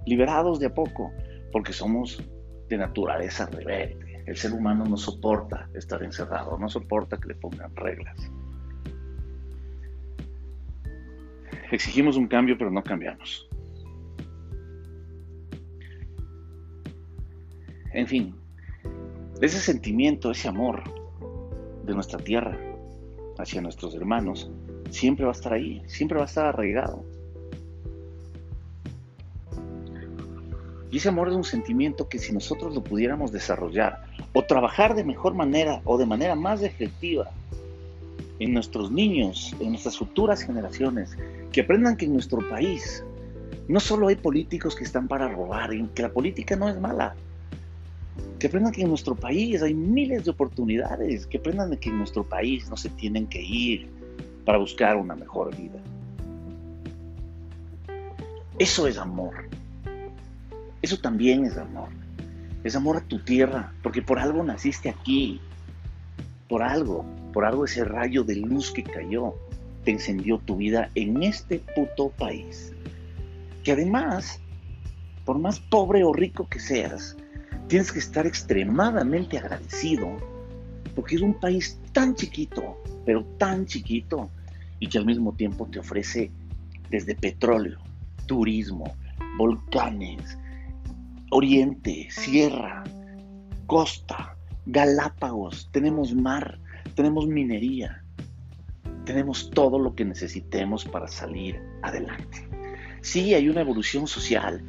liberados 0.05 0.59
de 0.59 0.65
a 0.65 0.73
poco, 0.73 1.13
porque 1.53 1.71
somos 1.71 2.21
de 2.67 2.77
naturaleza 2.77 3.45
rebelde. 3.45 4.23
El 4.25 4.35
ser 4.35 4.51
humano 4.51 4.83
no 4.83 4.97
soporta 4.97 5.69
estar 5.73 6.03
encerrado, 6.03 6.57
no 6.59 6.67
soporta 6.67 7.15
que 7.17 7.29
le 7.29 7.35
pongan 7.35 7.73
reglas. 7.77 8.29
Exigimos 11.71 12.17
un 12.17 12.27
cambio, 12.27 12.57
pero 12.57 12.69
no 12.69 12.83
cambiamos. 12.83 13.47
En 17.93 18.05
fin, 18.05 18.35
ese 19.39 19.59
sentimiento, 19.59 20.31
ese 20.31 20.49
amor 20.49 20.83
de 21.85 21.93
nuestra 21.93 22.19
tierra 22.19 22.59
hacia 23.37 23.61
nuestros 23.61 23.95
hermanos, 23.95 24.51
siempre 24.89 25.25
va 25.25 25.31
a 25.31 25.35
estar 25.35 25.53
ahí, 25.53 25.81
siempre 25.87 26.17
va 26.17 26.23
a 26.23 26.27
estar 26.27 26.45
arraigado. 26.45 27.03
Y 30.91 30.97
ese 30.97 31.09
amor 31.09 31.29
es 31.29 31.35
un 31.35 31.43
sentimiento 31.43 32.09
que 32.09 32.17
si 32.17 32.33
nosotros 32.33 32.73
lo 32.73 32.83
pudiéramos 32.83 33.31
desarrollar 33.31 34.03
o 34.33 34.43
trabajar 34.43 34.95
de 34.95 35.03
mejor 35.03 35.35
manera 35.35 35.81
o 35.85 35.97
de 35.97 36.05
manera 36.05 36.35
más 36.35 36.63
efectiva 36.63 37.29
en 38.39 38.53
nuestros 38.53 38.91
niños, 38.91 39.55
en 39.59 39.69
nuestras 39.69 39.97
futuras 39.97 40.41
generaciones, 40.41 41.15
que 41.51 41.61
aprendan 41.61 41.95
que 41.95 42.05
en 42.05 42.13
nuestro 42.13 42.47
país 42.49 43.03
no 43.67 43.79
solo 43.79 44.07
hay 44.07 44.15
políticos 44.15 44.75
que 44.75 44.83
están 44.83 45.07
para 45.07 45.27
robar, 45.27 45.69
que 45.93 46.01
la 46.01 46.09
política 46.11 46.55
no 46.55 46.67
es 46.67 46.79
mala. 46.79 47.15
que 48.39 48.47
aprendan 48.47 48.71
que 48.71 48.81
en 48.81 48.89
nuestro 48.89 49.15
país 49.15 49.61
hay 49.61 49.73
miles 49.73 50.23
de 50.23 50.31
oportunidades, 50.31 51.27
que 51.27 51.37
aprendan 51.37 51.75
que 51.77 51.89
en 51.89 51.97
nuestro 51.97 52.23
país 52.23 52.69
no 52.69 52.77
se 52.77 52.89
tienen 52.89 53.27
que 53.27 53.41
ir 53.41 53.98
para 54.49 54.57
buscar 54.57 54.97
una 54.97 55.13
mejor 55.13 55.55
vida. 55.55 55.77
Eso 58.57 58.87
es 58.87 58.97
amor. 58.97 59.47
Eso 60.81 60.97
también 60.97 61.45
es 61.45 61.55
amor. 61.55 61.89
Es 62.63 62.75
amor 62.75 62.97
a 62.97 63.01
tu 63.01 63.19
tierra, 63.19 63.71
porque 63.83 64.01
por 64.01 64.17
algo 64.17 64.43
naciste 64.43 64.89
aquí. 64.89 65.39
Por 66.47 66.63
algo, 66.63 67.05
por 67.31 67.45
algo 67.45 67.65
ese 67.65 67.85
rayo 67.85 68.23
de 68.23 68.37
luz 68.37 68.71
que 68.71 68.81
cayó 68.81 69.35
te 69.83 69.91
encendió 69.91 70.39
tu 70.39 70.55
vida 70.55 70.89
en 70.95 71.21
este 71.21 71.59
puto 71.75 72.09
país. 72.09 72.73
Que 73.63 73.73
además, 73.73 74.39
por 75.25 75.37
más 75.37 75.59
pobre 75.59 76.03
o 76.03 76.11
rico 76.11 76.47
que 76.49 76.59
seas, 76.59 77.15
tienes 77.67 77.91
que 77.91 77.99
estar 77.99 78.25
extremadamente 78.25 79.37
agradecido 79.37 80.17
porque 80.95 81.17
es 81.17 81.21
un 81.21 81.35
país 81.35 81.79
tan 81.93 82.15
chiquito, 82.15 82.81
pero 83.05 83.23
tan 83.37 83.67
chiquito, 83.67 84.31
y 84.79 84.87
que 84.87 84.97
al 84.97 85.05
mismo 85.05 85.33
tiempo 85.33 85.67
te 85.67 85.79
ofrece 85.79 86.31
desde 86.89 87.15
petróleo, 87.15 87.79
turismo, 88.25 88.95
volcanes, 89.37 90.37
oriente, 91.31 92.07
sierra, 92.09 92.83
costa, 93.65 94.35
Galápagos, 94.71 95.67
tenemos 95.71 96.13
mar, 96.13 96.59
tenemos 96.93 97.25
minería, 97.25 98.03
tenemos 99.03 99.49
todo 99.49 99.79
lo 99.79 99.95
que 99.95 100.05
necesitemos 100.05 100.85
para 100.85 101.07
salir 101.07 101.59
adelante. 101.81 102.47
Sí, 103.01 103.33
hay 103.33 103.49
una 103.49 103.61
evolución 103.61 104.05
social, 104.05 104.63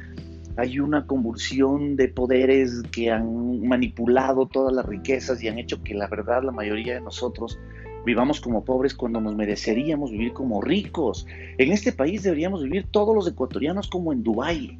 hay 0.57 0.79
una 0.79 1.05
convulsión 1.05 1.97
de 1.97 2.07
poderes 2.07 2.81
que 2.91 3.11
han 3.11 3.67
manipulado 3.67 4.47
todas 4.47 4.73
las 4.73 4.87
riquezas 4.87 5.43
y 5.43 5.49
han 5.49 5.59
hecho 5.59 5.83
que 5.83 5.93
la 5.93 6.07
verdad 6.07 6.41
la 6.41 6.51
mayoría 6.51 6.95
de 6.95 7.01
nosotros 7.01 7.59
vivamos 8.05 8.41
como 8.41 8.65
pobres 8.65 8.93
cuando 8.93 9.21
nos 9.21 9.35
mereceríamos 9.35 10.11
vivir 10.11 10.33
como 10.33 10.61
ricos. 10.61 11.25
En 11.57 11.71
este 11.71 11.91
país 11.91 12.23
deberíamos 12.23 12.63
vivir 12.63 12.87
todos 12.91 13.15
los 13.15 13.27
ecuatorianos 13.27 13.87
como 13.89 14.13
en 14.13 14.23
Dubái, 14.23 14.79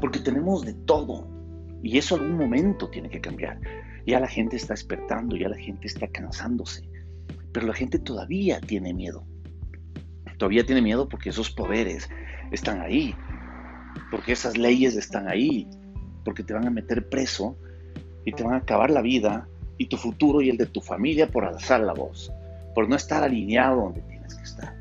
porque 0.00 0.20
tenemos 0.20 0.64
de 0.64 0.74
todo. 0.74 1.28
Y 1.82 1.98
eso 1.98 2.16
algún 2.16 2.36
momento 2.36 2.88
tiene 2.88 3.08
que 3.08 3.20
cambiar. 3.20 3.60
Ya 4.06 4.20
la 4.20 4.28
gente 4.28 4.56
está 4.56 4.74
despertando, 4.74 5.36
ya 5.36 5.48
la 5.48 5.58
gente 5.58 5.86
está 5.86 6.06
cansándose. 6.08 6.88
Pero 7.52 7.66
la 7.66 7.74
gente 7.74 7.98
todavía 7.98 8.60
tiene 8.60 8.94
miedo. 8.94 9.24
Todavía 10.38 10.66
tiene 10.66 10.82
miedo 10.82 11.08
porque 11.08 11.30
esos 11.30 11.50
poderes 11.50 12.08
están 12.50 12.80
ahí 12.80 13.14
porque 14.10 14.32
esas 14.32 14.56
leyes 14.56 14.96
están 14.96 15.28
ahí, 15.28 15.68
porque 16.24 16.42
te 16.42 16.54
van 16.54 16.66
a 16.66 16.70
meter 16.70 17.08
preso 17.08 17.56
y 18.24 18.32
te 18.32 18.42
van 18.42 18.54
a 18.54 18.58
acabar 18.58 18.90
la 18.90 19.02
vida 19.02 19.48
y 19.78 19.86
tu 19.86 19.96
futuro 19.96 20.40
y 20.40 20.50
el 20.50 20.56
de 20.56 20.66
tu 20.66 20.80
familia 20.80 21.28
por 21.28 21.44
alzar 21.44 21.80
la 21.80 21.92
voz, 21.92 22.32
por 22.74 22.88
no 22.88 22.96
estar 22.96 23.22
alineado 23.22 23.82
donde 23.82 24.02
tienes 24.02 24.34
que 24.34 24.42
estar. 24.42 24.74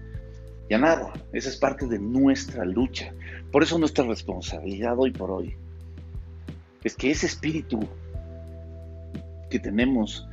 Ya 0.69 0.77
nada, 0.77 1.13
esa 1.31 1.49
es 1.49 1.57
parte 1.57 1.87
de 1.87 1.99
nuestra 1.99 2.65
lucha. 2.65 3.13
Por 3.51 3.63
eso 3.63 3.77
nuestra 3.77 4.05
responsabilidad 4.05 4.97
hoy 4.97 5.11
por 5.11 5.31
hoy 5.31 5.55
es 6.83 6.95
que 6.95 7.11
ese 7.11 7.25
espíritu 7.25 7.79
que 9.49 9.59
tenemos 9.59 10.27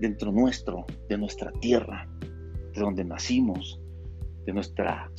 dentro 0.00 0.32
nuestro, 0.32 0.84
de 1.08 1.16
nuestra 1.16 1.52
tierra, 1.60 2.08
de 2.20 2.80
donde 2.80 3.04
nacimos, 3.04 3.80
de 4.44 4.52
nuestra 4.52 5.10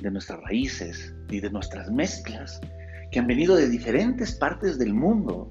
de 0.00 0.10
nuestras 0.10 0.40
raíces 0.42 1.14
y 1.30 1.40
de 1.40 1.50
nuestras 1.50 1.90
mezclas 1.90 2.60
que 3.10 3.18
han 3.18 3.26
venido 3.26 3.56
de 3.56 3.68
diferentes 3.68 4.34
partes 4.34 4.78
del 4.78 4.92
mundo, 4.92 5.50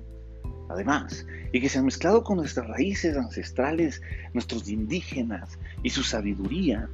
además, 0.70 1.26
y 1.52 1.62
que 1.62 1.70
se 1.70 1.80
han 1.80 1.86
mezclado 1.86 2.24
con 2.24 2.38
nuestras 2.38 2.68
raíces 2.68 3.18
ancestrales, 3.18 4.02
nuestros 4.34 4.70
indígenas 4.70 5.58
y 5.84 5.90
su 5.90 6.04
sabiduría, 6.04 6.90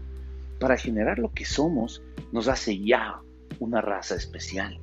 para 0.59 0.77
generar 0.77 1.17
lo 1.17 1.31
que 1.33 1.45
somos, 1.45 2.03
nos 2.31 2.47
hace 2.47 2.79
ya 2.79 3.19
una 3.59 3.81
raza 3.81 4.15
especial. 4.15 4.79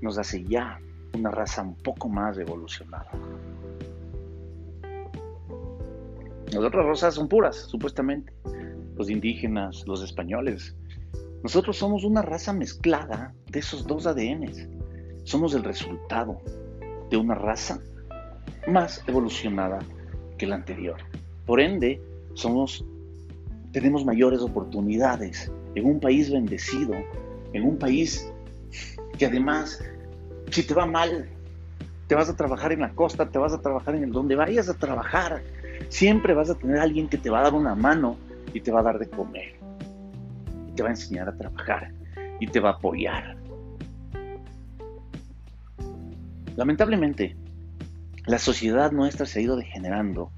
Nos 0.00 0.18
hace 0.18 0.42
ya 0.44 0.80
una 1.12 1.30
raza 1.30 1.62
un 1.62 1.74
poco 1.76 2.08
más 2.08 2.38
evolucionada. 2.38 3.10
Las 6.46 6.62
otras 6.62 6.86
razas 6.86 7.14
son 7.14 7.28
puras, 7.28 7.56
supuestamente. 7.56 8.32
Los 8.96 9.10
indígenas, 9.10 9.84
los 9.86 10.02
españoles, 10.02 10.74
nosotros 11.42 11.76
somos 11.76 12.04
una 12.04 12.22
raza 12.22 12.54
mezclada 12.54 13.34
de 13.50 13.58
esos 13.58 13.86
dos 13.86 14.06
ADNs. 14.06 14.66
Somos 15.24 15.54
el 15.54 15.64
resultado 15.64 16.40
de 17.10 17.16
una 17.16 17.34
raza 17.34 17.80
más 18.66 19.02
evolucionada 19.06 19.80
que 20.38 20.46
la 20.46 20.56
anterior. 20.56 20.96
Por 21.46 21.60
ende, 21.60 22.00
somos, 22.34 22.84
tenemos 23.72 24.04
mayores 24.04 24.40
oportunidades 24.40 25.50
en 25.74 25.86
un 25.86 26.00
país 26.00 26.30
bendecido, 26.30 26.94
en 27.52 27.64
un 27.64 27.78
país 27.78 28.30
que 29.18 29.26
además, 29.26 29.82
si 30.50 30.62
te 30.66 30.74
va 30.74 30.86
mal, 30.86 31.28
te 32.06 32.14
vas 32.14 32.28
a 32.28 32.36
trabajar 32.36 32.72
en 32.72 32.80
la 32.80 32.90
costa, 32.90 33.28
te 33.28 33.38
vas 33.38 33.52
a 33.52 33.60
trabajar 33.60 33.94
en 33.94 34.04
el 34.04 34.12
donde 34.12 34.34
vayas 34.34 34.68
a 34.68 34.74
trabajar, 34.74 35.42
siempre 35.88 36.34
vas 36.34 36.50
a 36.50 36.54
tener 36.54 36.78
alguien 36.78 37.08
que 37.08 37.18
te 37.18 37.30
va 37.30 37.40
a 37.40 37.42
dar 37.44 37.54
una 37.54 37.74
mano 37.74 38.16
y 38.52 38.60
te 38.60 38.70
va 38.70 38.80
a 38.80 38.82
dar 38.82 38.98
de 38.98 39.08
comer 39.08 39.64
te 40.74 40.82
va 40.82 40.88
a 40.88 40.92
enseñar 40.92 41.28
a 41.28 41.36
trabajar 41.36 41.90
y 42.40 42.46
te 42.46 42.60
va 42.60 42.70
a 42.70 42.72
apoyar. 42.74 43.36
Lamentablemente, 46.56 47.36
la 48.26 48.38
sociedad 48.38 48.92
nuestra 48.92 49.26
se 49.26 49.38
ha 49.38 49.42
ido 49.42 49.56
degenerando 49.56 50.30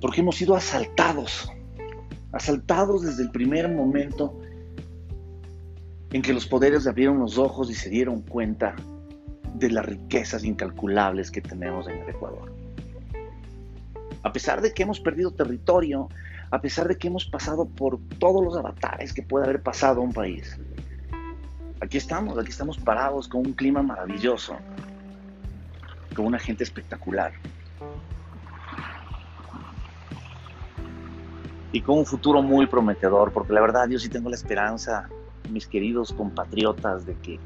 porque 0.00 0.20
hemos 0.20 0.36
sido 0.36 0.54
asaltados, 0.54 1.50
asaltados 2.32 3.02
desde 3.02 3.22
el 3.22 3.30
primer 3.30 3.68
momento 3.68 4.38
en 6.12 6.22
que 6.22 6.32
los 6.32 6.46
poderes 6.46 6.86
abrieron 6.86 7.18
los 7.18 7.38
ojos 7.38 7.70
y 7.70 7.74
se 7.74 7.90
dieron 7.90 8.22
cuenta 8.22 8.76
de 9.54 9.70
las 9.70 9.84
riquezas 9.84 10.44
incalculables 10.44 11.30
que 11.30 11.40
tenemos 11.40 11.88
en 11.88 11.98
el 11.98 12.08
Ecuador. 12.08 12.52
A 14.22 14.32
pesar 14.32 14.60
de 14.60 14.72
que 14.72 14.82
hemos 14.82 15.00
perdido 15.00 15.32
territorio, 15.32 16.08
a 16.50 16.60
pesar 16.60 16.88
de 16.88 16.96
que 16.96 17.08
hemos 17.08 17.26
pasado 17.26 17.66
por 17.66 17.98
todos 18.18 18.44
los 18.44 18.56
avatares 18.56 19.12
que 19.12 19.22
puede 19.22 19.44
haber 19.44 19.62
pasado 19.62 20.00
un 20.00 20.12
país. 20.12 20.58
Aquí 21.80 21.96
estamos, 21.96 22.36
aquí 22.38 22.50
estamos 22.50 22.78
parados 22.78 23.28
con 23.28 23.46
un 23.46 23.52
clima 23.52 23.82
maravilloso, 23.82 24.56
con 26.14 26.26
una 26.26 26.38
gente 26.38 26.64
espectacular. 26.64 27.32
Y 31.70 31.80
con 31.82 31.98
un 31.98 32.06
futuro 32.06 32.42
muy 32.42 32.66
prometedor, 32.66 33.32
porque 33.32 33.52
la 33.52 33.60
verdad 33.60 33.88
yo 33.88 33.98
sí 33.98 34.08
tengo 34.08 34.28
la 34.30 34.36
esperanza, 34.36 35.08
mis 35.50 35.66
queridos 35.66 36.12
compatriotas, 36.12 37.06
de 37.06 37.14
que, 37.16 37.38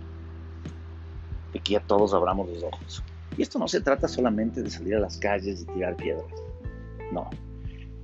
de 1.52 1.58
que 1.58 1.72
ya 1.72 1.80
todos 1.80 2.14
abramos 2.14 2.48
los 2.48 2.62
ojos. 2.62 3.04
Y 3.36 3.42
esto 3.42 3.58
no 3.58 3.68
se 3.68 3.80
trata 3.80 4.08
solamente 4.08 4.62
de 4.62 4.70
salir 4.70 4.96
a 4.96 5.00
las 5.00 5.18
calles 5.18 5.62
y 5.62 5.66
tirar 5.66 5.96
piedras. 5.96 6.26
No, 7.12 7.28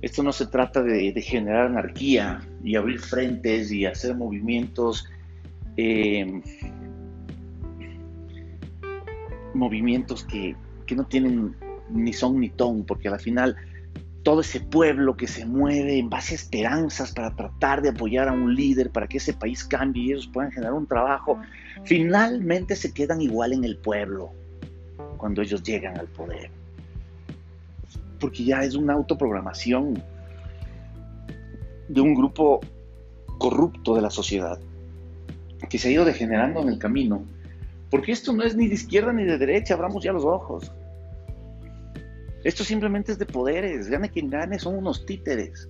esto 0.01 0.23
no 0.23 0.31
se 0.31 0.45
trata 0.45 0.81
de, 0.81 1.13
generar 1.21 1.67
anarquía 1.67 2.41
y 2.63 2.75
abrir 2.75 2.99
frentes 2.99 3.71
y 3.71 3.85
hacer 3.85 4.15
movimientos, 4.15 5.05
eh, 5.81 6.41
movimientos 9.53 10.25
que, 10.25 10.55
que 10.85 10.95
no 10.95 11.05
tienen 11.05 11.55
ni 11.89 12.13
son 12.13 12.39
ni 12.39 12.49
ton, 12.49 12.85
porque 12.85 13.07
al 13.07 13.19
final 13.19 13.55
todo 14.23 14.41
ese 14.41 14.59
pueblo 14.59 15.15
que 15.15 15.27
se 15.27 15.45
mueve 15.45 15.97
en 15.97 16.09
base 16.09 16.33
a 16.33 16.35
esperanzas 16.35 17.13
para 17.13 17.35
tratar 17.35 17.81
de 17.81 17.89
apoyar 17.89 18.27
a 18.27 18.33
un 18.33 18.53
líder, 18.53 18.91
para 18.91 19.07
que 19.07 19.17
ese 19.17 19.33
país 19.33 19.63
cambie 19.63 20.03
y 20.03 20.11
ellos 20.11 20.27
puedan 20.27 20.51
generar 20.51 20.73
un 20.73 20.85
trabajo, 20.85 21.39
finalmente 21.85 22.75
se 22.75 22.93
quedan 22.93 23.21
igual 23.21 23.53
en 23.53 23.63
el 23.63 23.77
pueblo 23.77 24.33
cuando 25.17 25.41
ellos 25.41 25.63
llegan 25.63 25.97
al 25.97 26.07
poder. 26.07 26.51
Porque 28.19 28.43
ya 28.43 28.63
es 28.63 28.75
una 28.75 28.93
autoprogramación 28.93 30.03
de 31.87 32.01
un 32.01 32.13
grupo 32.13 32.59
corrupto 33.37 33.95
de 33.95 34.01
la 34.01 34.09
sociedad 34.09 34.59
que 35.67 35.77
se 35.77 35.89
ha 35.89 35.91
ido 35.91 36.05
degenerando 36.05 36.61
en 36.61 36.69
el 36.69 36.79
camino, 36.79 37.25
porque 37.89 38.11
esto 38.11 38.33
no 38.33 38.43
es 38.43 38.55
ni 38.55 38.67
de 38.67 38.75
izquierda 38.75 39.11
ni 39.11 39.23
de 39.23 39.37
derecha, 39.37 39.73
abramos 39.73 40.03
ya 40.03 40.13
los 40.13 40.23
ojos. 40.23 40.71
Esto 42.43 42.63
simplemente 42.63 43.11
es 43.11 43.19
de 43.19 43.25
poderes, 43.25 43.89
gane 43.89 44.09
quien 44.09 44.29
gane, 44.29 44.59
son 44.59 44.75
unos 44.77 45.05
títeres. 45.05 45.67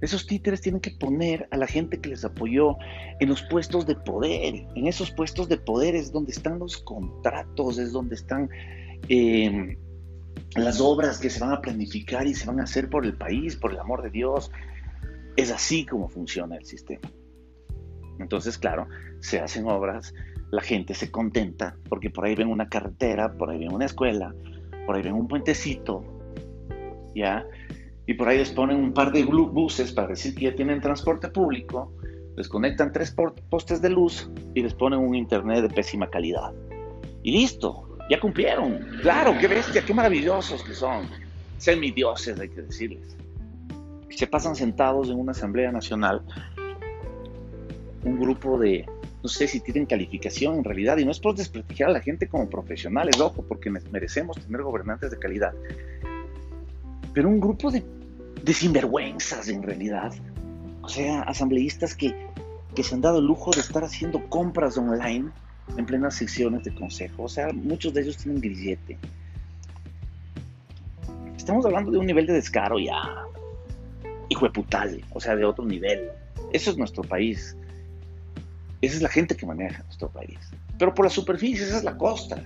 Esos 0.00 0.26
títeres 0.26 0.62
tienen 0.62 0.80
que 0.80 0.92
poner 0.92 1.46
a 1.50 1.58
la 1.58 1.66
gente 1.66 2.00
que 2.00 2.08
les 2.08 2.24
apoyó 2.24 2.76
en 3.18 3.28
los 3.28 3.42
puestos 3.42 3.86
de 3.86 3.96
poder. 3.96 4.66
En 4.74 4.86
esos 4.86 5.10
puestos 5.10 5.48
de 5.48 5.58
poder 5.58 5.94
es 5.94 6.10
donde 6.10 6.32
están 6.32 6.58
los 6.58 6.78
contratos, 6.78 7.78
es 7.78 7.92
donde 7.92 8.14
están 8.14 8.48
eh, 9.08 9.76
las 10.56 10.80
obras 10.80 11.18
que 11.18 11.28
se 11.28 11.40
van 11.40 11.52
a 11.52 11.60
planificar 11.60 12.26
y 12.26 12.34
se 12.34 12.46
van 12.46 12.60
a 12.60 12.64
hacer 12.64 12.88
por 12.88 13.04
el 13.04 13.14
país, 13.14 13.56
por 13.56 13.72
el 13.72 13.78
amor 13.78 14.02
de 14.02 14.10
Dios. 14.10 14.50
Es 15.36 15.50
así 15.50 15.84
como 15.84 16.08
funciona 16.08 16.56
el 16.56 16.64
sistema. 16.64 17.10
Entonces, 18.20 18.58
claro, 18.58 18.86
se 19.20 19.40
hacen 19.40 19.66
obras 19.66 20.14
la 20.50 20.62
gente 20.62 20.94
se 20.94 21.10
contenta 21.10 21.76
porque 21.88 22.10
por 22.10 22.24
ahí 22.24 22.34
ven 22.34 22.48
una 22.48 22.68
carretera, 22.68 23.32
por 23.32 23.50
ahí 23.50 23.58
ven 23.58 23.72
una 23.72 23.86
escuela, 23.86 24.34
por 24.86 24.96
ahí 24.96 25.02
ven 25.02 25.14
un 25.14 25.28
puentecito, 25.28 26.04
¿ya? 27.14 27.46
Y 28.06 28.14
por 28.14 28.28
ahí 28.28 28.38
les 28.38 28.50
ponen 28.50 28.76
un 28.76 28.92
par 28.92 29.12
de 29.12 29.24
buses 29.24 29.92
para 29.92 30.08
decir 30.08 30.34
que 30.34 30.46
ya 30.46 30.54
tienen 30.54 30.80
transporte 30.80 31.28
público, 31.28 31.92
les 32.36 32.48
conectan 32.48 32.92
tres 32.92 33.14
postes 33.48 33.80
de 33.80 33.90
luz 33.90 34.28
y 34.54 34.62
les 34.62 34.74
ponen 34.74 34.98
un 34.98 35.14
internet 35.14 35.62
de 35.62 35.68
pésima 35.68 36.08
calidad. 36.08 36.52
Y 37.22 37.32
listo, 37.32 37.96
ya 38.08 38.18
cumplieron. 38.18 38.80
Claro, 39.02 39.36
qué 39.38 39.46
bestia, 39.46 39.84
qué 39.84 39.94
maravillosos 39.94 40.64
que 40.64 40.74
son. 40.74 41.06
Semidioses, 41.58 42.40
hay 42.40 42.48
que 42.48 42.62
decirles. 42.62 43.16
Se 44.08 44.26
pasan 44.26 44.56
sentados 44.56 45.08
en 45.08 45.18
una 45.18 45.32
asamblea 45.32 45.70
nacional 45.70 46.22
un 48.04 48.18
grupo 48.18 48.58
de 48.58 48.86
no 49.22 49.28
sé 49.28 49.46
si 49.46 49.60
tienen 49.60 49.86
calificación 49.86 50.56
en 50.56 50.64
realidad, 50.64 50.96
y 50.98 51.04
no 51.04 51.10
es 51.10 51.20
por 51.20 51.34
desprestigiar 51.34 51.90
a 51.90 51.92
la 51.92 52.00
gente 52.00 52.26
como 52.26 52.48
profesionales, 52.48 53.20
ojo, 53.20 53.44
porque 53.46 53.70
merecemos 53.70 54.38
tener 54.40 54.62
gobernantes 54.62 55.10
de 55.10 55.18
calidad, 55.18 55.52
pero 57.12 57.28
un 57.28 57.38
grupo 57.40 57.70
de, 57.70 57.84
de 58.42 58.54
sinvergüenzas 58.54 59.48
en 59.48 59.62
realidad, 59.62 60.12
o 60.80 60.88
sea, 60.88 61.22
asambleístas 61.22 61.94
que, 61.94 62.14
que 62.74 62.82
se 62.82 62.94
han 62.94 63.02
dado 63.02 63.18
el 63.18 63.26
lujo 63.26 63.50
de 63.50 63.60
estar 63.60 63.84
haciendo 63.84 64.24
compras 64.30 64.78
online 64.78 65.28
en 65.76 65.86
plenas 65.86 66.14
secciones 66.14 66.64
de 66.64 66.74
consejo, 66.74 67.24
o 67.24 67.28
sea, 67.28 67.52
muchos 67.52 67.92
de 67.92 68.02
ellos 68.02 68.16
tienen 68.16 68.40
grillete. 68.40 68.98
Estamos 71.36 71.66
hablando 71.66 71.90
de 71.90 71.98
un 71.98 72.06
nivel 72.06 72.26
de 72.26 72.32
descaro 72.34 72.78
ya, 72.78 73.26
hijo 74.30 74.46
de 74.46 74.50
putal, 74.52 75.04
o 75.12 75.20
sea, 75.20 75.36
de 75.36 75.44
otro 75.44 75.64
nivel. 75.64 76.08
Eso 76.52 76.70
es 76.70 76.78
nuestro 76.78 77.02
país. 77.02 77.56
Esa 78.80 78.96
es 78.96 79.02
la 79.02 79.08
gente 79.08 79.36
que 79.36 79.46
maneja 79.46 79.82
nuestro 79.84 80.08
país. 80.08 80.38
Pero 80.78 80.94
por 80.94 81.04
la 81.04 81.10
superficie, 81.10 81.66
esa 81.66 81.78
es 81.78 81.84
la 81.84 81.96
costa. 81.96 82.42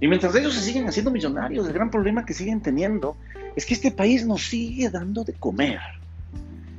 Y 0.00 0.08
mientras 0.08 0.34
ellos 0.34 0.54
se 0.54 0.60
siguen 0.60 0.86
haciendo 0.88 1.10
millonarios, 1.10 1.66
el 1.66 1.72
gran 1.72 1.90
problema 1.90 2.26
que 2.26 2.34
siguen 2.34 2.60
teniendo 2.60 3.16
es 3.54 3.64
que 3.64 3.74
este 3.74 3.90
país 3.90 4.26
nos 4.26 4.46
sigue 4.46 4.90
dando 4.90 5.24
de 5.24 5.32
comer. 5.32 5.80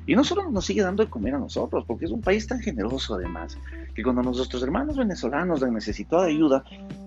Y 0.06 0.16
no 0.16 0.24
solo 0.24 0.50
nos 0.50 0.66
sigue 0.66 0.82
dando 0.82 1.04
de 1.04 1.10
comer 1.10 1.36
a 1.36 1.40
nosotros, 1.40 1.84
porque 1.86 2.06
es 2.06 2.12
un 2.12 2.22
país 2.22 2.48
tan 2.48 2.62
generoso 2.62 3.16
además, 3.16 3.58
que 3.94 4.04
cuando 4.04 4.22
nuestros 4.22 4.64
hermanos 4.64 4.96
venezolanos 4.96 5.64
han 5.64 5.74
necesitado 5.74 6.22
ayuda, 6.22 6.64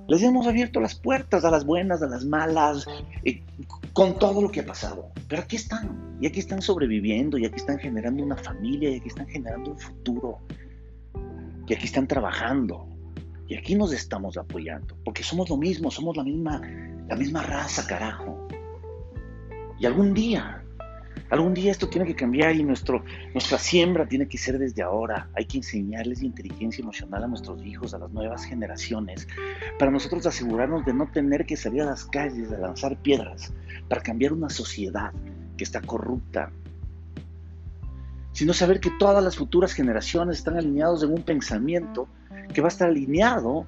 les 0.07 0.23
hemos 0.23 0.47
abierto 0.47 0.81
las 0.81 0.97
puertas 0.97 1.45
a 1.45 1.51
las 1.51 1.65
buenas, 1.65 2.03
a 2.03 2.09
las 2.09 2.27
malas, 2.27 2.87
eh, 3.25 3.43
con 3.95 4.19
todo 4.19 4.43
lo 4.43 4.51
que 4.51 4.61
ha 4.61 4.67
pasado. 4.67 5.09
Pero 5.29 5.43
aquí 5.43 5.57
están, 5.57 6.19
y 6.21 6.27
aquí 6.27 6.41
están 6.41 6.61
sobreviviendo, 6.61 7.39
y 7.39 7.47
aquí 7.47 7.57
están 7.57 7.79
generando 7.79 8.23
una 8.23 8.37
familia, 8.37 8.91
y 8.91 8.97
aquí 8.97 9.09
están 9.09 9.29
generando 9.29 9.71
un 9.71 9.79
futuro 9.79 10.39
y 11.71 11.75
aquí 11.75 11.85
están 11.85 12.09
trabajando 12.09 12.85
y 13.47 13.55
aquí 13.55 13.77
nos 13.77 13.93
estamos 13.93 14.37
apoyando, 14.37 14.97
porque 15.05 15.23
somos 15.23 15.49
lo 15.49 15.57
mismo, 15.57 15.89
somos 15.89 16.17
la 16.17 16.25
misma, 16.25 16.61
la 17.09 17.15
misma 17.15 17.45
raza, 17.45 17.87
carajo. 17.87 18.49
Y 19.79 19.87
algún 19.87 20.13
día, 20.13 20.65
algún 21.31 21.55
día 21.55 21.71
esto 21.71 21.89
tiene 21.89 22.09
que 22.09 22.17
cambiar 22.17 22.57
y 22.57 22.65
nuestro, 22.65 23.05
nuestra 23.35 23.57
siembra 23.57 24.05
tiene 24.09 24.27
que 24.27 24.37
ser 24.37 24.59
desde 24.59 24.83
ahora. 24.83 25.31
Hay 25.35 25.45
que 25.45 25.59
enseñarles 25.59 26.23
inteligencia 26.23 26.83
emocional 26.83 27.23
a 27.23 27.29
nuestros 27.29 27.65
hijos, 27.65 27.95
a 27.95 27.99
las 27.99 28.11
nuevas 28.11 28.45
generaciones, 28.45 29.29
para 29.79 29.93
nosotros 29.93 30.27
asegurarnos 30.27 30.85
de 30.85 30.93
no 30.93 31.09
tener 31.13 31.47
que 31.47 31.57
salir 31.57 31.83
a 31.83 31.87
las 31.87 32.05
calles 32.05 32.51
a 32.51 32.59
lanzar 32.59 33.01
piedras, 33.01 33.53
para 33.89 34.03
cambiar 34.03 34.33
una 34.33 34.51
sociedad 34.51 35.13
que 35.57 35.63
está 35.63 35.81
corrupta, 35.81 36.51
sino 38.33 38.53
saber 38.53 38.81
que 38.81 38.91
todas 38.99 39.23
las 39.23 39.37
futuras 39.37 39.73
generaciones 39.73 40.39
están 40.39 40.57
alineados 40.57 41.03
en 41.03 41.11
un 41.11 41.23
pensamiento 41.23 42.09
que 42.53 42.61
va 42.61 42.69
a 42.69 42.71
estar 42.71 42.89
alineado, 42.89 43.67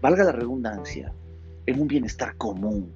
valga 0.00 0.24
la 0.24 0.32
redundancia, 0.32 1.12
en 1.66 1.80
un 1.80 1.88
bienestar 1.88 2.36
común 2.36 2.92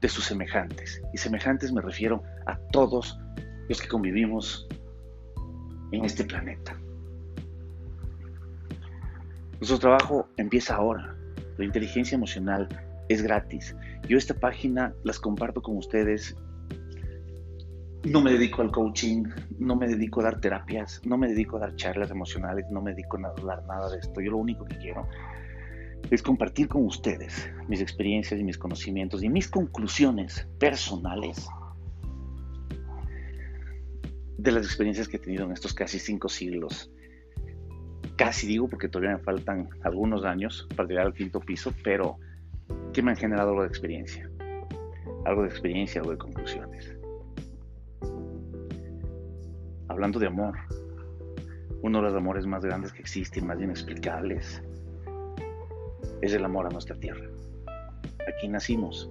de 0.00 0.08
sus 0.08 0.24
semejantes. 0.24 1.00
Y 1.12 1.18
semejantes 1.18 1.72
me 1.72 1.80
refiero 1.80 2.22
a 2.46 2.58
todos 2.72 3.18
los 3.68 3.80
que 3.80 3.88
convivimos 3.88 4.66
en 5.92 6.04
este 6.04 6.24
planeta. 6.24 6.76
Nuestro 9.60 9.78
trabajo 9.78 10.28
empieza 10.36 10.74
ahora. 10.74 11.16
La 11.56 11.64
inteligencia 11.64 12.16
emocional 12.16 12.68
es 13.08 13.22
gratis. 13.22 13.76
Yo 14.08 14.18
esta 14.18 14.34
página 14.34 14.92
las 15.04 15.18
comparto 15.20 15.62
con 15.62 15.76
ustedes 15.76 16.36
no 18.04 18.20
me 18.20 18.32
dedico 18.32 18.62
al 18.62 18.70
coaching, 18.70 19.24
no 19.58 19.76
me 19.76 19.88
dedico 19.88 20.20
a 20.20 20.24
dar 20.24 20.40
terapias, 20.40 21.00
no 21.04 21.16
me 21.16 21.28
dedico 21.28 21.56
a 21.56 21.60
dar 21.60 21.76
charlas 21.76 22.10
emocionales, 22.10 22.66
no 22.70 22.82
me 22.82 22.90
dedico 22.90 23.16
a 23.16 23.28
hablar 23.28 23.64
nada 23.66 23.90
de 23.90 23.98
esto. 23.98 24.20
Yo 24.20 24.32
lo 24.32 24.38
único 24.38 24.64
que 24.66 24.76
quiero 24.76 25.08
es 26.10 26.22
compartir 26.22 26.68
con 26.68 26.84
ustedes 26.84 27.50
mis 27.66 27.80
experiencias 27.80 28.38
y 28.38 28.44
mis 28.44 28.58
conocimientos 28.58 29.22
y 29.22 29.30
mis 29.30 29.48
conclusiones 29.48 30.46
personales 30.58 31.48
de 34.36 34.52
las 34.52 34.66
experiencias 34.66 35.08
que 35.08 35.16
he 35.16 35.20
tenido 35.20 35.46
en 35.46 35.52
estos 35.52 35.72
casi 35.72 35.98
cinco 35.98 36.28
siglos. 36.28 36.90
Casi 38.16 38.46
digo 38.46 38.68
porque 38.68 38.88
todavía 38.88 39.16
me 39.16 39.22
faltan 39.22 39.70
algunos 39.82 40.24
años 40.24 40.68
para 40.76 40.86
llegar 40.86 41.06
al 41.06 41.14
quinto 41.14 41.40
piso, 41.40 41.72
pero 41.82 42.18
que 42.92 43.02
me 43.02 43.12
han 43.12 43.16
generado 43.16 43.50
algo 43.50 43.62
de 43.62 43.68
experiencia. 43.68 44.30
Algo 45.24 45.42
de 45.42 45.48
experiencia, 45.48 46.02
algo 46.02 46.12
de 46.12 46.18
conclusiones 46.18 46.63
hablando 49.94 50.18
de 50.18 50.26
amor, 50.26 50.54
uno 51.82 51.98
de 51.98 52.04
los 52.04 52.14
amores 52.14 52.46
más 52.46 52.64
grandes 52.64 52.92
que 52.92 53.00
existen, 53.00 53.46
más 53.46 53.60
inexplicables, 53.60 54.60
es 56.20 56.32
el 56.32 56.44
amor 56.44 56.66
a 56.66 56.70
nuestra 56.70 56.96
tierra. 56.96 57.24
Aquí 58.28 58.48
nacimos. 58.48 59.08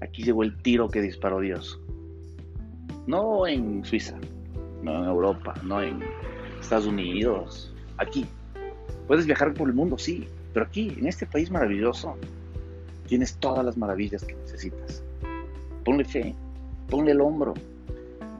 Aquí 0.00 0.24
llegó 0.24 0.42
el 0.42 0.60
tiro 0.62 0.88
que 0.88 1.00
disparó 1.00 1.40
Dios. 1.40 1.80
No 3.06 3.46
en 3.46 3.84
Suiza, 3.84 4.18
no 4.82 5.04
en 5.04 5.04
Europa, 5.04 5.54
no 5.62 5.80
en 5.80 6.00
Estados 6.60 6.86
Unidos. 6.86 7.72
Aquí. 7.98 8.26
Puedes 9.06 9.26
viajar 9.26 9.54
por 9.54 9.68
el 9.68 9.74
mundo, 9.74 9.96
sí, 9.96 10.26
pero 10.52 10.66
aquí, 10.66 10.92
en 10.98 11.06
este 11.06 11.24
país 11.24 11.52
maravilloso, 11.52 12.16
tienes 13.06 13.36
todas 13.36 13.64
las 13.64 13.76
maravillas 13.76 14.24
que 14.24 14.34
necesitas. 14.34 15.04
Ponle 15.84 16.04
fe, 16.04 16.34
ponle 16.88 17.12
el 17.12 17.20
hombro, 17.20 17.54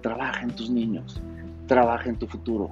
Trabaja 0.06 0.42
en 0.42 0.54
tus 0.54 0.70
niños, 0.70 1.20
trabaja 1.66 2.08
en 2.08 2.16
tu 2.16 2.28
futuro, 2.28 2.70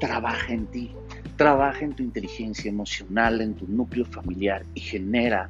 trabaja 0.00 0.52
en 0.52 0.66
ti, 0.66 0.90
trabaja 1.36 1.84
en 1.84 1.92
tu 1.94 2.02
inteligencia 2.02 2.68
emocional, 2.68 3.40
en 3.40 3.54
tu 3.54 3.68
núcleo 3.68 4.04
familiar 4.04 4.64
y 4.74 4.80
genera 4.80 5.48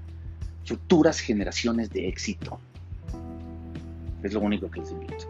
futuras 0.66 1.20
generaciones 1.20 1.88
de 1.88 2.06
éxito. 2.06 2.60
Es 4.22 4.34
lo 4.34 4.40
único 4.40 4.70
que 4.70 4.80
les 4.80 4.90
invito. 4.90 5.24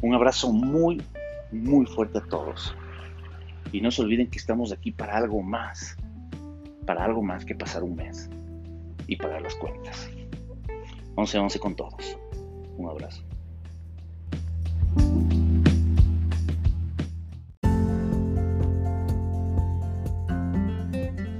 Un 0.00 0.14
abrazo 0.14 0.50
muy, 0.50 1.02
muy 1.52 1.84
fuerte 1.84 2.16
a 2.16 2.22
todos. 2.22 2.74
Y 3.72 3.82
no 3.82 3.90
se 3.90 4.00
olviden 4.00 4.30
que 4.30 4.38
estamos 4.38 4.72
aquí 4.72 4.90
para 4.90 5.18
algo 5.18 5.42
más, 5.42 5.98
para 6.86 7.04
algo 7.04 7.22
más 7.22 7.44
que 7.44 7.54
pasar 7.54 7.82
un 7.82 7.94
mes 7.94 8.30
y 9.06 9.16
pagar 9.16 9.42
las 9.42 9.54
cuentas. 9.56 10.08
11-11 11.16 11.58
con 11.58 11.76
todos. 11.76 12.18
Un 12.78 12.88
abrazo. 12.88 13.25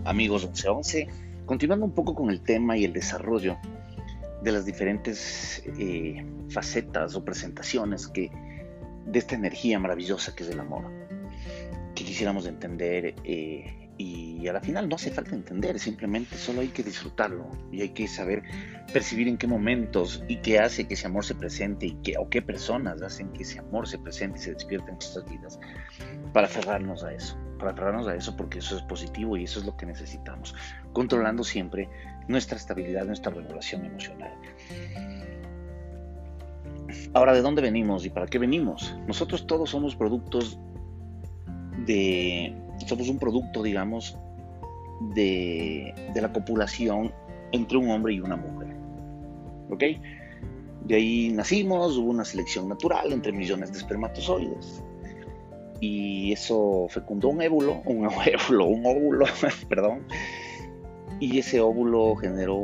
Amigos 0.05 0.45
1111, 0.45 1.09
continuando 1.45 1.85
un 1.85 1.93
poco 1.93 2.15
con 2.15 2.31
el 2.31 2.41
tema 2.41 2.77
y 2.77 2.85
el 2.85 2.93
desarrollo 2.93 3.59
de 4.43 4.53
las 4.53 4.65
diferentes 4.65 5.63
eh, 5.79 6.25
facetas 6.49 7.17
o 7.17 7.25
presentaciones 7.25 8.07
que, 8.07 8.31
de 9.05 9.19
esta 9.19 9.35
energía 9.35 9.79
maravillosa 9.79 10.35
que 10.35 10.45
es 10.45 10.51
el 10.51 10.61
amor, 10.61 10.85
que 11.95 12.05
quisiéramos 12.05 12.47
entender 12.47 13.15
eh, 13.25 13.86
y 13.99 14.47
a 14.47 14.53
la 14.53 14.61
final 14.61 14.89
no 14.89 14.97
hace 14.97 15.11
falta 15.11 15.35
entender, 15.35 15.79
simplemente 15.79 16.37
solo 16.37 16.61
hay 16.61 16.69
que 16.69 16.83
disfrutarlo 16.83 17.49
y 17.73 17.81
hay 17.81 17.91
que 17.91 18.07
saber 18.07 18.43
percibir 18.93 19.29
en 19.29 19.39
qué 19.39 19.47
momentos 19.47 20.23
y 20.29 20.37
qué 20.37 20.59
hace 20.59 20.87
que 20.87 20.95
ese 20.95 21.07
amor 21.07 21.25
se 21.25 21.35
presente 21.35 21.87
y 21.87 21.93
qué, 22.03 22.17
o 22.19 22.29
qué 22.29 22.43
personas 22.43 23.01
hacen 23.03 23.33
que 23.33 23.43
ese 23.43 23.59
amor 23.59 23.89
se 23.89 23.99
presente 23.99 24.39
y 24.39 24.43
se 24.43 24.53
despierte 24.53 24.91
en 24.91 24.97
nuestras 24.97 25.29
vidas 25.31 25.59
para 26.33 26.47
aferrarnos 26.47 27.05
a 27.05 27.13
eso, 27.13 27.39
para 27.59 27.71
aferrarnos 27.73 28.07
a 28.07 28.15
eso 28.15 28.37
porque 28.37 28.59
eso 28.59 28.77
es 28.77 28.83
positivo 28.83 29.37
y 29.37 29.45
eso 29.45 29.61
es 29.61 29.67
lo 29.67 29.77
que 29.77 29.87
necesitamos, 29.87 30.55
controlando 30.93 31.43
siempre 31.43 31.89
nuestra 32.29 32.59
estabilidad, 32.59 33.05
nuestra 33.07 33.33
regulación 33.33 33.85
emocional. 33.85 34.33
Ahora, 37.15 37.33
¿de 37.33 37.41
dónde 37.41 37.63
venimos 37.63 38.05
y 38.05 38.11
para 38.11 38.27
qué 38.27 38.39
venimos? 38.39 38.95
Nosotros 39.07 39.47
todos 39.47 39.71
somos 39.71 39.97
productos 39.97 40.59
de 41.87 42.55
somos 42.85 43.09
un 43.09 43.19
producto, 43.19 43.63
digamos, 43.63 44.17
de, 45.15 45.95
la 46.15 46.33
copulación 46.33 47.13
entre 47.53 47.79
un 47.79 47.91
hombre 47.91 48.15
y 48.15 48.21
una 48.21 48.37
mujer. 48.37 48.69
¿Ok? 49.71 49.83
De 50.85 50.95
ahí 50.95 51.31
nacimos, 51.33 51.97
hubo 51.97 52.11
una 52.11 52.25
selección 52.25 52.69
natural 52.69 53.13
entre 53.13 53.33
millones 53.33 53.73
de 53.73 53.79
espermatozoides. 53.79 54.83
y 55.81 56.33
eso 56.33 56.87
fecundó 56.89 57.29
un 57.29 57.43
évulo, 57.43 57.83
un 57.85 58.07
óvulo, 58.07 58.67
un 58.67 58.87
óvulo, 58.87 59.27
perdón, 59.69 60.07
y 61.21 61.39
ese 61.39 61.61
óvulo 61.61 62.15
generó 62.17 62.63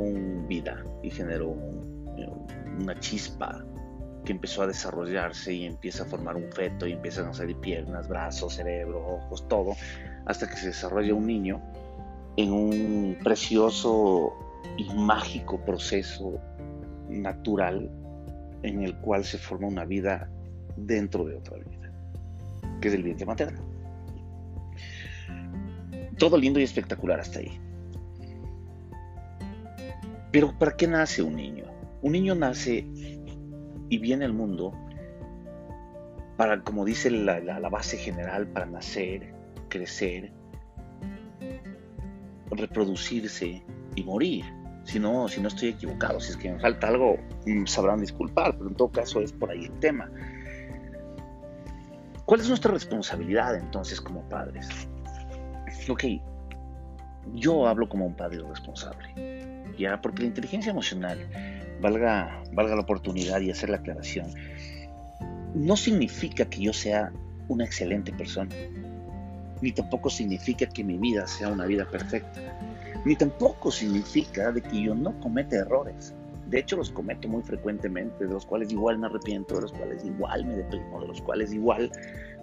vida 0.49 0.85
y 1.03 1.11
generó 1.11 1.57
una 2.79 2.99
chispa 3.01 3.65
que 4.25 4.33
empezó 4.33 4.63
a 4.63 4.67
desarrollarse 4.67 5.53
y 5.53 5.65
empieza 5.65 6.05
a 6.05 6.07
formar 6.07 6.37
un 6.37 6.51
feto 6.53 6.87
y 6.87 6.93
empiezan 6.93 7.27
a 7.27 7.35
salir 7.35 7.57
piernas, 7.57 8.09
brazos, 8.09 8.55
cerebro, 8.55 9.05
ojos, 9.05 9.47
todo, 9.49 9.75
hasta 10.27 10.49
que 10.49 10.57
se 10.57 10.69
desarrolla 10.69 11.15
un 11.15 11.27
niño 11.27 11.61
en 12.37 12.53
un 12.53 13.19
precioso 13.23 14.33
y 14.77 14.93
mágico 14.95 15.61
proceso 15.65 16.41
natural 17.09 17.91
en 18.63 18.83
el 18.83 18.97
cual 18.97 19.25
se 19.25 19.39
forma 19.39 19.67
una 19.67 19.85
vida 19.85 20.31
dentro 20.77 21.25
de 21.25 21.37
otra 21.37 21.59
vida, 21.59 21.93
que 22.81 22.89
es 22.89 22.95
el 22.95 23.03
vientre 23.03 23.27
materno. 23.27 23.61
Todo 26.19 26.39
lindo 26.39 26.61
y 26.61 26.63
espectacular 26.63 27.19
hasta 27.19 27.41
ahí. 27.41 27.59
Pero 30.31 30.57
¿para 30.59 30.77
qué 30.77 30.87
nace 30.87 31.23
un 31.23 31.37
niño? 31.37 31.65
Un 32.01 32.13
niño 32.13 32.35
nace 32.35 32.87
y 33.93 33.99
viene 33.99 34.25
al 34.25 34.33
mundo 34.33 34.73
para, 36.39 36.63
como 36.63 36.87
dice 36.87 37.11
la, 37.11 37.41
la 37.41 37.69
base 37.69 37.99
general, 37.99 38.49
para 38.49 38.65
nacer, 38.65 39.35
crecer, 39.69 40.33
reproducirse 42.51 43.63
y 43.95 44.03
morir. 44.03 44.47
Si 44.85 44.99
no, 44.99 45.29
si 45.29 45.43
no 45.43 45.49
estoy 45.49 45.69
equivocado, 45.69 46.21
si 46.21 46.31
es 46.31 46.39
que 46.39 46.51
me 46.51 46.59
falta 46.59 46.89
algo, 46.89 47.19
mm, 47.45 47.67
sabrán 47.67 48.01
disculpar, 48.01 48.57
pero 48.57 48.71
en 48.71 48.77
todo 48.77 48.91
caso 48.91 49.21
es 49.21 49.31
por 49.31 49.51
ahí 49.51 49.67
el 49.67 49.79
tema. 49.79 50.11
¿Cuál 52.25 52.41
es 52.41 52.49
nuestra 52.49 52.73
responsabilidad 52.73 53.57
entonces 53.57 54.01
como 54.01 54.27
padres? 54.31 54.71
Ok, 55.91 56.05
yo 57.35 57.69
hablo 57.69 57.91
como 57.91 58.07
un 58.07 58.17
padre 58.17 58.39
responsable, 58.49 59.75
ya, 59.77 60.01
porque 60.01 60.23
la 60.23 60.29
inteligencia 60.29 60.71
emocional, 60.71 61.19
valga, 61.83 62.43
valga 62.53 62.77
la 62.77 62.83
oportunidad 62.83 63.41
y 63.41 63.51
hacer 63.51 63.69
la 63.69 63.77
aclaración, 63.77 64.33
no 65.55 65.77
significa 65.77 66.47
que 66.47 66.63
yo 66.63 66.73
sea 66.73 67.13
una 67.49 67.65
excelente 67.65 68.13
persona, 68.13 68.55
ni 69.61 69.73
tampoco 69.73 70.09
significa 70.09 70.67
que 70.67 70.83
mi 70.83 70.97
vida 70.97 71.27
sea 71.27 71.49
una 71.49 71.67
vida 71.67 71.85
perfecta 71.85 72.41
ni 73.05 73.17
tampoco 73.17 73.71
significa 73.71 74.53
de 74.53 74.63
que 74.63 74.83
yo 74.83 74.95
no 74.95 75.19
cometa 75.21 75.57
errores. 75.57 76.15
De 76.47 76.61
hecho, 76.61 76.77
los 76.77 76.91
cometo 76.91 77.29
muy 77.29 77.43
frecuentemente, 77.43 78.27
de 78.27 78.33
los 78.33 78.45
cuales 78.45 78.71
igual 78.71 78.99
me 78.99 79.07
arrepiento, 79.07 79.55
de 79.57 79.63
los 79.63 79.73
cuales 79.73 80.05
igual 80.05 80.45
me 80.45 80.57
deprimo, 80.57 81.01
de 81.01 81.09
los 81.09 81.23
cuales 81.23 81.53
igual 81.53 81.91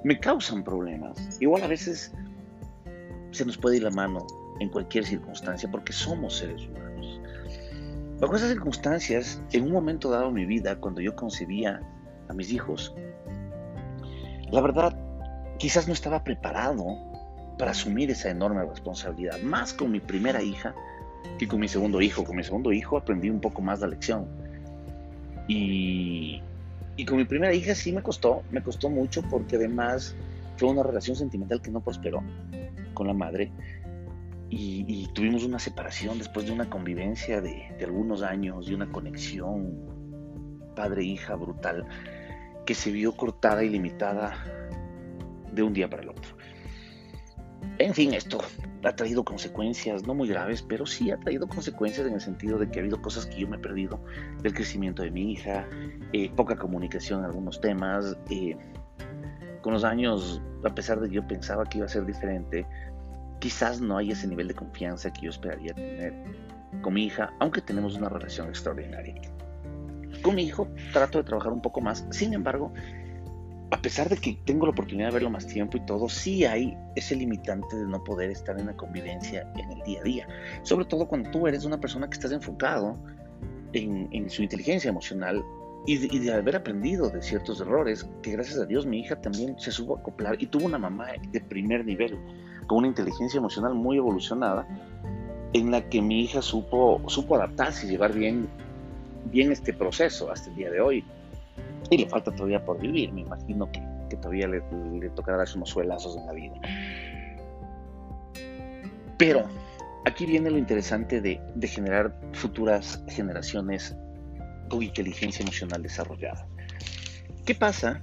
me 0.04 0.20
causan 0.20 0.64
problemas. 0.64 1.38
Igual 1.40 1.64
a 1.64 1.68
veces 1.68 2.12
se 3.32 3.46
nos 3.46 3.58
puede 3.58 3.78
ir 3.78 3.84
la 3.84 3.92
mano 3.92 4.26
en 4.60 4.70
cualquier 4.70 5.06
circunstancia 5.06 5.70
porque 5.70 5.94
somos 5.94 6.38
seres 6.38 6.66
humanos. 6.68 6.89
Bajo 8.20 8.36
esas 8.36 8.50
circunstancias, 8.50 9.42
en 9.54 9.64
un 9.64 9.72
momento 9.72 10.10
dado 10.10 10.28
en 10.28 10.34
mi 10.34 10.46
vida, 10.46 10.76
cuando 10.76 11.00
yo 11.00 11.16
concebía 11.16 11.80
a 12.28 12.34
mis 12.34 12.52
hijos, 12.52 12.94
la 14.52 14.62
verdad, 14.62 14.98
quizás 15.58 15.88
no 15.88 15.94
estaba 15.94 16.24
preparado 16.24 16.98
para 17.58 17.72
asumir 17.72 18.12
esa 18.12 18.30
enorme 18.30 18.64
responsabilidad, 18.66 19.40
más 19.42 19.74
con 19.74 19.92
mi 19.92 20.00
primera 20.00 20.42
hija 20.42 20.74
que 21.38 21.48
con 21.48 21.60
mi 21.60 21.68
segundo 21.68 22.02
hijo. 22.02 22.24
Con 22.24 22.36
mi 22.36 22.44
segundo 22.44 22.72
hijo 22.72 22.98
aprendí 22.98 23.30
un 23.30 23.40
poco 23.40 23.62
más 23.62 23.80
la 23.80 23.88
lección. 23.88 24.28
Y, 25.48 26.42
y 26.96 27.06
con 27.06 27.18
mi 27.18 27.26
primera 27.26 27.54
hija 27.54 27.74
sí 27.74 27.92
me 27.92 28.04
costó, 28.04 28.44
me 28.52 28.62
costó 28.62 28.90
mucho 28.90 29.22
porque 29.30 29.56
además 29.56 30.16
fue 30.58 30.70
una 30.70 30.84
relación 30.84 31.16
sentimental 31.16 31.62
que 31.62 31.72
no 31.72 31.80
prosperó 31.82 32.22
con 32.94 33.08
la 33.08 33.14
madre. 33.14 33.52
Y, 34.52 35.08
tuvimos 35.14 35.44
una 35.44 35.60
separación 35.60 36.18
después 36.18 36.46
de 36.46 36.52
una 36.52 36.70
convivencia 36.70 37.42
de, 37.42 37.74
de 37.78 37.86
algunos 37.86 38.24
años, 38.24 38.68
de 38.68 38.76
una 38.76 38.92
conexión 38.92 39.74
padre-hija 40.76 41.36
brutal 41.36 41.86
que 42.66 42.74
se 42.74 42.92
vio 42.92 43.12
cortada 43.14 43.64
y 43.64 43.70
limitada 43.70 44.34
de 45.52 45.64
un 45.64 45.74
día 45.74 45.90
para 45.90 46.04
el 46.04 46.10
otro. 46.10 46.38
En 47.80 47.94
fin, 47.94 48.14
esto 48.14 48.40
ha 48.84 48.96
traído 48.96 49.24
consecuencias, 49.24 50.06
no 50.06 50.14
muy 50.14 50.28
graves, 50.28 50.62
pero 50.62 50.86
sí 50.86 51.12
ha 51.12 51.18
traído 51.18 51.48
consecuencias 51.48 52.08
en 52.08 52.14
el 52.14 52.22
sentido 52.22 52.58
de 52.58 52.70
que 52.70 52.80
ha 52.80 52.82
habido 52.82 53.02
cosas 53.02 53.26
que 53.26 53.40
yo 53.40 53.48
me 53.48 53.58
he 53.58 53.60
perdido 53.60 54.04
del 54.42 54.54
crecimiento 54.54 55.02
de 55.04 55.12
mi 55.12 55.32
hija, 55.32 55.68
eh, 56.14 56.30
poca 56.36 56.56
comunicación 56.56 57.20
en 57.20 57.26
algunos 57.26 57.60
temas. 57.62 58.18
Eh, 58.30 58.58
con 59.62 59.74
los 59.74 59.84
años, 59.84 60.42
a 60.64 60.74
pesar 60.74 61.00
de 61.00 61.10
que 61.10 61.16
yo 61.16 61.28
pensaba 61.28 61.66
que 61.66 61.80
iba 61.80 61.86
a 61.86 61.90
ser 61.90 62.06
diferente, 62.06 62.66
quizás 63.40 63.82
no 63.82 63.98
hay 63.98 64.12
ese 64.12 64.28
nivel 64.28 64.48
de 64.48 64.56
confianza 64.56 65.12
que 65.12 65.22
yo 65.22 65.30
esperaría 65.30 65.74
tener 65.74 66.14
con 66.82 66.94
mi 66.94 67.06
hija, 67.06 67.34
aunque 67.40 67.62
tenemos 67.62 67.96
una 67.96 68.10
relación 68.10 68.48
extraordinaria. 68.48 69.16
Con 70.22 70.36
mi 70.36 70.44
hijo 70.44 70.68
trato 70.94 71.18
de 71.18 71.24
trabajar 71.24 71.52
un 71.52 71.62
poco 71.62 71.82
más, 71.82 72.06
sin 72.12 72.34
embargo, 72.34 72.74
a 73.72 73.82
pesar 73.82 74.10
de 74.10 74.18
que 74.18 74.38
tengo 74.46 74.66
la 74.66 74.72
oportunidad 74.72 75.08
de 75.08 75.14
verlo 75.14 75.30
más 75.30 75.46
tiempo 75.46 75.78
y 75.78 75.86
todo, 75.86 76.10
sí 76.10 76.46
hay 76.46 76.76
ese 76.96 77.16
limitante 77.16 77.76
de 77.76 77.86
no 77.86 78.04
poder 78.04 78.32
estar 78.32 78.60
en 78.60 78.66
la 78.68 78.76
convivencia 78.76 79.52
en 79.56 79.72
el 79.72 79.84
día 79.84 80.00
a 80.00 80.04
día. 80.04 80.28
Sobre 80.64 80.86
todo 80.86 81.08
cuando 81.08 81.30
tú 81.32 81.48
eres 81.48 81.66
una 81.66 81.80
persona 81.80 82.08
que 82.08 82.16
estás 82.16 82.32
enfocado 82.32 83.00
en, 83.74 84.30
su 84.30 84.42
inteligencia 84.42 84.90
emocional 84.90 85.44
y 85.86 85.98
de, 85.98 86.34
haber 86.34 86.56
aprendido 86.56 87.10
de 87.10 87.22
ciertos 87.22 87.62
errores, 87.62 88.10
que 88.24 88.32
gracias 88.32 88.60
a 88.60 88.66
Dios 88.66 88.86
mi 88.86 89.02
hija 89.02 89.22
también 89.22 89.58
se 89.60 89.72
supo 89.72 89.98
acoplar 89.98 90.36
y 90.42 90.48
tuvo 90.48 90.66
una 90.66 90.80
mamá 90.80 91.08
de 91.32 91.42
primer 91.42 91.86
nivel, 91.86 92.18
con 92.70 92.78
una 92.78 92.88
inteligencia 92.88 93.40
emocional 93.40 93.74
muy 93.74 93.98
evolucionada, 93.98 94.68
en 95.54 95.72
la 95.72 95.90
que 95.90 96.04
mi 96.04 96.22
hija 96.22 96.44
supo, 96.44 97.02
supo 97.08 97.36
adaptarse 97.36 97.88
y 97.88 97.90
llevar 97.90 98.14
bien, 98.14 98.48
bien 99.26 99.52
este 99.52 99.74
proceso 99.74 100.32
hasta 100.32 100.52
el 100.52 100.56
día 100.56 100.70
de 100.70 100.80
hoy 100.80 101.04
y 101.90 101.98
le 101.98 102.08
falta 102.08 102.32
todavía 102.32 102.64
por 102.64 102.80
vivir. 102.80 103.12
Me 103.12 103.22
imagino 103.22 103.72
que, 103.72 103.82
todavía 104.18 104.48
le, 104.48 104.62
tocará 105.16 105.40
darse 105.40 105.58
unos 105.58 105.72
suelazos 105.72 106.16
en 106.16 106.28
la 106.28 106.34
vida. 106.34 106.54
Pero 109.18 109.46
aquí 110.06 110.28
viene 110.28 110.52
lo 110.52 110.60
interesante 110.60 111.22
de, 111.22 111.42
de 111.56 111.68
generar 111.68 112.16
futuras 112.34 113.04
generaciones 113.08 113.96
con 114.70 114.84
inteligencia 114.84 115.42
emocional 115.42 115.82
desarrollada. 115.82 116.46
¿Qué 117.48 117.56
pasa 117.56 118.00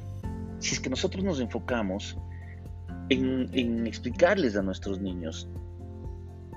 si 0.58 0.74
es 0.74 0.80
que 0.80 0.90
nosotros 0.90 1.22
nos 1.22 1.38
enfocamos 1.38 2.18
en, 3.08 3.86
explicarles 3.86 4.56
a 4.56 4.62
nuestros 4.62 5.00
niños 5.00 5.48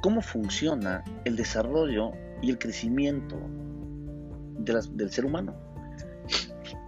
cómo 0.02 0.22
funciona 0.22 1.04
el 1.26 1.36
desarrollo 1.36 2.12
y 2.42 2.50
el 2.50 2.58
crecimiento 2.58 3.38
del 4.60 5.12
ser 5.12 5.26
humano? 5.26 5.56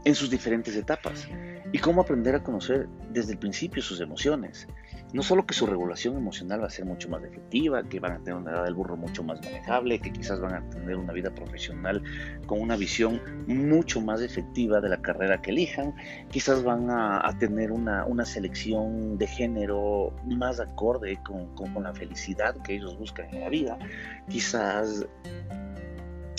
en 0.06 0.16
sus 0.16 0.30
diferentes 0.30 0.76
etapas 0.76 1.28
y 1.72 1.78
cómo 1.78 2.02
aprender 2.02 2.36
a 2.36 2.44
conocer 2.44 2.88
desde 3.12 3.34
el 3.34 3.40
principio 3.40 3.82
sus 3.82 4.02
emociones. 4.02 4.68
No 5.14 5.24
solo 5.24 5.46
que 5.46 5.54
su 5.54 5.66
regulación 5.66 6.16
emocional 6.16 6.62
va 6.62 6.68
a 6.68 6.70
ser 6.70 6.86
mucho 6.86 7.10
más 7.10 7.24
efectiva, 7.24 7.84
que 7.84 8.00
van 8.00 8.14
a 8.14 8.20
tener 8.20 8.36
una 8.36 8.52
edad 8.52 8.64
del 8.64 8.76
burro 8.76 8.96
mucho 8.96 9.24
más 9.24 9.42
manejable, 9.44 10.00
que 10.00 10.12
quizás 10.12 10.40
van 10.40 10.54
a 10.54 10.70
tener 10.70 10.96
una 10.96 11.12
vida 11.12 11.34
profesional 11.34 12.02
con 12.46 12.62
una 12.62 12.78
visión 12.78 13.22
mucho 13.48 14.00
más 14.00 14.22
efectiva 14.22 14.80
de 14.80 14.90
la 14.90 15.02
carrera 15.02 15.42
que 15.42 15.52
elijan, 15.52 15.94
quizás 16.30 16.64
van 16.64 16.90
a, 16.90 17.22
tener 17.40 17.72
una, 17.72 18.06
selección 18.26 19.18
de 19.18 19.28
género 19.28 20.16
más 20.26 20.60
acorde 20.60 21.20
con, 21.24 21.54
con 21.56 21.84
la 21.84 21.94
felicidad 21.94 22.56
que 22.64 22.76
ellos 22.76 22.98
buscan 22.98 23.28
en 23.34 23.42
la 23.42 23.50
vida, 23.50 23.80
quizás 24.30 25.06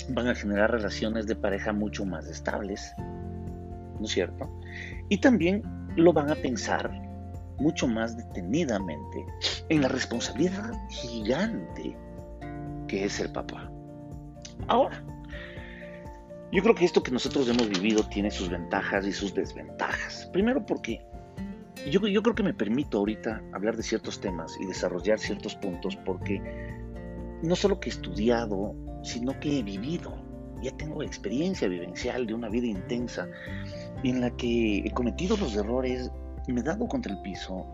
van 0.09 0.27
a 0.27 0.35
generar 0.35 0.71
relaciones 0.71 1.27
de 1.27 1.35
pareja 1.35 1.73
mucho 1.73 2.05
más 2.05 2.27
estables, 2.27 2.93
¿no 2.97 4.05
es 4.05 4.11
cierto? 4.11 4.49
Y 5.09 5.17
también 5.17 5.61
lo 5.95 6.13
van 6.13 6.31
a 6.31 6.35
pensar 6.35 6.91
mucho 7.63 7.87
más 7.87 8.17
detenidamente 8.17 9.25
en 9.69 9.81
la 9.81 9.87
responsabilidad 9.87 10.73
gigante 10.89 11.97
que 12.87 13.05
es 13.05 13.19
el 13.19 13.31
papá. 13.31 13.71
Ahora, 14.67 15.03
yo 16.51 16.61
creo 16.61 16.75
que 16.75 16.85
esto 16.85 17.01
que 17.01 17.11
nosotros 17.11 17.47
hemos 17.49 17.69
vivido 17.69 18.03
tiene 18.03 18.29
sus 18.29 18.49
ventajas 18.49 19.07
y 19.07 19.13
sus 19.13 19.33
desventajas. 19.33 20.29
Primero 20.31 20.65
porque 20.65 21.01
yo, 21.89 22.05
yo 22.05 22.21
creo 22.21 22.35
que 22.35 22.43
me 22.43 22.53
permito 22.53 22.99
ahorita 22.99 23.41
hablar 23.53 23.75
de 23.77 23.83
ciertos 23.83 24.19
temas 24.19 24.55
y 24.59 24.65
desarrollar 24.65 25.17
ciertos 25.17 25.55
puntos 25.55 25.95
porque 25.95 26.41
no 27.41 27.55
solo 27.55 27.79
que 27.79 27.89
he 27.89 27.93
estudiado, 27.93 28.75
sino 29.03 29.39
que 29.39 29.59
he 29.59 29.63
vivido. 29.63 30.15
Ya 30.61 30.71
tengo 30.77 31.03
experiencia 31.03 31.67
vivencial 31.67 32.25
de 32.25 32.33
una 32.33 32.49
vida 32.49 32.67
intensa 32.67 33.27
en 34.03 34.21
la 34.21 34.29
que 34.37 34.77
he 34.77 34.91
cometido 34.91 35.35
los 35.37 35.55
errores, 35.55 36.11
me 36.51 36.61
he 36.61 36.63
dado 36.63 36.87
contra 36.87 37.11
el 37.13 37.21
piso, 37.21 37.65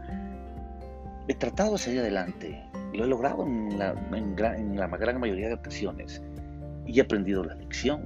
he 1.27 1.35
tratado 1.35 1.73
de 1.73 1.77
salir 1.77 1.99
adelante, 1.99 2.61
lo 2.93 3.03
he 3.03 3.07
logrado 3.07 3.45
en 3.45 3.77
la, 3.77 3.95
en, 4.13 4.35
gran, 4.35 5.19
mayoría 5.19 5.47
de 5.47 5.53
ocasiones 5.53 6.21
y 6.85 6.99
he 6.99 7.01
aprendido 7.01 7.43
la 7.43 7.55
lección. 7.55 8.03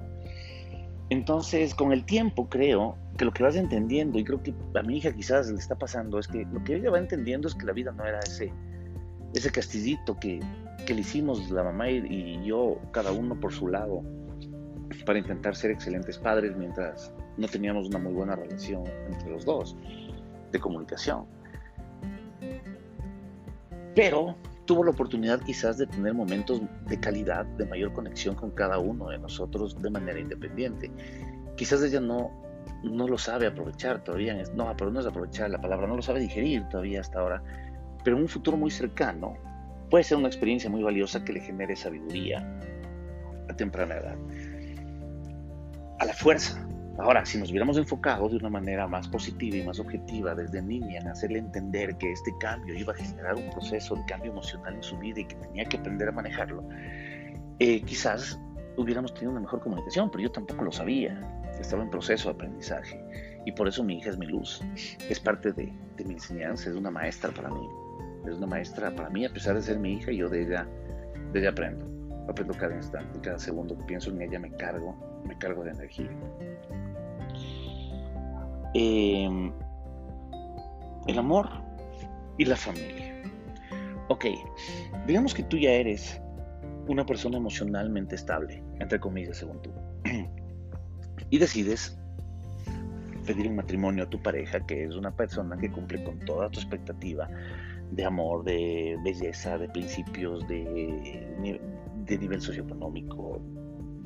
Entonces, 1.09 1.75
con 1.75 1.91
el 1.91 2.05
tiempo 2.05 2.49
creo 2.49 2.97
que 3.17 3.25
lo 3.25 3.31
que 3.31 3.43
vas 3.43 3.55
entendiendo, 3.55 4.17
y 4.19 4.23
creo 4.23 4.41
que 4.41 4.53
a 4.75 4.81
mi 4.81 4.97
hija 4.97 5.13
quizás 5.13 5.49
le 5.49 5.57
está 5.57 5.75
pasando, 5.75 6.19
es 6.19 6.27
que 6.27 6.45
lo 6.51 6.63
que 6.63 6.75
ella 6.75 6.89
va 6.89 6.97
entendiendo 6.97 7.47
es 7.47 7.55
que 7.55 7.65
la 7.65 7.73
vida 7.73 7.91
no 7.91 8.05
era 8.05 8.19
ese, 8.19 8.51
ese 9.33 9.51
castillito 9.51 10.17
que, 10.19 10.39
que 10.85 10.93
le 10.93 11.01
hicimos 11.01 11.49
la 11.49 11.63
mamá 11.63 11.89
y, 11.89 12.43
yo, 12.43 12.79
cada 12.91 13.11
uno 13.11 13.39
por 13.39 13.53
su 13.53 13.67
lado, 13.67 14.03
para 15.05 15.19
intentar 15.19 15.55
ser 15.55 15.71
excelentes 15.71 16.17
padres 16.17 16.55
mientras 16.57 17.13
no 17.37 17.47
teníamos 17.47 17.87
una 17.87 17.99
muy 17.99 18.13
buena 18.13 18.35
relación 18.35 18.83
entre 19.07 19.31
los 19.31 19.43
dos 19.43 19.75
de 20.53 20.59
comunicación. 20.59 21.25
Pero 23.93 24.37
tuvo 24.65 24.85
la 24.85 24.91
oportunidad 24.91 25.41
quizás 25.41 25.77
de 25.77 25.87
tener 25.87 26.13
momentos 26.13 26.61
de 26.87 26.99
calidad, 26.99 27.45
de 27.57 27.65
mayor 27.65 27.91
conexión 27.91 28.35
con 28.35 28.51
cada 28.51 28.79
uno 28.79 29.09
de 29.09 29.19
nosotros 29.19 29.79
de 29.81 29.89
manera 29.89 30.19
independiente. 30.19 30.89
Quizás 31.57 31.83
ella 31.83 31.99
no, 31.99 32.31
no 32.83 33.07
lo 33.07 33.17
sabe 33.17 33.47
aprovechar 33.47 34.03
todavía, 34.03 34.41
no, 34.55 34.73
pero 34.77 34.89
no 34.89 35.01
es 35.01 35.05
aprovechar 35.05 35.49
la 35.49 35.59
palabra, 35.59 35.87
no 35.87 35.97
lo 35.97 36.01
sabe 36.01 36.21
digerir 36.21 36.67
todavía 36.69 37.01
hasta 37.01 37.19
ahora, 37.19 37.43
pero 38.03 38.15
en 38.15 38.23
un 38.23 38.29
futuro 38.29 38.55
muy 38.55 38.71
cercano 38.71 39.35
puede 39.89 40.03
ser 40.03 40.17
una 40.17 40.27
experiencia 40.27 40.69
muy 40.69 40.81
valiosa 40.81 41.23
que 41.23 41.33
le 41.33 41.41
genere 41.41 41.75
sabiduría 41.75 42.39
a 43.49 43.55
temprana 43.55 43.95
edad. 43.95 44.15
A 45.99 46.05
la 46.05 46.13
fuerza, 46.13 46.65
Ahora, 46.99 47.25
si 47.25 47.39
nos 47.39 47.49
hubiéramos 47.49 47.77
enfocado 47.77 48.29
de 48.29 48.37
una 48.37 48.49
manera 48.49 48.87
más 48.87 49.07
positiva 49.07 49.57
y 49.57 49.63
más 49.63 49.79
objetiva 49.79 50.35
desde 50.35 50.61
niña 50.61 50.99
en 50.99 51.07
hacerle 51.07 51.39
entender 51.39 51.97
que 51.97 52.11
este 52.11 52.31
cambio 52.39 52.75
iba 52.75 52.93
a 52.93 52.95
generar 52.95 53.35
un 53.35 53.49
proceso 53.49 53.95
de 53.95 54.05
cambio 54.05 54.31
emocional 54.31 54.75
en 54.75 54.83
su 54.83 54.97
vida 54.99 55.21
y 55.21 55.25
que 55.25 55.35
tenía 55.35 55.65
que 55.65 55.77
aprender 55.77 56.09
a 56.09 56.11
manejarlo, 56.11 56.63
eh, 57.59 57.81
quizás 57.81 58.39
hubiéramos 58.77 59.13
tenido 59.13 59.31
una 59.31 59.41
mejor 59.41 59.59
comunicación, 59.61 60.11
pero 60.11 60.23
yo 60.23 60.31
tampoco 60.31 60.65
lo 60.65 60.71
sabía. 60.71 61.19
Estaba 61.59 61.83
en 61.83 61.89
proceso 61.89 62.29
de 62.29 62.35
aprendizaje 62.35 63.03
y 63.45 63.51
por 63.51 63.67
eso 63.67 63.83
mi 63.83 63.97
hija 63.97 64.11
es 64.11 64.17
mi 64.17 64.27
luz. 64.27 64.61
Es 65.09 65.19
parte 65.19 65.51
de, 65.51 65.73
mi 66.05 66.13
enseñanza, 66.13 66.69
es 66.69 66.75
una 66.75 66.91
maestra 66.91 67.31
para 67.31 67.49
mí. 67.49 67.67
Es 68.27 68.35
una 68.35 68.47
maestra 68.47 68.93
para 68.95 69.09
mí, 69.09 69.25
a 69.25 69.33
pesar 69.33 69.55
de 69.55 69.61
ser 69.61 69.79
mi 69.79 69.93
hija, 69.93 70.11
yo 70.11 70.29
de 70.29 70.43
ella, 70.43 70.67
de 71.31 71.39
ella 71.39 71.49
aprendo. 71.49 71.92
Aprendo 72.27 72.53
cada 72.53 72.75
instante, 72.75 73.19
cada 73.21 73.37
segundo 73.37 73.77
que 73.77 73.83
pienso 73.85 74.09
en 74.09 74.21
ella 74.21 74.39
me 74.39 74.51
cargo, 74.51 74.95
me 75.25 75.37
cargo 75.37 75.63
de 75.63 75.71
energía. 75.71 76.09
Em, 78.73 79.51
el 81.07 81.19
amor 81.19 81.49
y 82.37 82.45
la 82.45 82.55
familia. 82.55 83.21
Ok, 84.09 84.25
digamos 85.05 85.33
que 85.33 85.43
tú 85.43 85.57
ya 85.57 85.71
eres 85.71 86.21
una 86.87 87.05
persona 87.05 87.37
emocionalmente 87.37 88.15
estable, 88.15 88.63
entre 88.79 88.99
comillas, 88.99 89.37
según 89.37 89.61
tú, 89.61 89.71
y 91.29 91.37
decides 91.37 91.97
pedir 93.25 93.47
un 93.47 93.55
matrimonio 93.55 94.03
a 94.03 94.09
tu 94.09 94.21
pareja, 94.21 94.65
que 94.65 94.83
es 94.83 94.95
una 94.95 95.11
persona 95.11 95.57
que 95.57 95.71
cumple 95.71 96.03
con 96.03 96.19
toda 96.19 96.49
tu 96.49 96.59
expectativa 96.59 97.29
de 97.91 98.05
amor, 98.05 98.43
de 98.43 98.97
belleza, 99.03 99.57
de 99.57 99.69
principios, 99.69 100.47
de, 100.47 101.61
de 102.05 102.17
nivel 102.17 102.41
socioeconómico, 102.41 103.41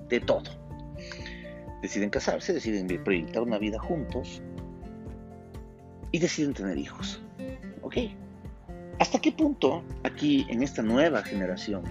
de 0.10 0.20
todo. 0.20 0.52
Deciden 1.82 2.10
casarse, 2.10 2.54
deciden 2.54 2.88
proyectar 3.04 3.43
una 3.43 3.58
vida 3.60 3.80
juntos 3.80 4.41
y 6.12 6.20
deciden 6.20 6.54
tener 6.54 6.78
hijos. 6.78 7.22
¿Ok? 7.82 7.98
¿Hasta 9.00 9.20
qué 9.20 9.32
punto 9.32 9.84
aquí 10.04 10.45
en 10.50 10.64
esta 10.64 10.82
nueva 10.82 11.22
generación, 11.22 11.84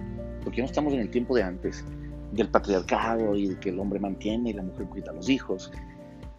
porque 0.43 0.61
no 0.61 0.65
estamos 0.65 0.93
en 0.93 0.99
el 0.99 1.09
tiempo 1.09 1.35
de 1.35 1.43
antes, 1.43 1.85
del 2.33 2.49
patriarcado 2.49 3.35
y 3.35 3.47
de 3.47 3.59
que 3.59 3.69
el 3.69 3.79
hombre 3.79 3.99
mantiene 3.99 4.49
y 4.49 4.53
la 4.53 4.63
mujer 4.63 4.87
cuida 4.87 5.11
a 5.11 5.13
los 5.13 5.29
hijos, 5.29 5.71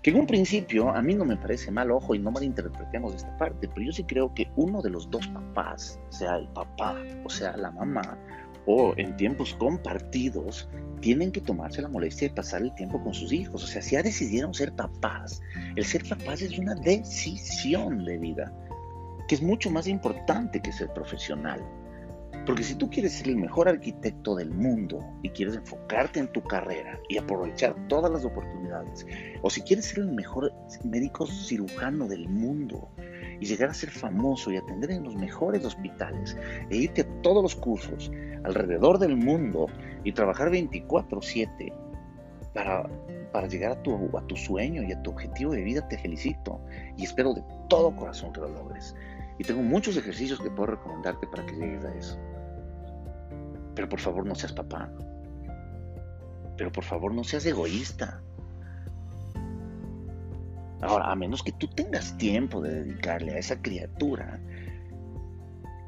que 0.03 0.11
en 0.11 0.21
un 0.21 0.27
principio 0.27 0.91
a 0.91 1.03
mí 1.03 1.15
no 1.15 1.25
me 1.25 1.37
parece 1.37 1.71
mal, 1.71 1.91
ojo, 1.91 2.15
y 2.15 2.19
no 2.19 2.31
malinterpretemos 2.31 3.15
esta 3.15 3.37
parte, 3.37 3.69
pero 3.69 3.87
yo 3.87 3.93
sí 3.93 4.05
creo 4.05 4.33
que 4.35 4.51
uno 4.57 4.81
de 4.83 4.91
los 4.91 5.11
dos 5.11 5.27
papás, 5.29 5.99
sea 6.11 6.37
el 6.37 6.49
papá 6.49 6.97
o 7.25 7.31
sea 7.31 7.57
la 7.57 7.71
mamá, 7.71 8.19
o 8.71 8.93
en 8.99 9.17
tiempos 9.17 9.55
compartidos, 9.55 10.69
tienen 11.01 11.33
que 11.33 11.41
tomarse 11.41 11.81
la 11.81 11.89
molestia 11.89 12.29
de 12.29 12.35
pasar 12.35 12.61
el 12.61 12.75
tiempo 12.75 13.03
con 13.03 13.15
sus 13.15 13.33
hijos. 13.33 13.65
O 13.65 13.67
sea, 13.67 13.81
si 13.81 13.93
ya 13.93 14.03
decidieron 14.03 14.53
ser 14.53 14.73
papás, 14.73 15.41
el 15.75 15.87
ser 15.87 16.07
papás 16.07 16.43
es 16.43 16.59
una 16.59 16.75
decisión 16.75 18.05
de 18.05 18.19
vida, 18.19 18.53
que 19.27 19.37
es 19.37 19.43
mucho 19.43 19.71
más 19.71 19.89
importante 19.89 20.61
que 20.61 20.71
ser 20.71 20.93
profesional. 20.93 21.67
Porque 22.45 22.63
si 22.63 22.75
tú 22.75 22.91
quieres 22.91 23.15
ser 23.15 23.29
el 23.29 23.37
mejor 23.37 23.71
arquitecto 23.71 24.35
del 24.35 24.51
mundo 24.51 25.03
y 25.23 25.31
quieres 25.31 25.57
enfocarte 25.57 26.21
en 26.21 26.31
tu 26.31 26.43
carrera 26.43 27.01
y 27.09 27.17
aprovechar 27.17 27.75
todas 27.89 28.13
las 28.13 28.27
oportunidades, 28.27 29.07
o 29.41 29.49
si 29.49 29.63
quieres 29.63 29.87
ser 29.87 30.01
el 30.01 30.13
mejor 30.13 30.53
médico 30.85 31.27
cirujano 31.27 32.07
del 32.07 32.29
mundo 32.29 32.91
y 33.41 33.47
llegar 33.47 33.71
a 33.71 33.75
ser 33.75 33.91
famoso 33.91 34.51
y 34.51 34.57
atender 34.57 34.91
en 34.91 35.05
los 35.05 35.15
mejores 35.15 35.65
hospitales 35.65 36.37
e 36.71 36.77
irte 36.77 37.03
a 37.03 37.23
todos 37.23 37.43
los 37.43 37.57
cursos 37.57 38.11
alrededor 38.45 38.99
del 38.99 39.17
mundo 39.17 39.67
y 40.05 40.13
trabajar 40.13 40.51
24/7 40.51 41.73
para, 42.55 42.89
para 43.33 43.47
llegar 43.47 43.73
a 43.73 43.83
tu, 43.83 43.95
a 44.17 44.27
tu 44.27 44.37
sueño 44.37 44.83
y 44.83 44.93
a 44.93 45.03
tu 45.03 45.11
objetivo 45.11 45.53
de 45.53 45.63
vida, 45.63 45.87
te 45.89 45.99
felicito 45.99 46.61
y 46.97 47.05
espero 47.05 47.35
de 47.35 47.43
todo 47.69 47.95
corazón 47.95 48.33
que 48.33 48.41
lo 48.41 48.49
logres. 48.49 48.95
Y 49.39 49.45
tengo 49.45 49.63
muchos 49.63 49.97
ejercicios 49.97 50.41
que 50.41 50.51
puedo 50.51 50.73
recomendarte 50.73 51.27
para 51.29 51.47
que 51.47 51.55
llegues 51.55 51.85
a 51.85 51.95
eso. 51.95 52.19
Pero 53.75 53.89
por 53.89 54.01
favor 54.01 54.27
no 54.27 54.35
seas 54.35 54.53
papá. 54.53 54.91
Pero 56.57 56.73
por 56.73 56.83
favor 56.83 57.15
no 57.15 57.23
seas 57.23 57.47
egoísta. 57.47 58.21
Ahora, 60.81 61.11
a 61.11 61.17
menos 61.17 61.43
que 61.43 61.53
tú 61.53 61.67
tengas 61.69 62.17
tiempo 62.19 62.61
de 62.61 62.85
dedicarle 62.85 63.33
a 63.33 63.39
esa 63.39 63.61
criatura, 63.61 64.41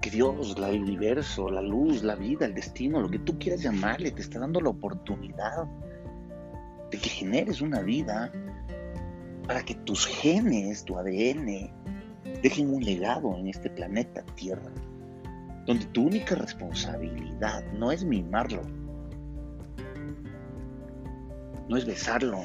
que 0.01 0.11
Dios, 0.11 0.57
el 0.57 0.82
universo, 0.82 1.51
la 1.51 1.61
luz, 1.61 2.03
la 2.03 2.16
vida, 2.16 2.47
el 2.47 2.55
destino, 2.55 3.01
lo 3.01 3.11
que 3.11 3.18
tú 3.18 3.38
quieras 3.38 3.62
llamarle, 3.62 4.11
te 4.11 4.22
está 4.22 4.41
dando 4.41 4.61
la 4.61 4.70
oportunidad 4.70 5.66
de 6.91 6.99
que 6.99 7.09
generes 7.09 7.61
una 7.61 7.82
vida 7.82 8.32
para 9.47 9.62
que 9.62 9.74
tus 9.74 10.07
genes, 10.07 10.84
tu 10.84 10.97
ADN, 10.97 11.70
dejen 12.43 12.74
un 12.74 12.82
legado 12.82 13.36
en 13.36 13.49
este 13.49 13.68
planeta 13.70 14.22
Tierra, 14.34 14.72
donde 15.66 15.84
tu 15.86 16.07
única 16.07 16.34
responsabilidad 16.34 17.64
no 17.72 17.93
es 17.93 18.05
mimarlo, 18.05 18.62
no 21.68 21.76
es 21.76 21.84
besarlo, 21.84 22.41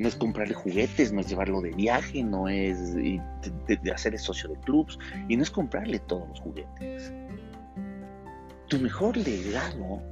no 0.00 0.08
es 0.08 0.16
comprarle 0.16 0.54
juguetes, 0.54 1.12
no 1.12 1.20
es 1.20 1.28
llevarlo 1.28 1.60
de 1.60 1.72
viaje, 1.72 2.24
no 2.24 2.48
es 2.48 2.78
hacer 3.94 4.14
el 4.14 4.18
socio 4.18 4.48
de 4.48 4.56
clubs 4.60 4.98
y 5.28 5.36
no 5.36 5.42
es 5.42 5.50
comprarle 5.50 5.98
todos 5.98 6.26
los 6.26 6.40
juguetes. 6.40 7.12
Tu 8.68 8.78
mejor 8.78 9.18
legado 9.18 10.02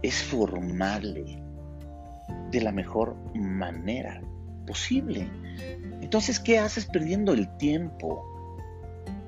es 0.00 0.22
formarle 0.22 1.42
de 2.50 2.60
la 2.62 2.72
mejor 2.72 3.16
manera 3.34 4.22
posible. 4.66 5.28
Entonces, 6.00 6.40
¿qué 6.40 6.58
haces 6.58 6.86
perdiendo 6.86 7.34
el 7.34 7.54
tiempo? 7.58 8.24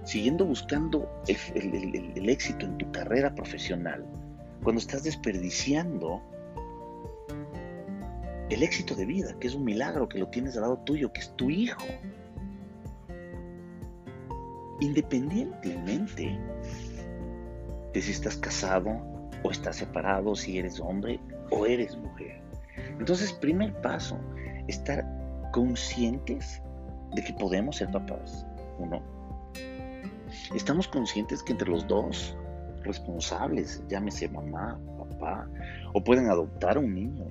Siguiendo 0.04 0.46
buscando 0.46 1.10
el 1.26 2.28
éxito 2.30 2.64
en 2.64 2.78
tu 2.78 2.90
carrera 2.90 3.34
profesional, 3.34 4.06
cuando 4.62 4.80
estás 4.80 5.02
desperdiciando 5.02 6.22
el 8.50 8.62
éxito 8.62 8.94
de 8.94 9.06
vida, 9.06 9.36
que 9.40 9.48
es 9.48 9.54
un 9.54 9.64
milagro 9.64 10.08
que 10.08 10.18
lo 10.18 10.28
tienes 10.28 10.56
al 10.56 10.62
lado 10.62 10.78
tuyo, 10.78 11.12
que 11.12 11.20
es 11.20 11.34
tu 11.36 11.50
hijo. 11.50 11.84
Independientemente 14.80 16.38
de 17.92 18.02
si 18.02 18.12
estás 18.12 18.36
casado 18.36 19.00
o 19.42 19.50
estás 19.50 19.76
separado, 19.76 20.34
si 20.34 20.58
eres 20.58 20.78
hombre 20.80 21.18
o 21.50 21.66
eres 21.66 21.96
mujer. 21.96 22.40
Entonces, 22.98 23.32
primer 23.32 23.74
paso, 23.80 24.18
estar 24.68 25.04
conscientes 25.52 26.62
de 27.14 27.24
que 27.24 27.32
podemos 27.32 27.76
ser 27.76 27.90
papás. 27.90 28.46
Uno, 28.78 29.02
estamos 30.54 30.86
conscientes 30.88 31.42
que 31.42 31.52
entre 31.52 31.70
los 31.70 31.86
dos 31.86 32.36
responsables, 32.82 33.82
llámese 33.88 34.28
mamá, 34.28 34.78
papá, 34.98 35.48
o 35.94 36.04
pueden 36.04 36.28
adoptar 36.28 36.78
un 36.78 36.94
niño, 36.94 37.26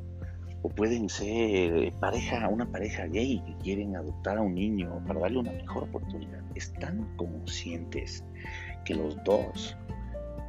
o 0.66 0.70
pueden 0.70 1.10
ser 1.10 1.94
pareja, 2.00 2.50
una 2.50 2.66
pareja 2.66 3.06
gay 3.06 3.40
que 3.46 3.56
quieren 3.58 3.96
adoptar 3.96 4.40
a 4.40 4.42
un 4.42 4.56
niño 4.56 5.00
para 5.06 5.20
darle 5.20 5.38
una 5.38 5.52
mejor 5.52 5.84
oportunidad. 5.84 6.42
Están 6.56 7.16
conscientes 7.18 8.24
que 8.84 8.96
los 8.96 9.24
dos 9.24 9.78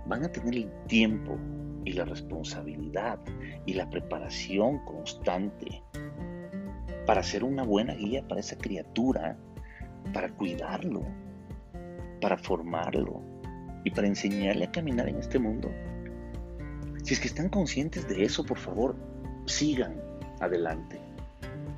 van 0.07 0.25
a 0.25 0.33
tener 0.33 0.55
el 0.55 0.73
tiempo 0.87 1.37
y 1.85 1.93
la 1.93 2.07
responsabilidad 2.07 3.19
y 3.67 3.75
la 3.75 3.91
preparación 3.91 4.79
constante 4.87 5.83
para 7.05 7.23
ser 7.23 7.45
una 7.45 7.65
buena 7.65 7.93
guía 7.93 8.27
para 8.27 8.41
esa 8.41 8.57
criatura, 8.57 9.37
para 10.15 10.31
cuidarlo, 10.31 11.03
para 12.23 12.39
formarlo 12.39 13.21
y 13.85 13.91
para 13.91 14.07
enseñarle 14.07 14.65
a 14.65 14.73
caminar 14.73 15.11
en 15.11 15.19
este 15.19 15.39
mundo. 15.39 15.71
Si 17.05 17.13
es 17.13 17.21
que 17.21 17.29
están 17.29 17.51
conscientes 17.51 18.09
de 18.09 18.25
eso, 18.25 18.47
por 18.47 18.57
favor, 18.57 18.97
sigan 19.45 20.06
adelante. 20.41 21.01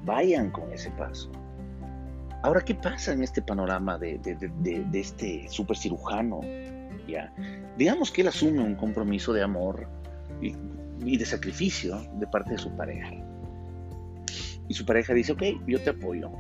vayan 0.04 0.50
con 0.50 0.72
ese 0.72 0.90
paso. 0.92 1.30
Ahora, 2.42 2.60
¿qué 2.60 2.74
pasa 2.74 3.12
en 3.12 3.22
este 3.22 3.42
panorama 3.42 3.98
de, 3.98 4.20
este 4.92 5.48
super 5.48 5.76
cirujano? 5.76 6.40
¿ya? 7.06 7.32
Digamos 7.76 8.10
que 8.10 8.22
él 8.22 8.28
asume 8.28 8.60
un 8.60 8.76
compromiso 8.76 9.32
de 9.32 9.42
amor 9.42 9.86
y, 10.40 11.16
de 11.16 11.24
sacrificio 11.24 12.00
de 12.14 12.26
parte 12.26 12.52
de 12.52 12.58
su 12.58 12.70
pareja. 12.76 13.10
Y 14.68 14.74
su 14.74 14.84
pareja 14.84 15.14
dice, 15.14 15.32
ok, 15.32 15.42
yo 15.66 15.80
te 15.82 15.90
apoyo. 15.90 16.30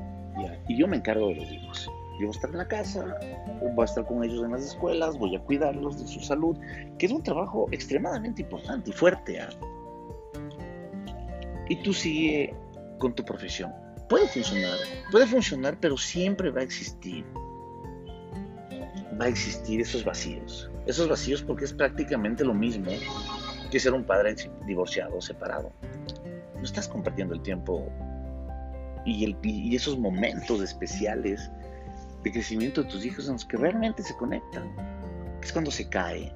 Y 0.68 0.78
yo 0.78 0.86
me 0.86 0.96
encargo 0.96 1.28
de 1.28 1.36
los 1.36 1.52
hijos. 1.52 1.90
Yo 2.20 2.26
voy 2.26 2.28
a 2.28 2.30
estar 2.30 2.50
en 2.50 2.58
la 2.58 2.68
casa, 2.68 3.18
voy 3.60 3.82
a 3.82 3.84
estar 3.84 4.04
con 4.06 4.24
ellos 4.24 4.44
en 4.44 4.50
las 4.52 4.64
escuelas, 4.64 5.16
voy 5.16 5.36
a 5.36 5.40
cuidarlos 5.40 6.00
de 6.00 6.06
su 6.06 6.20
salud, 6.20 6.56
que 6.98 7.06
es 7.06 7.12
un 7.12 7.22
trabajo 7.22 7.66
extremadamente 7.70 8.42
importante 8.42 8.90
y 8.90 8.92
fuerte. 8.92 9.40
¿ah? 9.40 9.48
Y 11.68 11.76
tú 11.82 11.92
sigue 11.92 12.54
con 12.98 13.14
tu 13.14 13.24
profesión. 13.24 13.72
Puede 14.08 14.26
funcionar, 14.28 14.78
puede 15.10 15.26
funcionar, 15.26 15.78
pero 15.80 15.96
siempre 15.96 16.50
va 16.50 16.60
a 16.60 16.64
existir. 16.64 17.24
Va 19.20 19.26
a 19.26 19.28
existir 19.28 19.80
esos 19.80 20.04
vacíos. 20.04 20.70
Esos 20.86 21.08
vacíos 21.08 21.42
porque 21.42 21.64
es 21.64 21.72
prácticamente 21.72 22.44
lo 22.44 22.54
mismo 22.54 22.90
que 23.70 23.78
ser 23.78 23.92
un 23.92 24.04
padre 24.04 24.34
divorciado 24.66 25.20
separado. 25.20 25.70
No 26.54 26.62
estás 26.62 26.88
compartiendo 26.88 27.34
el 27.34 27.42
tiempo 27.42 27.86
y, 29.04 29.36
y 29.42 29.76
esos 29.76 29.98
momentos 29.98 30.62
especiales 30.62 31.50
de 32.24 32.32
crecimiento 32.32 32.82
de 32.82 32.90
tus 32.90 33.04
hijos 33.04 33.26
en 33.26 33.34
los 33.34 33.44
que 33.44 33.56
realmente 33.56 34.02
se 34.02 34.16
conectan. 34.16 34.74
Que 35.40 35.46
es 35.46 35.52
cuando 35.52 35.70
se 35.70 35.88
cae, 35.88 36.32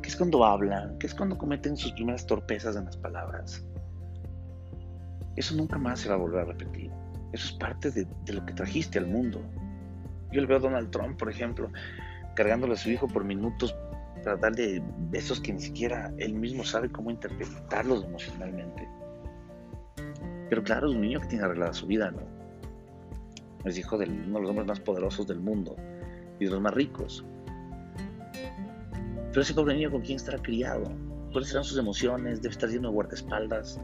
que 0.00 0.08
es 0.08 0.16
cuando 0.16 0.44
hablan, 0.44 0.98
que 0.98 1.08
es 1.08 1.14
cuando 1.14 1.36
cometen 1.36 1.76
sus 1.76 1.92
primeras 1.92 2.26
torpezas 2.26 2.76
en 2.76 2.84
las 2.84 2.96
palabras. 2.96 3.64
Eso 5.36 5.54
nunca 5.54 5.78
más 5.78 6.00
se 6.00 6.08
va 6.08 6.14
a 6.14 6.18
volver 6.18 6.40
a 6.40 6.44
repetir. 6.44 6.90
Eso 7.32 7.48
es 7.48 7.52
parte 7.52 7.90
de, 7.90 8.06
lo 8.32 8.44
que 8.46 8.54
trajiste 8.54 8.98
al 8.98 9.06
mundo. 9.06 9.42
Yo 10.32 10.40
le 10.40 10.46
veo 10.46 10.56
a 10.56 10.60
Donald 10.60 10.90
Trump, 10.90 11.18
por 11.18 11.30
ejemplo, 11.30 11.70
cargándole 12.34 12.74
a 12.74 12.76
su 12.76 12.90
hijo 12.90 13.06
por 13.06 13.24
minutos 13.24 13.74
para 14.24 14.36
darle 14.36 14.82
besos 15.10 15.40
que 15.40 15.52
ni 15.52 15.60
siquiera 15.60 16.12
él 16.18 16.34
mismo 16.34 16.64
sabe 16.64 16.90
cómo 16.90 17.10
interpretarlos 17.10 18.04
emocionalmente. 18.04 18.88
Pero 20.48 20.62
claro, 20.62 20.88
es 20.88 20.94
un 20.94 21.00
niño 21.02 21.20
que 21.20 21.28
tiene 21.28 21.44
arreglada 21.44 21.72
su 21.72 21.86
vida, 21.86 22.10
¿no? 22.10 22.22
Es 23.64 23.76
hijo 23.78 23.98
de 23.98 24.06
uno 24.06 24.38
de 24.38 24.40
los 24.40 24.50
hombres 24.50 24.66
más 24.66 24.80
poderosos 24.80 25.26
del 25.26 25.40
mundo 25.40 25.76
y 26.38 26.44
de 26.44 26.50
los 26.50 26.60
más 26.60 26.72
ricos. 26.72 27.24
Pero 29.30 29.42
ese 29.42 29.54
pobre 29.54 29.74
niño 29.74 29.90
con 29.90 30.02
quién 30.02 30.16
estará 30.16 30.38
criado, 30.38 30.84
cuáles 31.32 31.50
serán 31.50 31.64
sus 31.64 31.78
emociones, 31.78 32.40
debe 32.40 32.52
estar 32.52 32.70
lleno 32.70 32.88
de 32.88 32.94
guardaespaldas, 32.94 33.80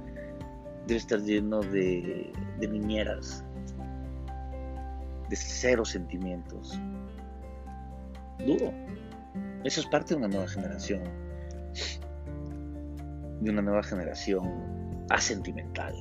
debe 0.86 0.96
estar 0.98 1.20
lleno 1.20 1.60
de, 1.60 2.32
de 2.58 2.68
niñeras, 2.68 3.44
de 5.28 5.36
cero 5.36 5.84
sentimientos. 5.84 6.78
Duro. 8.38 8.72
Eso 9.64 9.80
es 9.80 9.86
parte 9.86 10.14
de 10.14 10.18
una 10.18 10.28
nueva 10.28 10.48
generación. 10.48 11.02
De 13.40 13.50
una 13.50 13.62
nueva 13.62 13.82
generación 13.82 15.04
asentimental. 15.08 15.94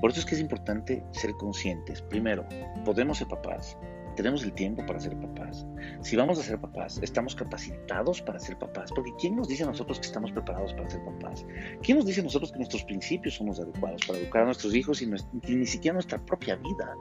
Por 0.00 0.10
eso 0.10 0.20
es 0.20 0.26
que 0.26 0.34
es 0.34 0.40
importante 0.40 1.02
ser 1.12 1.32
conscientes. 1.32 2.02
Primero, 2.02 2.46
podemos 2.84 3.18
ser 3.18 3.28
papás, 3.28 3.76
tenemos 4.14 4.42
el 4.42 4.52
tiempo 4.52 4.84
para 4.86 5.00
ser 5.00 5.18
papás. 5.18 5.66
Si 6.02 6.16
vamos 6.16 6.38
a 6.38 6.42
ser 6.42 6.60
papás, 6.60 6.98
estamos 7.02 7.34
capacitados 7.34 8.22
para 8.22 8.38
ser 8.38 8.58
papás. 8.58 8.90
Porque 8.94 9.12
¿quién 9.18 9.36
nos 9.36 9.48
dice 9.48 9.64
a 9.64 9.66
nosotros 9.66 9.98
que 9.98 10.06
estamos 10.06 10.32
preparados 10.32 10.72
para 10.74 10.88
ser 10.88 11.04
papás? 11.04 11.46
¿Quién 11.82 11.98
nos 11.98 12.06
dice 12.06 12.20
a 12.20 12.24
nosotros 12.24 12.52
que 12.52 12.58
nuestros 12.58 12.84
principios 12.84 13.34
son 13.34 13.48
los 13.48 13.60
adecuados 13.60 14.04
para 14.06 14.18
educar 14.18 14.42
a 14.42 14.46
nuestros 14.46 14.74
hijos 14.74 15.02
y, 15.02 15.06
ni 15.06 15.66
siquiera 15.66 15.94
nuestra 15.94 16.18
propia 16.24 16.56
vida 16.56 16.94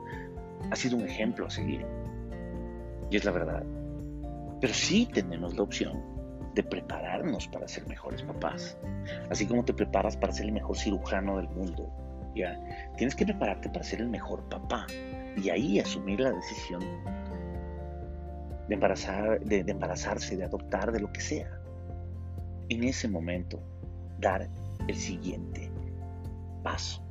ha 0.69 0.75
sido 0.75 0.97
un 0.97 1.03
ejemplo 1.03 1.47
a 1.47 1.49
seguir? 1.49 1.85
Y 3.09 3.17
es 3.17 3.25
la 3.25 3.31
verdad. 3.31 3.63
Pero 4.59 4.73
sí 4.73 5.07
tenemos 5.11 5.55
la 5.55 5.63
opción 5.63 6.01
de 6.55 6.63
prepararnos 6.63 7.47
para 7.47 7.67
ser 7.67 7.87
mejores 7.87 8.21
papás. 8.23 8.77
Así 9.29 9.45
como 9.45 9.65
te 9.65 9.73
preparas 9.73 10.17
para 10.17 10.33
ser 10.33 10.45
el 10.45 10.51
mejor 10.51 10.77
cirujano 10.77 11.37
del 11.37 11.49
mundo 11.49 11.91
¿ya? 12.35 12.59
Tienes 12.97 13.15
que 13.15 13.25
prepararte 13.25 13.69
para 13.69 13.83
ser 13.83 14.01
el 14.01 14.09
mejor 14.09 14.43
papá 14.49 14.87
y 15.35 15.49
ahí 15.49 15.79
asumir 15.79 16.19
la 16.19 16.31
decisión 16.31 16.81
de, 18.67 18.73
embarazar, 18.73 19.39
de, 19.41 19.59
embarazarse, 19.59 20.37
de 20.37 20.45
adoptar, 20.45 20.91
de 20.91 20.99
lo 20.99 21.11
que 21.11 21.21
sea. 21.21 21.49
En 22.69 22.83
ese 22.83 23.07
momento, 23.07 23.61
dar 24.19 24.49
el 24.87 24.95
siguiente 24.95 25.71
paso. 26.63 27.03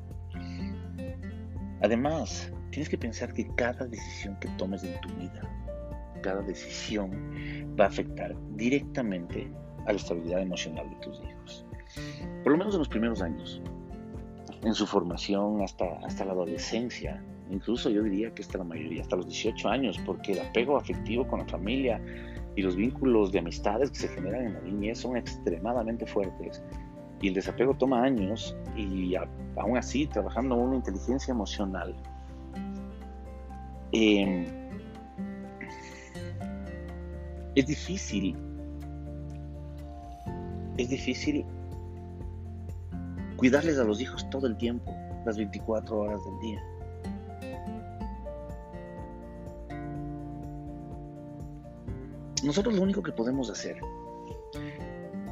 Además, 1.82 2.52
tienes 2.70 2.88
que 2.88 2.98
pensar 2.98 3.32
que 3.32 3.46
cada 3.54 3.86
decisión 3.86 4.36
que 4.40 4.48
tomes 4.50 4.84
en 4.84 5.00
tu 5.00 5.08
vida, 5.16 5.42
cada 6.22 6.42
decisión 6.42 7.10
va 7.78 7.84
a 7.84 7.88
afectar 7.88 8.34
directamente 8.56 9.50
a 9.86 9.92
la 9.92 9.98
estabilidad 9.98 10.40
emocional 10.40 10.88
de 10.88 10.96
tus 10.96 11.20
hijos. 11.20 11.66
Por 12.44 12.52
lo 12.52 12.58
menos 12.58 12.74
en 12.74 12.78
los 12.78 12.88
primeros 12.88 13.20
años 13.20 13.60
en 14.62 14.74
su 14.74 14.86
formación 14.86 15.60
hasta, 15.62 15.84
hasta 16.04 16.24
la 16.24 16.32
adolescencia, 16.32 17.22
incluso 17.50 17.90
yo 17.90 18.02
diría 18.02 18.32
que 18.34 18.42
hasta 18.42 18.58
la 18.58 18.64
mayoría, 18.64 19.02
hasta 19.02 19.16
los 19.16 19.26
18 19.26 19.68
años, 19.68 19.98
porque 20.04 20.32
el 20.32 20.40
apego 20.40 20.76
afectivo 20.76 21.26
con 21.26 21.40
la 21.40 21.46
familia 21.46 22.00
y 22.56 22.62
los 22.62 22.76
vínculos 22.76 23.32
de 23.32 23.38
amistades 23.38 23.90
que 23.90 23.98
se 23.98 24.08
generan 24.08 24.46
en 24.46 24.54
la 24.54 24.60
niñez 24.60 24.98
son 24.98 25.16
extremadamente 25.16 26.06
fuertes. 26.06 26.62
Y 27.20 27.28
el 27.28 27.34
desapego 27.34 27.74
toma 27.74 28.02
años 28.02 28.56
y 28.76 29.14
aún 29.56 29.76
así 29.76 30.06
trabajando 30.06 30.56
una 30.56 30.76
inteligencia 30.76 31.32
emocional. 31.32 31.94
Em, 33.92 34.46
es 37.54 37.66
difícil, 37.66 38.36
es 40.78 40.88
difícil 40.88 41.44
cuidarles 43.36 43.78
a 43.78 43.84
los 43.84 44.00
hijos 44.00 44.28
todo 44.30 44.46
el 44.46 44.56
tiempo, 44.56 44.94
las 45.26 45.36
24 45.36 45.98
horas 45.98 46.24
del 46.24 46.40
día. 46.40 46.71
Nosotros 52.42 52.74
lo 52.74 52.82
único 52.82 53.02
que 53.02 53.12
podemos 53.12 53.50
hacer 53.50 53.76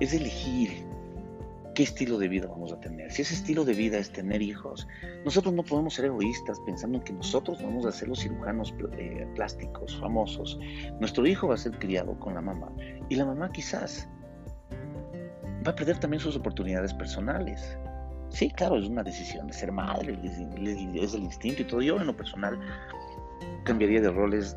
es 0.00 0.14
elegir 0.14 0.84
qué 1.74 1.82
estilo 1.82 2.18
de 2.18 2.28
vida 2.28 2.46
vamos 2.46 2.72
a 2.72 2.80
tener. 2.80 3.10
Si 3.10 3.22
ese 3.22 3.34
estilo 3.34 3.64
de 3.64 3.74
vida 3.74 3.98
es 3.98 4.12
tener 4.12 4.42
hijos, 4.42 4.86
nosotros 5.24 5.54
no 5.54 5.62
podemos 5.62 5.94
ser 5.94 6.06
egoístas 6.06 6.60
pensando 6.60 6.98
en 6.98 7.04
que 7.04 7.12
nosotros 7.12 7.62
vamos 7.62 7.86
a 7.86 7.92
ser 7.92 8.08
los 8.08 8.20
cirujanos 8.20 8.74
eh, 8.98 9.26
plásticos 9.34 9.98
famosos. 9.98 10.58
Nuestro 11.00 11.26
hijo 11.26 11.48
va 11.48 11.54
a 11.54 11.58
ser 11.58 11.72
criado 11.78 12.18
con 12.18 12.34
la 12.34 12.40
mamá 12.40 12.72
y 13.08 13.16
la 13.16 13.24
mamá 13.24 13.50
quizás 13.52 14.08
va 15.66 15.72
a 15.72 15.74
perder 15.74 15.98
también 15.98 16.20
sus 16.20 16.36
oportunidades 16.36 16.94
personales. 16.94 17.76
Sí, 18.28 18.50
claro, 18.50 18.78
es 18.78 18.86
una 18.86 19.02
decisión 19.02 19.48
de 19.48 19.52
ser 19.52 19.72
madre, 19.72 20.18
es 20.22 21.14
el 21.14 21.22
instinto 21.22 21.62
y 21.62 21.64
todo. 21.64 21.82
Yo 21.82 22.00
en 22.00 22.06
lo 22.06 22.16
personal 22.16 22.58
cambiaría 23.64 24.00
de 24.00 24.10
roles 24.10 24.56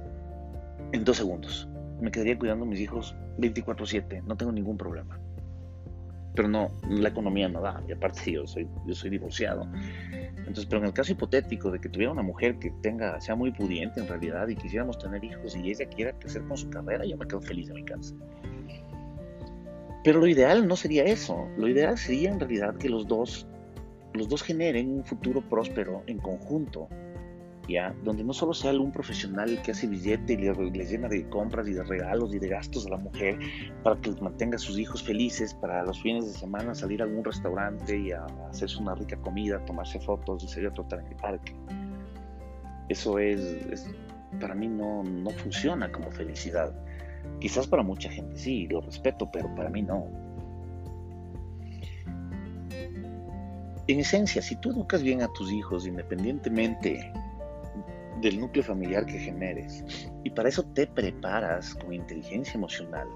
en 0.91 1.03
dos 1.03 1.17
segundos. 1.17 1.67
Me 2.03 2.11
quedaría 2.11 2.37
cuidando 2.37 2.65
a 2.65 2.67
mis 2.67 2.81
hijos 2.81 3.15
24/7, 3.37 4.23
no 4.23 4.35
tengo 4.35 4.51
ningún 4.51 4.77
problema. 4.77 5.17
Pero 6.35 6.49
no, 6.49 6.71
la 6.89 7.07
economía 7.07 7.47
no 7.47 7.61
da, 7.61 7.81
y 7.87 7.93
aparte 7.93 8.29
yo 8.29 8.45
soy, 8.45 8.67
yo 8.85 8.93
soy 8.93 9.09
divorciado. 9.09 9.65
Entonces, 10.11 10.65
pero 10.65 10.79
en 10.79 10.87
el 10.87 10.93
caso 10.93 11.13
hipotético 11.13 11.71
de 11.71 11.79
que 11.79 11.87
tuviera 11.87 12.11
una 12.11 12.21
mujer 12.21 12.59
que 12.59 12.71
tenga, 12.81 13.21
sea 13.21 13.35
muy 13.35 13.51
pudiente 13.51 14.01
en 14.01 14.09
realidad 14.09 14.49
y 14.49 14.55
quisiéramos 14.57 14.97
tener 14.97 15.23
hijos 15.23 15.55
y 15.55 15.71
ella 15.71 15.85
quiera 15.85 16.11
crecer 16.19 16.43
con 16.43 16.57
su 16.57 16.69
carrera, 16.69 17.05
yo 17.05 17.15
me 17.15 17.25
quedo 17.25 17.39
feliz 17.39 17.69
en 17.69 17.75
mi 17.75 17.85
casa. 17.85 18.13
Pero 20.03 20.19
lo 20.19 20.27
ideal 20.27 20.67
no 20.67 20.75
sería 20.75 21.05
eso. 21.05 21.47
Lo 21.57 21.69
ideal 21.69 21.97
sería 21.97 22.31
en 22.31 22.39
realidad 22.41 22.75
que 22.75 22.89
los 22.89 23.07
dos 23.07 23.47
los 24.13 24.27
dos 24.29 24.43
generen 24.43 24.89
un 24.89 25.03
futuro 25.03 25.41
próspero 25.41 26.03
en 26.05 26.19
conjunto, 26.19 26.87
¿ya? 27.67 27.95
Donde 28.03 28.23
no 28.23 28.33
solo 28.33 28.53
sea 28.53 28.71
un 28.73 28.91
profesional 28.91 29.61
que 29.61 29.71
hace 29.71 29.87
billete 29.87 30.33
y 30.33 30.37
le, 30.37 30.85
llena 30.85 31.07
de 31.07 31.27
compras 31.29 31.67
y 31.67 31.73
de 31.73 31.83
regalos 31.83 32.33
y 32.33 32.39
de 32.39 32.47
gastos 32.47 32.85
a 32.87 32.89
la 32.89 32.97
mujer 32.97 33.39
para 33.83 33.99
que 33.99 34.11
mantenga 34.21 34.55
a 34.55 34.59
sus 34.59 34.77
hijos 34.77 35.03
felices, 35.03 35.53
para 35.53 35.83
los 35.83 36.01
fines 36.01 36.25
de 36.25 36.33
semana 36.33 36.75
salir 36.75 37.01
a 37.01 37.05
algún 37.05 37.23
restaurante 37.23 37.97
y 37.97 38.11
a, 38.11 38.25
hacerse 38.49 38.77
una 38.77 38.95
rica 38.95 39.17
comida, 39.17 39.63
tomarse 39.65 39.99
fotos 39.99 40.43
y 40.43 40.47
salir 40.47 40.69
a 40.69 40.73
trotar 40.73 40.99
en 40.99 41.07
el 41.07 41.15
parque. 41.15 41.55
Eso 42.89 43.17
es, 43.19 43.87
para 44.39 44.55
mí 44.55 44.67
no, 44.67 45.03
no 45.03 45.29
funciona 45.29 45.91
como 45.91 46.11
felicidad. 46.11 46.73
Quizás 47.39 47.67
para 47.67 47.83
mucha 47.83 48.09
gente 48.09 48.37
sí, 48.37 48.67
lo 48.67 48.81
respeto, 48.81 49.29
pero 49.31 49.53
para 49.55 49.69
mí 49.69 49.81
no. 49.81 50.07
en 53.87 53.99
esencia, 53.99 54.41
si 54.41 54.55
tú 54.55 54.71
educas 54.71 55.03
bien 55.03 55.21
a 55.21 55.27
tus 55.33 55.51
hijos, 55.51 55.85
independientemente 55.85 57.11
del 58.21 58.39
núcleo 58.39 58.63
familiar 58.63 59.05
que 59.05 59.19
generes, 59.19 59.83
y 60.23 60.29
para 60.29 60.49
eso 60.49 60.63
te 60.63 60.87
preparas 60.87 61.75
con 61.75 61.93
inteligencia 61.93 62.53
emocional 62.55 63.07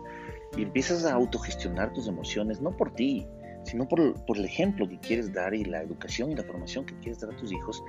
y 0.56 0.64
empiezas 0.64 1.06
a 1.06 1.14
autogestionar 1.14 1.93
tus 1.93 2.08
emociones, 2.08 2.62
no 2.62 2.76
por 2.76 2.93
ti, 2.93 3.28
sino 3.64 3.88
por, 3.88 4.14
por 4.26 4.38
el 4.38 4.45
ejemplo 4.45 4.88
que 4.88 5.00
quieres 5.00 5.34
dar 5.34 5.54
y 5.54 5.66
la 5.66 5.82
educación 5.82 6.32
y 6.32 6.36
la 6.36 6.43
formación 6.43 6.86
que 6.86 6.98
quieres 7.00 7.20
dar 7.20 7.34
a 7.34 7.36
tus 7.36 7.52
hijos, 7.52 7.84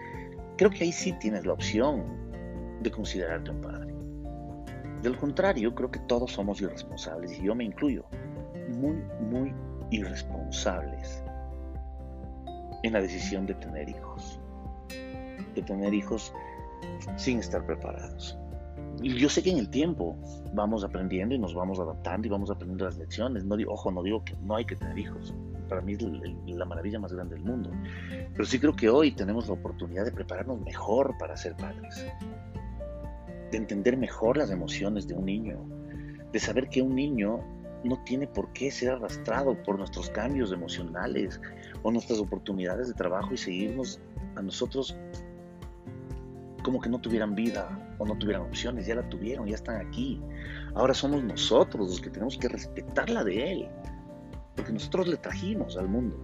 creo 0.57 0.71
que 0.71 0.85
ahí 0.85 0.93
sí 0.93 1.13
tienes 1.21 1.47
la 1.47 1.53
opción 1.53 2.05
de 2.83 2.91
considerarte 2.91 3.51
un 3.51 3.61
padre. 3.61 3.95
De 5.03 5.11
lo 5.11 5.19
contrario, 5.19 5.75
creo 5.75 5.91
que 5.91 6.01
todos 6.01 6.33
somos 6.33 6.61
irresponsables 6.61 7.39
y 7.39 7.43
yo 7.43 7.55
me 7.55 7.65
incluyo. 7.65 8.05
Muy, 8.69 8.97
muy 9.31 9.55
irresponsables 9.91 11.23
en 12.83 12.93
la 12.93 13.01
decisión 13.01 13.47
de 13.47 13.55
tener 13.55 13.89
hijos. 13.89 14.41
De 15.55 15.63
tener 15.63 15.95
hijos 15.95 16.33
sin 17.17 17.39
estar 17.39 17.65
preparados. 17.67 18.37
Y 19.01 19.15
yo 19.17 19.29
sé 19.29 19.43
que 19.43 19.51
en 19.51 19.59
el 19.59 19.71
tiempo 19.71 20.17
vamos 20.55 20.83
aprendiendo 20.83 21.35
y 21.35 21.39
nos 21.39 21.55
vamos 21.55 21.79
adaptando 21.79 22.27
y 22.27 22.31
vamos 22.31 22.51
aprendiendo 22.51 22.85
las 22.85 22.99
lecciones. 22.99 23.45
No 23.45 23.57
digo, 23.57 23.73
ojo, 23.73 23.93
no 23.93 24.03
digo 24.03 24.25
que 24.25 24.35
no 24.43 24.57
hay 24.57 24.65
que 24.65 24.75
tener 24.75 24.99
hijos. 24.99 25.35
Para 25.69 25.83
mí 25.83 25.93
es 25.93 26.03
la 26.47 26.65
maravilla 26.65 26.99
más 26.99 27.13
grande 27.13 27.37
del 27.37 27.45
mundo. 27.45 27.71
Pero 28.33 28.45
sí 28.45 28.59
creo 28.59 28.75
que 28.75 28.89
hoy 28.89 29.13
tenemos 29.13 29.47
la 29.47 29.55
oportunidad 29.55 30.05
de 30.05 30.13
prepararnos 30.13 30.61
mejor 30.63 31.15
para 31.19 31.37
ser 31.37 31.55
padres 31.57 32.05
de 33.51 33.59
entender 33.59 33.97
mejor 33.97 34.37
las 34.37 34.51
emociones 34.51 35.07
de 35.07 35.15
un 35.15 35.25
niño, 35.25 35.59
de 36.33 36.39
saber 36.39 36.69
que 36.69 36.83
un 36.83 36.95
niño 36.95 37.41
no 37.85 38.03
tiene 38.05 38.27
por 38.27 38.53
qué 38.53 38.71
ser 38.71 38.91
arrastrado 38.91 39.61
por 39.63 39.79
nuestros 39.79 40.11
cambios 40.11 40.53
emocionales 40.53 41.41
o 41.83 41.91
nuestras 41.91 42.19
oportunidades 42.19 42.89
de 42.89 42.95
trabajo 42.95 43.33
y 43.33 43.37
seguirnos 43.37 44.01
a 44.35 44.43
nosotros 44.43 44.97
como 46.63 46.81
que 46.81 46.89
no 46.89 46.99
tuvieran 46.99 47.35
vida 47.35 47.69
o 47.99 48.07
no 48.07 48.17
tuvieran 48.17 48.43
opciones, 48.43 48.87
ya 48.87 48.95
la 48.95 49.09
tuvieron, 49.09 49.47
ya 49.47 49.55
están 49.55 49.77
aquí. 49.85 50.21
Ahora 50.75 50.95
somos 50.95 51.23
nosotros 51.23 51.89
los 51.89 52.01
que 52.01 52.11
tenemos 52.11 52.37
que 52.37 52.49
respetarla 52.49 53.25
de 53.25 53.53
él, 53.53 53.69
porque 54.57 54.73
nosotros 54.73 55.09
le 55.09 55.17
trajimos 55.17 55.77
al 55.77 55.89
mundo. 55.89 56.17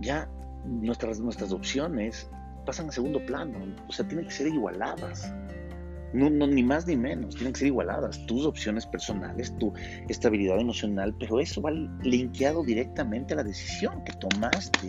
Ya 0.00 0.28
nuestras, 0.64 1.20
nuestras 1.20 1.52
opciones 1.52 2.30
pasan 2.64 2.88
a 2.88 2.92
segundo 2.92 3.24
plano. 3.24 3.58
O 3.88 3.92
sea, 3.92 4.06
tienen 4.06 4.26
que 4.26 4.32
ser 4.32 4.48
igualadas. 4.48 5.32
No, 6.14 6.30
ni 6.30 6.62
más 6.62 6.86
ni 6.86 6.96
menos, 6.96 7.34
tienen 7.34 7.52
que 7.52 7.58
ser 7.58 7.68
igualadas. 7.68 8.24
Tus 8.26 8.46
opciones 8.46 8.86
personales, 8.86 9.54
tu 9.58 9.72
estabilidad 10.08 10.58
emocional, 10.58 11.14
pero 11.18 11.38
eso 11.38 11.60
va 11.60 11.70
linkeado 11.70 12.62
directamente 12.62 13.34
a 13.34 13.38
la 13.38 13.44
decisión 13.44 14.02
que 14.04 14.12
tomaste 14.14 14.88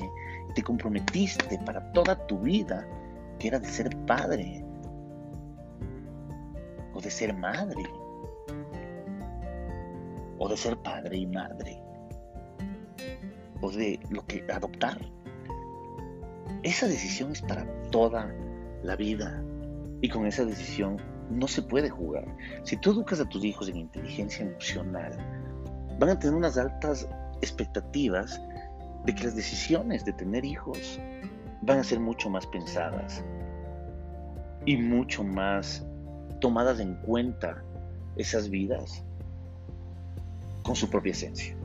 te 0.53 0.63
comprometiste 0.63 1.59
para 1.65 1.91
toda 1.91 2.15
tu 2.27 2.39
vida, 2.39 2.87
que 3.39 3.47
era 3.47 3.59
de 3.59 3.67
ser 3.67 3.89
padre 4.05 4.63
o 6.93 7.01
de 7.01 7.09
ser 7.09 7.33
madre 7.33 7.83
o 10.37 10.47
de 10.47 10.57
ser 10.57 10.77
padre 10.77 11.17
y 11.17 11.25
madre 11.25 11.81
o 13.61 13.71
de 13.71 13.99
lo 14.09 14.25
que 14.25 14.45
adoptar. 14.51 14.99
Esa 16.63 16.87
decisión 16.87 17.31
es 17.31 17.41
para 17.41 17.65
toda 17.89 18.33
la 18.83 18.95
vida 18.95 19.43
y 20.01 20.09
con 20.09 20.25
esa 20.25 20.45
decisión 20.45 20.97
no 21.29 21.47
se 21.47 21.61
puede 21.61 21.89
jugar. 21.89 22.25
Si 22.63 22.77
tú 22.77 22.91
educas 22.91 23.19
a 23.19 23.29
tus 23.29 23.43
hijos 23.43 23.69
en 23.69 23.77
inteligencia 23.77 24.45
emocional, 24.45 25.17
van 25.99 26.09
a 26.09 26.19
tener 26.19 26.35
unas 26.35 26.57
altas 26.57 27.07
expectativas 27.41 28.41
de 29.05 29.15
que 29.15 29.23
las 29.23 29.35
decisiones 29.35 30.03
de 30.03 30.13
tener 30.13 30.43
hijos 30.43 30.99
van 31.61 31.79
a 31.79 31.83
ser 31.83 31.99
mucho 31.99 32.29
más 32.29 32.45
pensadas 32.47 33.23
y 34.65 34.77
mucho 34.77 35.23
más 35.23 35.85
tomadas 36.39 36.79
en 36.79 36.95
cuenta 36.95 37.63
esas 38.15 38.49
vidas 38.49 39.03
con 40.63 40.75
su 40.75 40.89
propia 40.89 41.11
esencia. 41.11 41.55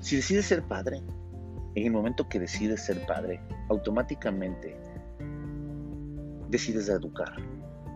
Si 0.00 0.16
decides 0.16 0.46
ser 0.46 0.62
padre, 0.62 1.02
en 1.74 1.86
el 1.86 1.92
momento 1.92 2.28
que 2.28 2.40
decides 2.40 2.82
ser 2.84 3.04
padre, 3.06 3.40
automáticamente 3.68 4.76
decides 6.48 6.88
educar. 6.88 7.34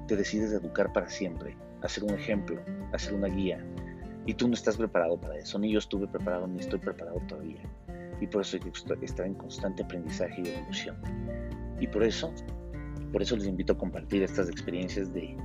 Te 0.06 0.16
decides 0.16 0.52
educar 0.52 0.92
para 0.92 1.08
siempre, 1.08 1.56
hacer 1.82 2.04
un 2.04 2.10
ejemplo, 2.10 2.60
hacer 2.92 3.14
una 3.14 3.28
guía. 3.28 3.64
Y 4.26 4.34
tú 4.34 4.48
no 4.48 4.54
estás 4.54 4.76
preparado 4.76 5.20
para 5.20 5.36
eso, 5.36 5.58
ni 5.58 5.72
yo 5.72 5.78
estuve 5.78 6.06
preparado, 6.06 6.46
ni 6.46 6.60
estoy 6.60 6.78
preparado 6.78 7.20
todavía. 7.26 7.62
Y 8.24 8.26
por 8.26 8.40
eso 8.40 8.56
estar 9.02 9.26
en 9.26 9.34
constante 9.34 9.82
aprendizaje 9.82 10.40
y 10.42 10.48
evolución. 10.48 10.96
Y 11.78 11.86
por 11.86 12.02
eso, 12.02 12.32
por 13.12 13.20
eso 13.20 13.36
les 13.36 13.46
invito 13.46 13.74
a 13.74 13.76
compartir 13.76 14.22
estas 14.22 14.48
experiencias 14.48 15.12
de, 15.12 15.36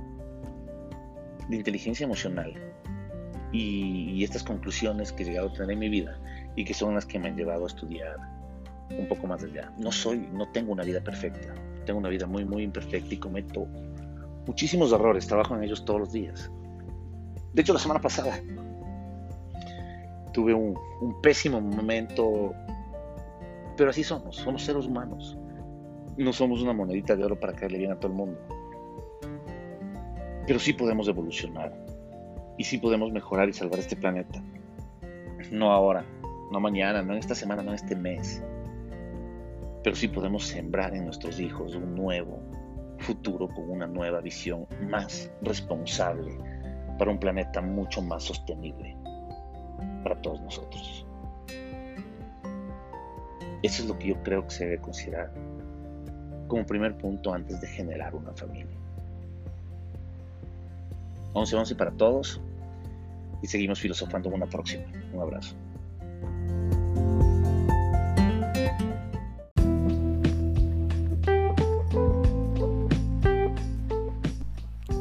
de 1.50 1.56
inteligencia 1.56 2.04
emocional 2.04 2.54
y, 3.52 4.24
estas 4.24 4.42
conclusiones 4.42 5.12
que 5.12 5.24
he 5.24 5.26
llegado 5.26 5.48
a 5.48 5.52
tener 5.52 5.72
en 5.72 5.78
mi 5.78 5.88
vida 5.90 6.18
y 6.56 6.64
que 6.64 6.72
son 6.72 6.94
las 6.94 7.04
que 7.04 7.18
me 7.18 7.28
han 7.28 7.36
llevado 7.36 7.64
a 7.64 7.66
estudiar 7.66 8.16
un 8.96 9.06
poco 9.08 9.26
más 9.26 9.42
allá. 9.44 9.70
No 9.76 9.92
soy, 9.92 10.26
no 10.32 10.48
tengo 10.52 10.72
una 10.72 10.84
vida 10.84 11.02
perfecta, 11.02 11.54
tengo 11.84 11.98
una 11.98 12.08
vida 12.08 12.26
muy, 12.26 12.46
muy 12.46 12.62
imperfecta 12.62 13.12
y 13.12 13.18
cometo 13.18 13.66
muchísimos 14.46 14.90
errores, 14.92 15.26
trabajo 15.26 15.54
en 15.54 15.64
ellos 15.64 15.84
todos 15.84 16.00
los 16.00 16.12
días. 16.12 16.50
De 17.52 17.60
hecho, 17.60 17.74
la 17.74 17.78
semana 17.78 18.00
pasada 18.00 18.40
tuve 20.32 20.54
un 20.54 20.76
pésimo 21.22 21.60
momento, 21.60 22.54
pero 23.80 23.88
así 23.88 24.04
somos, 24.04 24.36
somos 24.36 24.62
seres 24.62 24.84
humanos. 24.84 25.38
No 26.18 26.34
somos 26.34 26.60
una 26.60 26.74
monedita 26.74 27.16
de 27.16 27.24
oro 27.24 27.40
para 27.40 27.54
caerle 27.54 27.78
bien 27.78 27.92
a 27.92 27.96
todo 27.96 28.08
el 28.08 28.18
mundo. 28.18 28.38
Pero 30.46 30.58
sí 30.58 30.74
podemos 30.74 31.08
evolucionar 31.08 31.72
y 32.58 32.64
sí 32.64 32.76
podemos 32.76 33.10
mejorar 33.10 33.48
y 33.48 33.54
salvar 33.54 33.80
este 33.80 33.96
planeta. 33.96 34.44
No 35.50 35.72
ahora, 35.72 36.04
no 36.52 36.60
mañana, 36.60 37.00
no 37.00 37.14
en 37.14 37.20
esta 37.20 37.34
semana, 37.34 37.62
no 37.62 37.70
en 37.70 37.76
este 37.76 37.96
mes. 37.96 38.42
Pero 39.82 39.96
sí 39.96 40.08
podemos 40.08 40.44
sembrar 40.44 40.94
en 40.94 41.06
nuestros 41.06 41.40
hijos 41.40 41.74
un 41.74 41.94
nuevo 41.94 42.38
futuro 42.98 43.48
con 43.48 43.70
una 43.70 43.86
nueva 43.86 44.20
visión 44.20 44.66
más 44.90 45.32
responsable 45.40 46.36
para 46.98 47.10
un 47.10 47.18
planeta 47.18 47.62
mucho 47.62 48.02
más 48.02 48.24
sostenible 48.24 48.94
para 50.04 50.20
todos 50.20 50.42
nosotros. 50.42 51.06
Eso 53.62 53.82
es 53.82 53.88
lo 53.88 53.98
que 53.98 54.08
yo 54.08 54.22
creo 54.22 54.44
que 54.44 54.50
se 54.50 54.64
debe 54.64 54.78
considerar 54.78 55.32
como 56.48 56.64
primer 56.64 56.96
punto 56.96 57.32
antes 57.32 57.60
de 57.60 57.66
generar 57.66 58.14
una 58.14 58.32
familia. 58.32 58.76
11-11 61.34 61.76
para 61.76 61.90
todos 61.92 62.40
y 63.42 63.46
seguimos 63.46 63.78
filosofando 63.78 64.30
una 64.30 64.46
próxima. 64.46 64.84
Un 65.12 65.20
abrazo. 65.20 65.54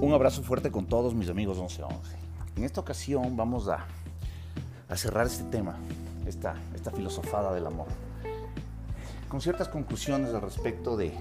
Un 0.01 0.13
abrazo 0.13 0.43
fuerte 0.43 0.69
con 0.69 0.85
todos 0.85 1.15
mis 1.15 1.29
amigos 1.29 1.57
1111. 1.57 2.15
En 2.57 2.63
esta 2.65 2.81
ocasión 2.81 3.37
vamos 3.37 3.69
a, 3.69 3.85
cerrar 4.95 5.27
este 5.27 5.45
tema, 5.45 5.77
esta 6.27 6.55
filosofada 6.93 7.53
del 7.53 7.65
amor, 7.65 7.87
con 9.29 9.41
ciertas 9.41 9.69
conclusiones 9.69 10.33
al 10.33 10.41
respecto 10.41 10.97
de, 10.97 11.13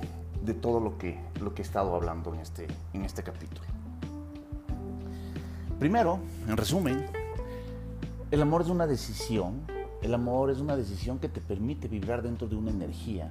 todo 0.62 0.80
lo 0.80 0.96
que, 0.96 1.20
lo 1.40 1.54
que 1.54 1.60
he 1.60 1.64
estado 1.64 1.94
hablando 1.94 2.34
en 2.34 2.40
este, 2.40 2.66
en 2.94 3.04
este 3.04 3.22
capítulo. 3.22 3.60
Primero, 5.78 6.18
en 6.48 6.56
resumen, 6.56 7.06
el 8.30 8.42
amor 8.42 8.62
es 8.62 8.68
una 8.68 8.86
decisión, 8.86 9.60
el 10.02 10.14
amor 10.14 10.50
es 10.50 10.58
una 10.58 10.74
decisión 10.74 11.18
que 11.18 11.28
te 11.28 11.42
permite 11.42 11.86
vibrar 11.86 12.22
dentro 12.22 12.48
de 12.48 12.56
una 12.56 12.70
energía, 12.70 13.30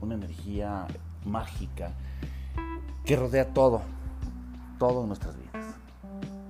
una 0.00 0.14
energía 0.14 0.86
mágica 1.24 1.94
que 3.06 3.16
rodea 3.16 3.54
todo, 3.54 3.80
todo 4.78 5.02
en 5.02 5.08
nuestras 5.08 5.36
vidas. 5.38 5.74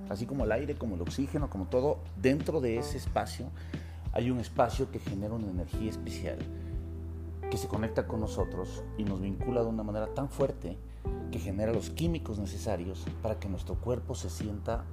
Así 0.09 0.25
como 0.25 0.43
el 0.43 0.51
aire, 0.51 0.75
como 0.75 0.95
el 0.95 1.01
oxígeno, 1.01 1.49
como 1.49 1.65
todo, 1.65 1.99
dentro 2.21 2.59
de 2.59 2.77
ese 2.77 2.97
espacio 2.97 3.45
hay 4.11 4.31
un 4.31 4.39
espacio 4.39 4.91
que 4.91 4.99
genera 4.99 5.33
una 5.33 5.47
energía 5.47 5.89
especial 5.91 6.39
que 7.49 7.57
se 7.57 7.67
conecta 7.67 8.07
con 8.07 8.19
nosotros 8.19 8.83
y 8.97 9.03
nos 9.03 9.21
vincula 9.21 9.61
de 9.61 9.67
una 9.67 9.83
manera 9.83 10.13
tan 10.13 10.29
fuerte 10.29 10.77
que 11.31 11.39
genera 11.39 11.73
los 11.73 11.89
químicos 11.89 12.39
necesarios 12.39 13.05
para 13.21 13.39
que 13.39 13.49
nuestro 13.49 13.75
cuerpo 13.75 14.15
se 14.15 14.29
sienta 14.29 14.83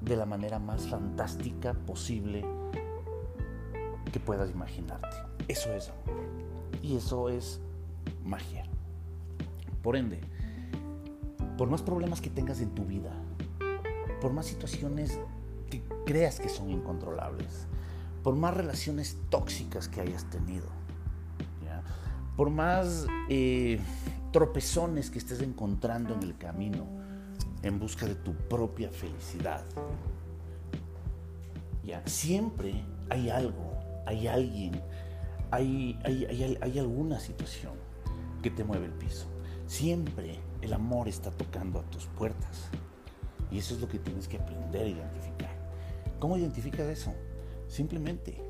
de 0.00 0.16
la 0.16 0.26
manera 0.26 0.58
más 0.58 0.88
fantástica 0.88 1.74
posible 1.74 2.44
que 4.12 4.20
puedas 4.20 4.50
imaginarte. 4.50 5.16
Eso 5.48 5.72
es. 5.72 5.90
Y 6.82 6.96
eso 6.96 7.28
es 7.28 7.60
magia. 8.24 8.64
Por 9.82 9.96
ende, 9.96 10.20
por 11.56 11.68
más 11.68 11.82
problemas 11.82 12.20
que 12.20 12.30
tengas 12.30 12.60
en 12.60 12.70
tu 12.74 12.84
vida, 12.84 13.12
por 14.20 14.32
más 14.32 14.46
situaciones 14.46 15.18
que 15.70 15.82
creas 16.04 16.38
que 16.38 16.48
son 16.48 16.70
incontrolables, 16.70 17.66
por 18.22 18.36
más 18.36 18.54
relaciones 18.54 19.16
tóxicas 19.30 19.88
que 19.88 20.00
hayas 20.00 20.28
tenido, 20.30 20.66
por 22.36 22.50
más 22.50 23.06
eh, 23.28 23.78
tropezones 24.32 25.10
que 25.10 25.18
estés 25.18 25.40
encontrando 25.42 26.14
en 26.14 26.22
el 26.22 26.36
camino 26.36 26.86
en 27.62 27.78
busca 27.78 28.06
de 28.06 28.14
tu 28.14 28.34
propia 28.34 28.90
felicidad, 28.90 29.64
Ya, 31.84 32.00
siempre 32.06 32.84
hay 33.10 33.28
algo, 33.28 33.76
hay 34.06 34.28
alguien, 34.28 34.80
hay, 35.50 35.98
hay, 36.04 36.24
hay, 36.26 36.58
hay 36.60 36.78
alguna 36.78 37.18
situación 37.18 37.72
que 38.40 38.50
te 38.50 38.62
mueve 38.62 38.86
el 38.86 38.92
piso. 38.92 39.26
Siempre 39.66 40.38
el 40.60 40.72
amor 40.72 41.08
está 41.08 41.30
tocando 41.30 41.80
a 41.80 41.82
tus 41.84 42.06
puertas. 42.06 42.68
Y 43.50 43.58
eso 43.58 43.74
es 43.74 43.80
lo 43.80 43.88
que 43.88 43.98
tienes 43.98 44.28
que 44.28 44.38
aprender 44.38 44.86
a 44.86 44.88
identificar. 44.88 45.50
¿Cómo 46.18 46.36
identificas 46.36 46.86
eso? 46.86 47.12
Simplemente, 47.68 48.40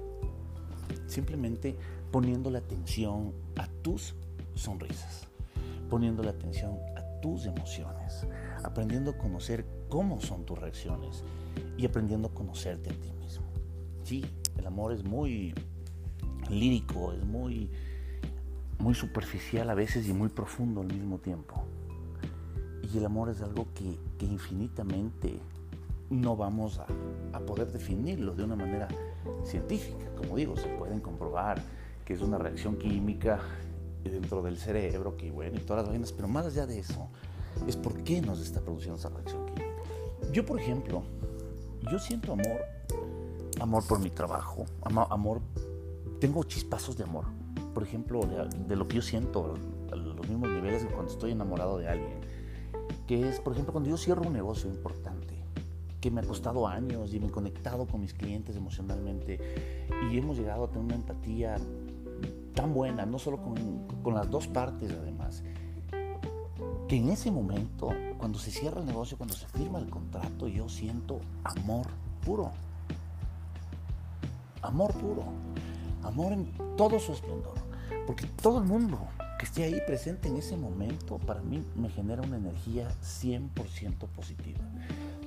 simplemente 1.06 1.76
poniendo 2.12 2.50
la 2.50 2.58
atención 2.58 3.32
a 3.56 3.66
tus 3.66 4.14
sonrisas, 4.54 5.26
poniendo 5.88 6.22
la 6.22 6.30
atención 6.30 6.78
a 6.96 7.20
tus 7.20 7.46
emociones, 7.46 8.26
aprendiendo 8.62 9.12
a 9.12 9.18
conocer 9.18 9.64
cómo 9.88 10.20
son 10.20 10.44
tus 10.44 10.58
reacciones 10.58 11.24
y 11.78 11.86
aprendiendo 11.86 12.28
a 12.28 12.34
conocerte 12.34 12.90
a 12.90 12.92
ti 12.92 13.10
mismo. 13.18 13.46
Sí, 14.04 14.24
el 14.58 14.66
amor 14.66 14.92
es 14.92 15.02
muy 15.02 15.54
lírico, 16.50 17.12
es 17.14 17.24
muy, 17.24 17.70
muy 18.78 18.94
superficial 18.94 19.70
a 19.70 19.74
veces 19.74 20.06
y 20.06 20.12
muy 20.12 20.28
profundo 20.28 20.82
al 20.82 20.88
mismo 20.88 21.18
tiempo. 21.18 21.64
Y 22.92 22.98
el 22.98 23.06
amor 23.06 23.30
es 23.30 23.40
algo 23.40 23.68
que, 23.74 23.98
que 24.18 24.26
infinitamente 24.26 25.40
no 26.10 26.36
vamos 26.36 26.78
a, 26.78 26.86
a, 27.32 27.40
poder 27.40 27.72
definirlo 27.72 28.34
de 28.34 28.44
una 28.44 28.54
manera 28.54 28.86
científica. 29.44 30.04
Como 30.14 30.36
digo, 30.36 30.58
se 30.58 30.68
pueden 30.76 31.00
comprobar 31.00 31.62
que 32.04 32.14
es 32.14 32.20
una 32.20 32.38
reacción 32.38 32.76
química 32.76 33.40
dentro 34.04 34.42
del 34.42 34.58
cerebro, 34.58 35.16
que 35.16 35.30
bueno, 35.30 35.56
y 35.56 35.60
todas 35.60 35.82
las 35.82 35.90
vainas, 35.90 36.12
pero 36.12 36.28
más 36.28 36.46
allá 36.46 36.66
de 36.66 36.78
eso, 36.78 37.08
es 37.66 37.76
por 37.76 38.02
qué 38.02 38.20
nos 38.20 38.40
está 38.40 38.60
produciendo 38.60 38.98
esa 38.98 39.08
reacción 39.08 39.46
química. 39.46 39.66
Yo, 40.32 40.44
por 40.44 40.60
ejemplo, 40.60 41.02
yo 41.90 41.98
siento 41.98 42.32
amor, 42.32 42.60
amor 43.60 43.86
por 43.86 44.00
mi 44.00 44.10
trabajo, 44.10 44.64
amor, 44.82 45.40
tengo 46.20 46.42
chispazos 46.44 46.96
de 46.96 47.04
amor. 47.04 47.26
Por 47.74 47.82
ejemplo, 47.82 48.20
de, 48.68 48.76
lo 48.76 48.86
que 48.86 48.96
yo 48.96 49.02
siento 49.02 49.54
a 49.90 49.96
los 49.96 50.28
mismos 50.28 50.50
niveles 50.50 50.82
de 50.82 50.88
cuando 50.88 51.10
estoy 51.10 51.32
enamorado 51.32 51.78
de 51.78 51.88
alguien. 51.88 52.20
Que 53.06 53.28
es, 53.28 53.40
por 53.40 53.52
ejemplo, 53.52 53.72
cuando 53.72 53.90
yo 53.90 53.96
cierro 53.96 54.22
un 54.22 54.32
negocio 54.32 54.70
importante, 54.70 55.42
que 56.00 56.10
me 56.10 56.20
ha 56.20 56.24
costado 56.24 56.66
años 56.66 57.14
y 57.14 57.20
me 57.20 57.28
he 57.28 57.30
conectado 57.30 57.86
con 57.86 58.00
mis 58.00 58.12
clientes 58.12 58.56
emocionalmente 58.56 59.38
y 60.10 60.18
hemos 60.18 60.36
llegado 60.36 60.64
a 60.64 60.68
tener 60.68 60.84
una 60.84 60.96
empatía 60.96 61.56
tan 62.54 62.74
buena, 62.74 63.06
no 63.06 63.18
solo 63.18 63.42
con, 63.42 63.86
con 64.02 64.14
las 64.14 64.30
dos 64.30 64.46
partes 64.46 64.90
además, 64.92 65.42
que 66.88 66.96
en 66.96 67.08
ese 67.08 67.30
momento, 67.30 67.90
cuando 68.18 68.38
se 68.38 68.50
cierra 68.50 68.80
el 68.80 68.86
negocio, 68.86 69.16
cuando 69.16 69.34
se 69.34 69.46
firma 69.48 69.78
el 69.78 69.88
contrato, 69.88 70.46
yo 70.48 70.68
siento 70.68 71.20
amor 71.44 71.86
puro. 72.24 72.50
Amor 74.60 74.92
puro. 74.94 75.24
Amor 76.02 76.32
en 76.32 76.52
todo 76.76 76.98
su 76.98 77.12
esplendor. 77.12 77.54
Porque 78.06 78.26
todo 78.26 78.58
el 78.58 78.64
mundo 78.64 78.98
que 79.38 79.46
esté 79.46 79.64
ahí 79.64 79.80
presente 79.86 80.28
en 80.28 80.36
ese 80.36 80.56
momento, 80.56 81.18
para 81.18 81.40
mí 81.40 81.64
me 81.74 81.88
genera 81.88 82.22
una 82.22 82.36
energía 82.36 82.88
100% 83.02 84.06
positiva. 84.08 84.60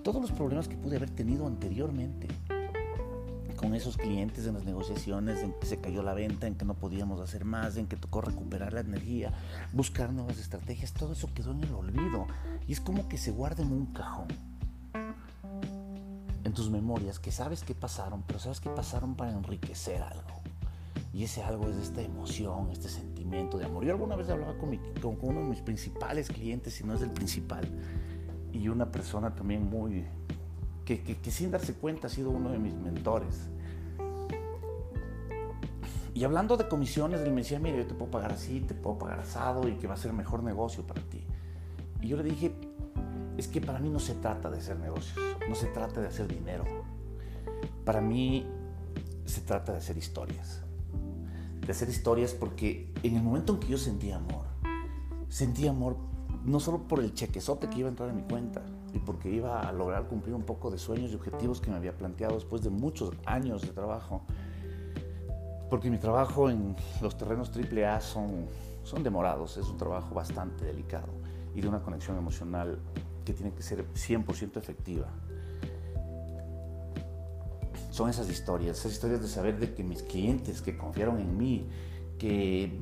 Todos 0.03 0.21
los 0.21 0.31
problemas 0.31 0.67
que 0.67 0.77
pude 0.77 0.97
haber 0.97 1.09
tenido 1.09 1.47
anteriormente, 1.47 2.27
con 3.55 3.73
esos 3.75 3.97
clientes 3.97 4.45
en 4.45 4.53
las 4.53 4.65
negociaciones, 4.65 5.41
en 5.41 5.53
que 5.53 5.65
se 5.65 5.79
cayó 5.79 6.03
la 6.03 6.13
venta, 6.13 6.47
en 6.47 6.55
que 6.55 6.65
no 6.65 6.75
podíamos 6.75 7.19
hacer 7.19 7.45
más, 7.45 7.77
en 7.77 7.87
que 7.87 7.95
tocó 7.95 8.21
recuperar 8.21 8.73
la 8.73 8.81
energía, 8.81 9.33
buscar 9.73 10.11
nuevas 10.11 10.37
estrategias, 10.37 10.93
todo 10.93 11.13
eso 11.13 11.29
quedó 11.33 11.51
en 11.51 11.63
el 11.63 11.73
olvido. 11.73 12.27
Y 12.67 12.73
es 12.73 12.81
como 12.81 13.07
que 13.07 13.17
se 13.17 13.31
guarda 13.31 13.63
en 13.63 13.71
un 13.71 13.87
cajón. 13.87 14.27
En 16.43 16.53
tus 16.53 16.69
memorias, 16.69 17.19
que 17.19 17.31
sabes 17.31 17.63
que 17.63 17.73
pasaron, 17.73 18.23
pero 18.27 18.39
sabes 18.39 18.59
que 18.59 18.69
pasaron 18.69 19.15
para 19.15 19.31
enriquecer 19.31 20.01
algo. 20.01 20.41
Y 21.13 21.23
ese 21.23 21.41
algo 21.43 21.69
es 21.69 21.77
esta 21.77 22.01
emoción, 22.01 22.69
este 22.71 22.89
sentimiento 22.89 23.57
de 23.57 23.65
amor. 23.65 23.85
Yo 23.85 23.91
alguna 23.91 24.15
vez 24.15 24.29
hablaba 24.29 24.57
con, 24.57 24.75
con 25.01 25.17
uno 25.21 25.39
de 25.39 25.47
mis 25.47 25.61
principales 25.61 26.27
clientes, 26.27 26.73
si 26.73 26.83
no 26.83 26.93
es 26.93 27.01
el 27.01 27.11
principal, 27.11 27.65
y 28.51 28.67
una 28.67 28.91
persona 28.91 29.33
también 29.33 29.69
muy 29.69 30.05
que, 30.85 31.31
sin 31.31 31.51
darse 31.51 31.73
cuenta 31.73 32.07
ha 32.07 32.09
sido 32.09 32.29
uno 32.29 32.51
de 32.51 32.59
mis 32.59 32.73
mentores. 32.73 33.49
Y 36.13 36.23
hablando 36.23 36.55
de 36.55 36.67
comisiones, 36.69 37.19
él 37.21 37.31
me 37.31 37.41
decía, 37.41 37.59
mira, 37.59 37.77
yo 37.77 37.87
te 37.87 37.93
puedo 37.93 38.09
pagar 38.09 38.31
así, 38.31 38.61
te 38.61 38.73
puedo 38.73 38.97
pagar 38.97 39.19
asado 39.19 39.67
y 39.67 39.73
que 39.73 39.87
va 39.87 39.95
a 39.95 39.97
ser 39.97 40.13
mejor 40.13 40.43
negocio 40.43 40.87
para 40.87 41.01
ti. 41.01 41.25
Y 42.01 42.07
yo 42.07 42.17
le 42.17 42.23
dije, 42.23 42.53
es 43.37 43.47
que 43.47 43.59
para 43.59 43.79
mí 43.79 43.89
no 43.89 43.99
se 43.99 44.13
trata 44.13 44.49
de 44.49 44.59
hacer 44.59 44.79
negocios, 44.79 45.19
no 45.49 45.55
se 45.55 45.67
trata 45.67 45.99
de 45.99 46.07
hacer 46.07 46.27
dinero. 46.27 46.63
Para 47.83 47.99
mí 47.99 48.45
se 49.25 49.41
trata 49.41 49.73
de 49.73 49.79
hacer 49.79 49.97
historias. 49.97 50.61
De 51.65 51.71
hacer 51.71 51.89
historias 51.89 52.33
porque 52.33 52.93
en 53.03 53.17
el 53.17 53.23
momento 53.23 53.53
en 53.53 53.59
que 53.59 53.67
yo 53.67 53.77
sentí 53.77 54.11
amor, 54.11 54.45
sentí 55.27 55.67
amor 55.67 55.97
no 56.45 56.59
solo 56.59 56.87
por 56.87 56.99
el 56.99 57.13
chequezote 57.13 57.67
que 57.67 57.79
iba 57.79 57.87
a 57.87 57.91
entrar 57.91 58.09
en 58.09 58.17
mi 58.17 58.21
cuenta, 58.21 58.61
y 58.95 58.99
porque 58.99 59.29
iba 59.29 59.59
a 59.59 59.71
lograr 59.73 60.07
cumplir 60.07 60.33
un 60.33 60.43
poco 60.43 60.71
de 60.71 60.77
sueños 60.77 61.11
y 61.11 61.15
objetivos 61.15 61.59
que 61.59 61.69
me 61.69 61.75
había 61.75 61.97
planteado 61.97 62.35
después 62.35 62.61
de 62.61 62.69
muchos 62.69 63.11
años 63.25 63.61
de 63.61 63.67
trabajo. 63.67 64.21
Porque 65.69 65.89
mi 65.89 65.97
trabajo 65.97 66.49
en 66.49 66.75
los 67.01 67.17
terrenos 67.17 67.51
AAA 67.53 67.99
son, 67.99 68.45
son 68.83 69.03
demorados, 69.03 69.57
es 69.57 69.67
un 69.67 69.77
trabajo 69.77 70.15
bastante 70.15 70.63
delicado 70.63 71.09
y 71.53 71.59
de 71.59 71.67
una 71.67 71.81
conexión 71.81 72.17
emocional 72.17 72.79
que 73.25 73.33
tiene 73.33 73.51
que 73.53 73.63
ser 73.63 73.85
100% 73.93 74.57
efectiva. 74.57 75.07
Son 77.91 78.09
esas 78.09 78.29
historias, 78.29 78.79
esas 78.79 78.93
historias 78.93 79.21
de 79.21 79.27
saber 79.27 79.59
de 79.59 79.73
que 79.73 79.83
mis 79.83 80.03
clientes 80.03 80.61
que 80.61 80.77
confiaron 80.77 81.19
en 81.19 81.37
mí, 81.37 81.67
que 82.17 82.79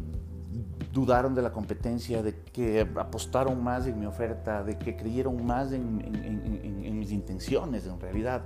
dudaron 0.92 1.36
de 1.36 1.42
la 1.42 1.52
competencia, 1.52 2.22
de 2.22 2.36
que 2.36 2.82
apostaron 2.96 3.64
más 3.64 3.88
en 3.88 4.00
mi 4.00 4.06
oferta, 4.06 4.64
de 4.64 4.78
que 4.78 4.96
creyeron 4.96 5.46
más 5.46 5.72
en, 5.72 7.00
mis 7.00 7.12
intenciones 7.12 7.86
en 7.86 8.00
realidad. 8.00 8.44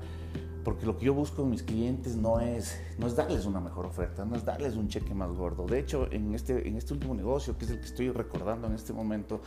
Porque 0.64 0.86
lo 0.86 0.97
que 0.97 1.05
yo 1.05 1.14
busco 1.14 1.43
en 1.43 1.51
mis 1.51 1.64
clientes 1.64 2.18
no 2.18 2.41
es, 2.41 2.78
no 2.97 3.08
es 3.08 3.16
darles 3.16 3.45
una 3.45 3.62
mejor 3.62 3.86
oferta, 3.86 4.26
no 4.26 4.36
es 4.36 4.43
darles 4.43 4.76
un 4.76 4.89
cheque 4.89 5.14
más 5.14 5.32
gordo. 5.32 5.66
De 5.66 5.80
hecho, 5.80 6.12
en 6.12 6.34
este, 6.34 6.68
en 6.68 6.76
este 6.76 6.93
último 6.93 7.16
negocio, 7.16 7.58
que 7.58 7.66
es 7.66 7.72
el 7.72 7.80
que 7.80 7.86
estoy 7.86 8.12
recordando 8.12 8.68
en 8.68 8.74
este 8.74 8.91
momento, 8.91 9.39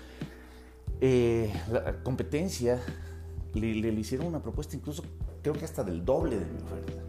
eh, 1.01 1.53
la 1.71 2.03
competencia 2.03 2.81
le, 3.55 3.75
le 3.75 3.93
hicieron 3.93 4.29
una 4.29 4.43
propuesta 4.43 4.77
incluso 4.77 5.03
creo 5.43 5.55
que 5.55 5.65
hasta 5.65 5.83
del 5.83 6.05
doble 6.05 6.39
de 6.39 6.47
mi 6.47 6.59
oferta. 6.59 7.00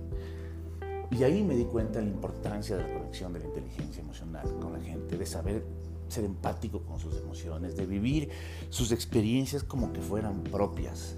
Y 1.12 1.24
ahí 1.24 1.44
me 1.44 1.56
di 1.56 1.66
cuenta 1.66 2.00
de 2.00 2.06
la 2.06 2.12
importancia 2.12 2.78
de 2.78 2.84
la 2.84 2.94
conexión 2.94 3.34
de 3.34 3.40
la 3.40 3.46
inteligencia 3.46 4.02
emocional 4.02 4.48
con 4.62 4.74
la 4.74 4.80
gente, 4.80 5.18
de 5.18 5.26
saber 5.26 5.64
ser 6.08 6.26
empático 6.26 6.82
con 6.82 7.00
sus 7.00 7.18
emociones, 7.18 7.76
de 7.76 7.86
vivir 7.86 8.30
sus 8.70 8.92
experiencias 8.92 9.64
como 9.64 9.92
que 9.94 10.02
fueran 10.02 10.44
propias. 10.44 11.16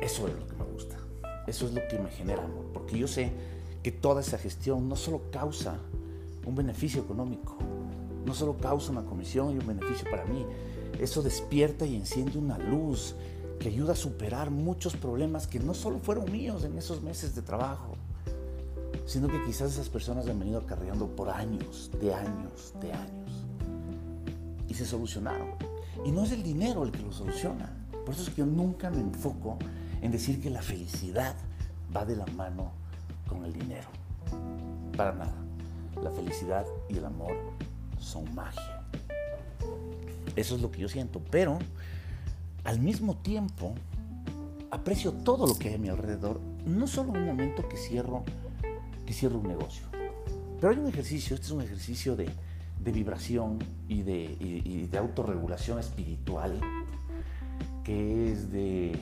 Eso 0.00 0.28
es 0.28 0.34
lo 0.34 0.46
que 0.46 0.54
me 0.54 0.64
gusta, 0.64 0.96
eso 1.46 1.66
es 1.66 1.72
lo 1.72 1.86
que 1.88 1.98
me 1.98 2.10
genera 2.10 2.44
amor, 2.44 2.66
porque 2.72 2.98
yo 2.98 3.08
sé 3.08 3.32
que 3.82 3.90
toda 3.90 4.20
esa 4.20 4.38
gestión 4.38 4.88
no 4.88 4.96
solo 4.96 5.22
causa 5.30 5.78
un 6.44 6.54
beneficio 6.54 7.02
económico, 7.02 7.56
no 8.24 8.34
solo 8.34 8.56
causa 8.56 8.92
una 8.92 9.04
comisión 9.04 9.54
y 9.54 9.58
un 9.58 9.66
beneficio 9.66 10.08
para 10.10 10.24
mí, 10.24 10.44
eso 11.00 11.22
despierta 11.22 11.86
y 11.86 11.96
enciende 11.96 12.38
una 12.38 12.58
luz 12.58 13.14
que 13.58 13.68
ayuda 13.68 13.94
a 13.94 13.96
superar 13.96 14.50
muchos 14.50 14.96
problemas 14.96 15.46
que 15.46 15.58
no 15.58 15.74
solo 15.74 15.98
fueron 15.98 16.30
míos 16.30 16.64
en 16.64 16.76
esos 16.78 17.02
meses 17.02 17.34
de 17.34 17.42
trabajo, 17.42 17.95
sino 19.06 19.28
que 19.28 19.42
quizás 19.44 19.72
esas 19.72 19.88
personas 19.88 20.28
han 20.28 20.38
venido 20.38 20.58
acarreando 20.58 21.06
por 21.06 21.30
años, 21.30 21.90
de 22.00 22.12
años, 22.12 22.74
de 22.80 22.92
años. 22.92 23.30
Y 24.68 24.74
se 24.74 24.84
solucionaron. 24.84 25.52
Y 26.04 26.10
no 26.10 26.24
es 26.24 26.32
el 26.32 26.42
dinero 26.42 26.82
el 26.82 26.90
que 26.90 27.02
lo 27.02 27.12
soluciona. 27.12 27.72
Por 28.04 28.14
eso 28.14 28.24
es 28.24 28.30
que 28.30 28.36
yo 28.36 28.46
nunca 28.46 28.90
me 28.90 29.00
enfoco 29.00 29.58
en 30.02 30.10
decir 30.10 30.40
que 30.40 30.50
la 30.50 30.60
felicidad 30.60 31.36
va 31.96 32.04
de 32.04 32.16
la 32.16 32.26
mano 32.26 32.72
con 33.28 33.44
el 33.44 33.52
dinero. 33.52 33.88
Para 34.96 35.12
nada. 35.12 35.34
La 36.02 36.10
felicidad 36.10 36.66
y 36.88 36.98
el 36.98 37.04
amor 37.04 37.32
son 37.98 38.32
magia. 38.34 38.82
Eso 40.34 40.56
es 40.56 40.60
lo 40.60 40.70
que 40.70 40.80
yo 40.80 40.88
siento. 40.88 41.22
Pero 41.30 41.58
al 42.64 42.80
mismo 42.80 43.16
tiempo 43.16 43.74
aprecio 44.70 45.12
todo 45.12 45.46
lo 45.46 45.54
que 45.54 45.68
hay 45.68 45.74
a 45.76 45.78
mi 45.78 45.88
alrededor. 45.88 46.40
No 46.66 46.88
solo 46.88 47.12
un 47.12 47.24
momento 47.24 47.68
que 47.68 47.76
cierro 47.76 48.24
que 49.06 49.12
cierre 49.12 49.36
un 49.36 49.46
negocio. 49.46 49.86
Pero 50.60 50.72
hay 50.72 50.78
un 50.78 50.88
ejercicio, 50.88 51.34
este 51.34 51.46
es 51.46 51.52
un 51.52 51.62
ejercicio 51.62 52.16
de, 52.16 52.28
de 52.82 52.92
vibración 52.92 53.58
y 53.88 54.02
de, 54.02 54.36
y, 54.40 54.86
de, 54.86 54.98
autorregulación 54.98 55.78
espiritual, 55.78 56.58
que 57.84 58.32
es 58.32 58.50
de, 58.50 58.98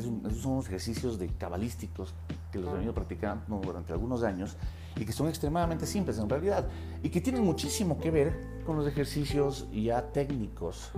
son 0.00 0.52
unos 0.52 0.66
ejercicios 0.66 1.18
de 1.18 1.28
cabalísticos 1.28 2.14
que 2.50 2.58
los 2.58 2.70
he 2.70 2.72
venido 2.74 2.94
practicando 2.94 3.60
durante 3.62 3.92
algunos 3.92 4.22
años 4.22 4.56
y 4.96 5.04
que 5.04 5.12
son 5.12 5.28
extremadamente 5.28 5.86
simples 5.86 6.18
en 6.18 6.28
realidad 6.28 6.68
y 7.02 7.08
que 7.08 7.20
tienen 7.20 7.42
muchísimo 7.42 7.98
que 7.98 8.10
ver 8.10 8.62
con 8.66 8.76
los 8.76 8.86
ejercicios 8.86 9.66
ya 9.72 10.12
técnicos 10.12 10.90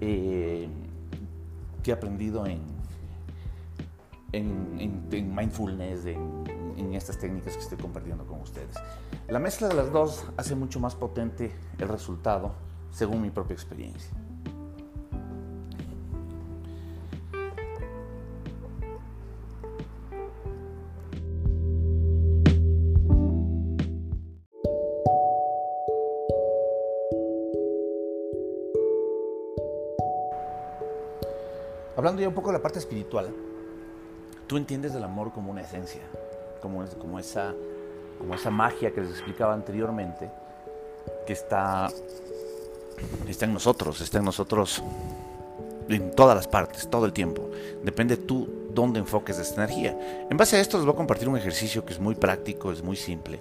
eh, 0.00 0.68
que 1.82 1.90
he 1.90 1.94
aprendido 1.94 2.46
en, 2.46 2.60
en, 4.32 5.34
mindfulness, 5.34 6.06
en, 6.06 6.44
en 6.76 6.94
estas 6.94 7.18
técnicas 7.18 7.54
que 7.54 7.62
estoy 7.62 7.78
compartiendo 7.78 8.26
con 8.26 8.40
ustedes. 8.40 8.76
La 9.28 9.38
mezcla 9.38 9.68
de 9.68 9.74
las 9.74 9.92
dos 9.92 10.24
hace 10.36 10.54
mucho 10.54 10.80
más 10.80 10.94
potente 10.94 11.52
el 11.78 11.88
resultado, 11.88 12.52
según 12.90 13.22
mi 13.22 13.30
propia 13.30 13.54
experiencia. 13.54 14.10
Hablando 31.96 32.22
ya 32.22 32.28
un 32.28 32.34
poco 32.34 32.50
de 32.50 32.58
la 32.58 32.62
parte 32.62 32.78
espiritual, 32.78 33.34
tú 34.48 34.56
entiendes 34.56 34.94
el 34.94 35.04
amor 35.04 35.32
como 35.32 35.52
una 35.52 35.60
esencia, 35.60 36.00
como, 36.60 36.84
como, 36.98 37.20
esa, 37.20 37.54
como 38.18 38.34
esa 38.34 38.50
magia 38.50 38.92
que 38.92 39.02
les 39.02 39.10
explicaba 39.10 39.54
anteriormente, 39.54 40.30
que 41.26 41.34
está, 41.34 41.88
está 43.28 43.44
en 43.44 43.52
nosotros, 43.52 44.00
está 44.00 44.18
en 44.18 44.24
nosotros 44.24 44.82
en 45.88 46.10
todas 46.12 46.34
las 46.34 46.48
partes, 46.48 46.88
todo 46.90 47.06
el 47.06 47.12
tiempo. 47.12 47.48
Depende 47.84 48.16
tú 48.16 48.48
dónde 48.74 48.98
enfoques 48.98 49.38
esta 49.38 49.64
energía. 49.64 50.26
En 50.30 50.36
base 50.36 50.56
a 50.56 50.60
esto 50.60 50.78
les 50.78 50.86
voy 50.86 50.94
a 50.94 50.96
compartir 50.96 51.28
un 51.28 51.36
ejercicio 51.36 51.84
que 51.84 51.92
es 51.92 52.00
muy 52.00 52.14
práctico, 52.14 52.72
es 52.72 52.82
muy 52.82 52.96
simple. 52.96 53.38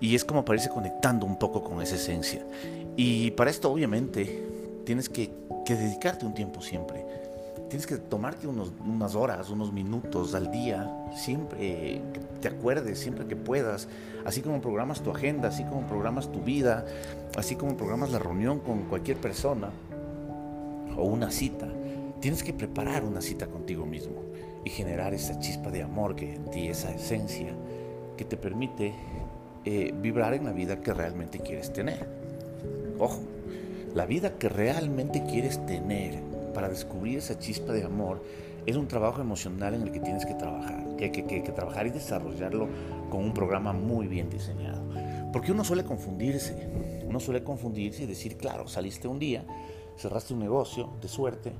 Y 0.00 0.14
es 0.16 0.24
como 0.24 0.44
para 0.44 0.58
irse 0.58 0.68
conectando 0.68 1.24
un 1.24 1.38
poco 1.38 1.62
con 1.62 1.80
esa 1.80 1.94
esencia. 1.94 2.44
Y 2.96 3.30
para 3.32 3.50
esto 3.50 3.70
obviamente 3.70 4.44
tienes 4.84 5.08
que, 5.08 5.30
que 5.64 5.76
dedicarte 5.76 6.26
un 6.26 6.34
tiempo 6.34 6.60
siempre 6.60 7.21
tienes 7.72 7.86
que 7.86 7.96
tomarte 7.96 8.46
unas 8.46 9.14
horas, 9.14 9.48
unos 9.48 9.72
minutos 9.72 10.34
al 10.34 10.50
día, 10.50 10.94
siempre 11.16 12.02
que 12.12 12.20
te 12.42 12.48
acuerdes, 12.48 12.98
siempre 12.98 13.26
que 13.26 13.34
puedas, 13.34 13.88
así 14.26 14.42
como 14.42 14.60
programas 14.60 15.00
tu 15.00 15.10
agenda, 15.10 15.48
así 15.48 15.64
como 15.64 15.86
programas 15.86 16.30
tu 16.30 16.42
vida, 16.42 16.84
así 17.34 17.56
como 17.56 17.74
programas 17.74 18.10
la 18.10 18.18
reunión 18.18 18.60
con 18.60 18.82
cualquier 18.82 19.16
persona 19.16 19.70
o 20.98 21.04
una 21.04 21.30
cita. 21.30 21.66
Tienes 22.20 22.42
que 22.42 22.52
preparar 22.52 23.04
una 23.04 23.22
cita 23.22 23.46
contigo 23.46 23.86
mismo 23.86 24.22
y 24.66 24.68
generar 24.68 25.14
esa 25.14 25.38
chispa 25.38 25.70
de 25.70 25.82
amor 25.82 26.14
que 26.14 26.34
en 26.34 26.50
ti, 26.50 26.68
esa 26.68 26.94
esencia 26.94 27.54
que 28.18 28.26
te 28.26 28.36
permite 28.36 28.92
eh, 29.64 29.94
vibrar 29.98 30.34
en 30.34 30.44
la 30.44 30.52
vida 30.52 30.82
que 30.82 30.92
realmente 30.92 31.38
quieres 31.38 31.72
tener. 31.72 32.06
Ojo, 32.98 33.22
la 33.94 34.04
vida 34.04 34.36
que 34.36 34.50
realmente 34.50 35.24
quieres 35.24 35.64
tener 35.64 36.31
para 36.52 36.68
descubrir 36.68 37.18
esa 37.18 37.38
chispa 37.38 37.72
de 37.72 37.84
amor 37.84 38.22
es 38.66 38.76
un 38.76 38.86
trabajo 38.86 39.20
emocional 39.20 39.74
en 39.74 39.82
el 39.82 39.92
que 39.92 40.00
tienes 40.00 40.24
que 40.24 40.34
trabajar, 40.34 40.96
que 40.96 41.04
hay 41.06 41.10
que, 41.10 41.52
trabajar 41.52 41.86
y 41.86 41.90
desarrollarlo 41.90 42.68
con 43.10 43.24
un 43.24 43.34
programa 43.34 43.72
muy 43.72 44.06
bien 44.06 44.30
diseñado. 44.30 44.82
Porque 45.32 45.50
uno 45.50 45.64
suele 45.64 45.84
confundirse, 45.84 46.68
uno 47.04 47.18
suele 47.18 47.42
confundirse 47.42 48.04
y 48.04 48.06
decir, 48.06 48.36
claro, 48.36 48.68
saliste 48.68 49.08
un 49.08 49.18
día, 49.18 49.44
cerraste 49.96 50.34
un 50.34 50.40
negocio 50.40 50.90
de 51.00 51.08
suerte, 51.08 51.52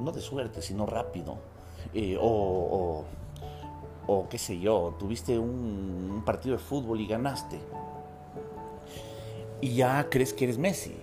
no 0.00 0.12
de 0.12 0.20
suerte, 0.20 0.60
sino 0.60 0.84
rápido, 0.84 1.38
eh, 1.94 2.18
o, 2.20 3.04
o, 4.06 4.28
qué 4.28 4.38
sé 4.38 4.58
yo, 4.58 4.96
tuviste 4.98 5.38
un, 5.38 6.10
un 6.12 6.24
partido 6.24 6.56
de 6.56 6.62
fútbol 6.62 7.00
y 7.00 7.06
ganaste, 7.06 7.58
y 9.62 9.74
ya 9.76 10.08
crees 10.10 10.34
que 10.34 10.44
eres 10.44 10.58
Messi 10.58 10.94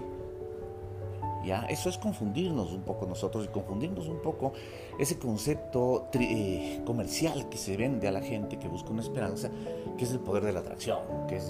eso 1.70 1.90
es 1.90 1.98
confundirnos 1.98 2.72
un 2.74 2.82
poco 2.82 3.06
nosotros 3.06 3.46
y 3.46 3.48
confundirnos 3.48 4.08
un 4.08 4.22
poco 4.22 4.54
ese 5.00 5.18
concepto 5.18 6.10
eh, 6.14 6.82
comercial 6.86 7.48
que 7.50 7.58
se 7.58 7.78
vende 7.78 8.08
a 8.08 8.12
la 8.12 8.22
gente 8.22 8.58
que 8.58 8.68
busca 8.68 8.90
una 8.90 9.02
esperanza, 9.02 9.50
que 9.98 10.04
es 10.04 10.12
el 10.12 10.20
poder 10.20 10.44
de 10.44 10.54
la 10.54 10.60
atracción, 10.60 11.00
que 11.28 11.38
es, 11.38 11.50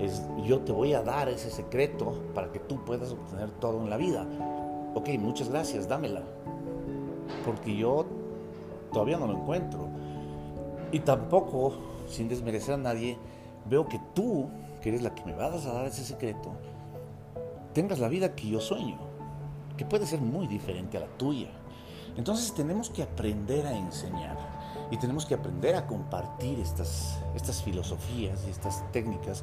es 0.00 0.22
yo 0.44 0.60
te 0.60 0.72
voy 0.72 0.94
a 0.94 1.02
dar 1.02 1.28
ese 1.28 1.50
secreto 1.50 2.22
para 2.34 2.52
que 2.52 2.58
tú 2.58 2.84
puedas 2.84 3.10
obtener 3.10 3.50
todo 3.52 3.82
en 3.82 3.90
la 3.90 3.96
vida. 3.96 4.26
Ok, 4.94 5.10
muchas 5.18 5.48
gracias, 5.48 5.88
dámela. 5.88 6.22
Porque 7.44 7.76
yo 7.76 8.06
todavía 8.92 9.18
no 9.18 9.26
lo 9.26 9.34
encuentro. 9.34 9.88
Y 10.92 11.00
tampoco, 11.00 11.74
sin 12.08 12.28
desmerecer 12.28 12.74
a 12.74 12.78
nadie, 12.78 13.18
veo 13.68 13.86
que 13.88 14.00
tú, 14.14 14.48
que 14.80 14.90
eres 14.90 15.02
la 15.02 15.14
que 15.14 15.24
me 15.24 15.34
vas 15.34 15.66
a 15.66 15.72
dar 15.72 15.86
ese 15.86 16.04
secreto, 16.04 16.52
tengas 17.72 17.98
la 17.98 18.08
vida 18.08 18.34
que 18.36 18.48
yo 18.48 18.60
sueño 18.60 19.13
que 19.76 19.84
puede 19.84 20.06
ser 20.06 20.20
muy 20.20 20.46
diferente 20.46 20.96
a 20.96 21.00
la 21.00 21.08
tuya. 21.18 21.50
Entonces 22.16 22.54
tenemos 22.54 22.90
que 22.90 23.02
aprender 23.02 23.66
a 23.66 23.76
enseñar 23.76 24.36
y 24.90 24.96
tenemos 24.98 25.26
que 25.26 25.34
aprender 25.34 25.74
a 25.74 25.86
compartir 25.86 26.60
estas, 26.60 27.18
estas 27.34 27.62
filosofías 27.62 28.44
y 28.46 28.50
estas 28.50 28.90
técnicas 28.92 29.42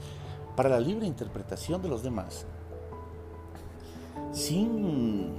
para 0.55 0.69
la 0.69 0.79
libre 0.79 1.05
interpretación 1.05 1.81
de 1.81 1.89
los 1.89 2.03
demás, 2.03 2.45
sin, 4.31 5.33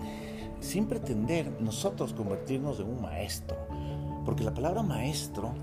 sin 0.60 0.86
pretender 0.86 1.60
nosotros 1.60 2.12
convertirnos 2.12 2.80
en 2.80 2.88
un 2.88 3.00
maestro, 3.00 3.56
porque 4.24 4.44
la 4.44 4.52
palabra 4.52 4.82
maestro 4.82 5.54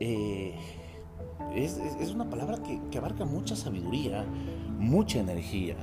eh, 0.00 0.54
es, 1.54 2.10
una 2.10 2.30
palabra 2.30 2.58
que 2.90 2.98
abarca 2.98 3.24
mucha 3.24 3.56
sabiduría, 3.56 4.24
mucha 4.78 5.18
energía, 5.18 5.76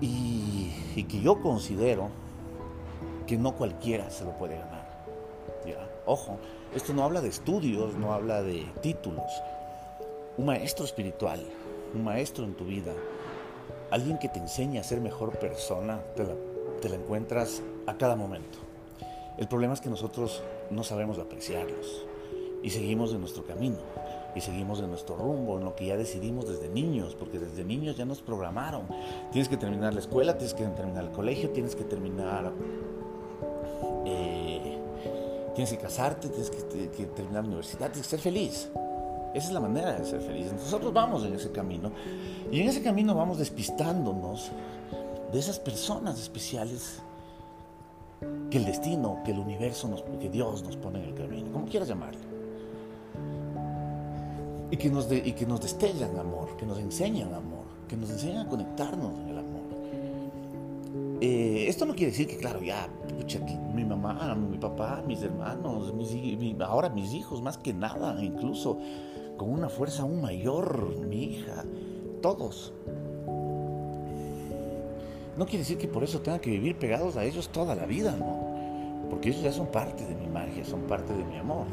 y, 0.00 1.04
que 1.04 1.20
yo 1.20 1.40
considero 1.40 2.08
que 3.26 3.36
no 3.36 3.54
cualquiera 3.54 4.10
se 4.10 4.24
lo 4.24 4.36
puede 4.36 4.56
ganar. 4.58 4.86
Ojo, 6.08 6.38
esto 6.72 6.94
no 6.94 7.02
habla 7.02 7.20
de 7.20 7.28
estudios, 7.28 7.94
no 7.94 8.12
habla 8.12 8.40
de 8.40 8.64
títulos. 8.80 9.24
Un 10.36 10.46
maestro 10.46 10.84
espiritual, 10.84 11.44
un 11.92 12.04
maestro 12.04 12.44
en 12.44 12.54
tu 12.54 12.64
vida, 12.64 12.92
alguien 13.90 14.16
que 14.18 14.28
te 14.28 14.38
enseña 14.38 14.82
a 14.82 14.84
ser 14.84 15.00
mejor 15.00 15.36
persona, 15.36 16.00
te 16.14 16.22
la, 16.22 16.34
te 16.80 16.88
la 16.88 16.94
encuentras 16.94 17.60
a 17.88 17.96
cada 17.96 18.14
momento. 18.14 18.58
El 19.36 19.48
problema 19.48 19.74
es 19.74 19.80
que 19.80 19.90
nosotros 19.90 20.44
no 20.70 20.84
sabemos 20.84 21.18
apreciarlos 21.18 22.06
y 22.62 22.70
seguimos 22.70 23.12
en 23.12 23.20
nuestro 23.20 23.44
camino 23.44 23.78
y 24.36 24.40
seguimos 24.42 24.80
en 24.80 24.90
nuestro 24.90 25.16
rumbo, 25.16 25.56
en 25.56 25.64
lo 25.64 25.74
que 25.74 25.86
ya 25.86 25.96
decidimos 25.96 26.46
desde 26.46 26.68
niños, 26.68 27.16
porque 27.18 27.38
desde 27.38 27.64
niños 27.64 27.96
ya 27.96 28.04
nos 28.04 28.20
programaron. 28.20 28.82
Tienes 29.32 29.48
que 29.48 29.56
terminar 29.56 29.94
la 29.94 30.00
escuela, 30.00 30.36
tienes 30.36 30.52
que 30.52 30.64
terminar 30.66 31.04
el 31.04 31.10
colegio, 31.10 31.48
tienes 31.50 31.74
que 31.74 31.84
terminar, 31.84 32.52
eh, 34.04 34.78
tienes 35.54 35.70
que 35.72 35.78
casarte, 35.78 36.28
tienes 36.28 36.50
que, 36.50 37.06
terminar 37.06 37.44
la 37.44 37.48
universidad, 37.48 37.90
tienes 37.90 38.02
que 38.02 38.10
ser 38.10 38.20
feliz. 38.20 38.70
Esa 39.32 39.46
es 39.46 39.52
la 39.52 39.60
manera 39.60 39.94
de 39.94 40.04
ser 40.04 40.20
feliz. 40.20 40.52
Nosotros 40.52 40.92
vamos 40.92 41.24
en 41.24 41.32
ese 41.32 41.50
camino 41.50 41.90
y 42.52 42.60
en 42.60 42.68
ese 42.68 42.82
camino 42.82 43.14
vamos 43.14 43.38
despistándonos 43.38 44.50
de 45.32 45.38
esas 45.38 45.58
personas 45.58 46.20
especiales 46.20 47.00
que 48.50 48.58
el 48.58 48.66
destino, 48.66 49.22
que 49.24 49.32
el 49.32 49.38
universo, 49.38 49.88
nos, 49.88 50.02
que 50.20 50.28
Dios 50.28 50.62
nos 50.62 50.76
pone 50.76 51.02
en 51.02 51.08
el 51.08 51.14
camino, 51.14 51.50
como 51.52 51.64
quieras 51.64 51.88
llamarlo 51.88 52.25
y 54.70 54.76
que 54.76 54.90
nos, 54.90 55.10
y 55.10 55.32
que 55.32 55.46
nos 55.46 55.60
destellan 55.60 56.18
amor, 56.18 56.56
que 56.56 56.66
nos 56.66 56.78
enseñan 56.78 57.32
amor, 57.34 57.64
que 57.88 57.96
nos 57.96 58.10
enseñan 58.10 58.46
a 58.46 58.48
conectarnos 58.48 59.14
en 59.20 59.28
el 59.28 59.38
amor. 59.38 59.62
Eh, 61.20 61.66
esto 61.68 61.86
no 61.86 61.94
quiere 61.94 62.10
decir 62.10 62.26
que, 62.26 62.36
claro, 62.36 62.62
ya, 62.62 62.88
pucha, 63.18 63.38
mi 63.74 63.84
mamá, 63.84 64.34
mi 64.34 64.58
papá, 64.58 65.02
mis 65.06 65.22
hermanos, 65.22 65.94
mis, 65.94 66.60
ahora 66.60 66.90
mis 66.90 67.14
hijos, 67.14 67.40
más 67.40 67.56
que 67.56 67.72
nada, 67.72 68.22
incluso 68.22 68.78
con 69.36 69.50
una 69.50 69.68
fuerza 69.68 70.02
aún 70.02 70.20
mayor, 70.20 71.06
mi 71.06 71.24
hija, 71.24 71.64
todos. 72.20 72.72
No 75.36 75.44
quiere 75.44 75.58
decir 75.58 75.78
que 75.78 75.88
por 75.88 76.02
eso 76.02 76.20
tengan 76.20 76.40
que 76.40 76.50
vivir 76.50 76.76
pegados 76.76 77.16
a 77.16 77.24
ellos 77.24 77.50
toda 77.50 77.74
la 77.74 77.84
vida, 77.84 78.16
¿no? 78.18 79.08
Porque 79.10 79.28
ellos 79.28 79.42
ya 79.42 79.52
son 79.52 79.66
parte 79.66 80.04
de 80.04 80.14
mi 80.14 80.26
magia, 80.26 80.64
son 80.64 80.82
parte 80.82 81.12
de 81.12 81.24
mi 81.24 81.36
amor. 81.36 81.66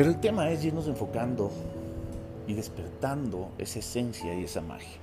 Pero 0.00 0.12
el 0.12 0.18
tema 0.18 0.48
es 0.48 0.64
irnos 0.64 0.88
enfocando 0.88 1.50
y 2.46 2.54
despertando 2.54 3.50
esa 3.58 3.80
esencia 3.80 4.32
y 4.32 4.44
esa 4.44 4.62
magia. 4.62 4.96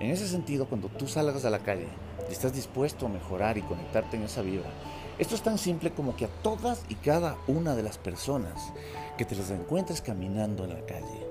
En 0.00 0.10
ese 0.10 0.26
sentido, 0.26 0.64
cuando 0.64 0.88
tú 0.88 1.06
salgas 1.06 1.44
a 1.44 1.50
la 1.50 1.58
calle 1.58 1.88
y 2.30 2.32
estás 2.32 2.54
dispuesto 2.54 3.04
a 3.04 3.10
mejorar 3.10 3.58
y 3.58 3.60
conectarte 3.60 4.16
en 4.16 4.22
esa 4.22 4.40
vibra, 4.40 4.70
esto 5.18 5.34
es 5.34 5.42
tan 5.42 5.58
simple 5.58 5.90
como 5.90 6.16
que 6.16 6.24
a 6.24 6.30
todas 6.42 6.82
y 6.88 6.94
cada 6.94 7.36
una 7.46 7.76
de 7.76 7.82
las 7.82 7.98
personas 7.98 8.72
que 9.18 9.26
te 9.26 9.36
las 9.36 9.50
encuentres 9.50 10.00
caminando 10.00 10.64
en 10.64 10.72
la 10.72 10.86
calle, 10.86 11.26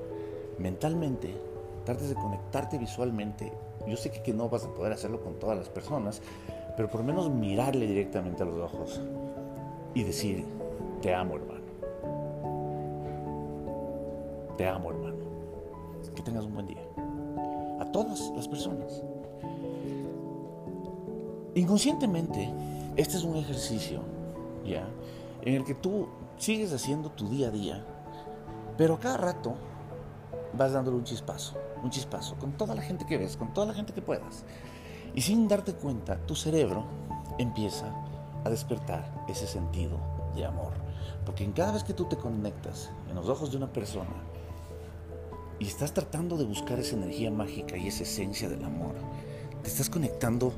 mentalmente, 0.60 1.36
trates 1.86 2.10
de 2.10 2.16
conectarte 2.16 2.78
visualmente. 2.78 3.52
Yo 3.88 3.98
sé 3.98 4.12
que, 4.12 4.22
que 4.22 4.34
no 4.36 4.48
vas 4.48 4.66
a 4.66 4.74
poder 4.76 4.94
hacerlo 4.94 5.22
con 5.22 5.40
todas 5.40 5.58
las 5.58 5.70
personas, 5.70 6.22
pero 6.76 6.88
por 6.88 7.00
lo 7.00 7.08
menos 7.08 7.32
mirarle 7.32 7.88
directamente 7.88 8.44
a 8.44 8.46
los 8.46 8.62
ojos 8.62 9.02
y 9.96 10.04
decir, 10.04 10.46
te 11.02 11.16
amo 11.16 11.38
hermano. 11.38 11.57
Te 14.58 14.68
amo, 14.68 14.90
hermano. 14.92 15.18
Que 16.16 16.24
tengas 16.24 16.46
un 16.46 16.54
buen 16.54 16.66
día. 16.66 16.82
A 17.80 17.86
todas 17.92 18.32
las 18.36 18.48
personas. 18.48 19.04
Inconscientemente, 21.56 22.52
este 22.96 23.18
es 23.18 23.24
un 23.24 23.36
ejercicio, 23.36 24.02
¿ya? 24.66 24.88
en 25.48 25.56
el 25.56 25.64
que 25.64 25.76
tú 25.76 26.08
sigues 26.38 26.74
haciendo 26.74 27.10
tu 27.12 27.30
día 27.30 27.48
a 27.48 27.52
día, 27.52 27.86
pero 28.78 29.00
cada 29.00 29.18
rato 29.18 29.56
vas 30.54 30.74
dándole 30.74 30.98
un 30.98 31.04
chispazo, 31.04 31.56
un 31.84 31.90
chispazo, 31.90 32.36
con 32.36 32.52
toda 32.54 32.76
la 32.76 32.82
gente 32.82 33.06
que 33.06 33.18
ves, 33.18 33.38
con 33.38 33.54
toda 33.54 33.68
la 33.68 33.74
gente 33.74 33.94
que 33.94 34.02
puedas. 34.02 34.44
Y 35.16 35.22
sin 35.22 35.48
darte 35.48 35.74
cuenta, 35.74 36.18
tu 36.26 36.36
cerebro 36.36 36.84
empieza 37.38 37.92
a 38.44 38.50
despertar 38.50 39.26
ese 39.28 39.48
sentido 39.48 39.98
de 40.36 40.46
amor. 40.46 40.74
Porque 41.26 41.44
en 41.44 41.54
cada 41.54 41.72
vez 41.72 41.84
que 41.84 41.94
tú 41.94 42.06
te 42.06 42.18
conectas 42.18 42.92
en 43.10 43.16
los 43.16 43.30
ojos 43.30 43.52
de 43.52 43.58
una 43.58 43.72
persona 43.72 44.24
y 45.60 45.66
estás 45.66 45.94
tratando 45.94 46.38
de 46.38 46.46
buscar 46.46 46.80
esa 46.80 46.96
energía 46.96 47.32
mágica 47.32 47.78
y 47.78 47.88
esa 47.88 48.04
esencia 48.04 48.50
del 48.50 48.64
amor, 48.64 48.96
te 49.64 49.70
estás 49.70 49.90
conectando 49.90 50.54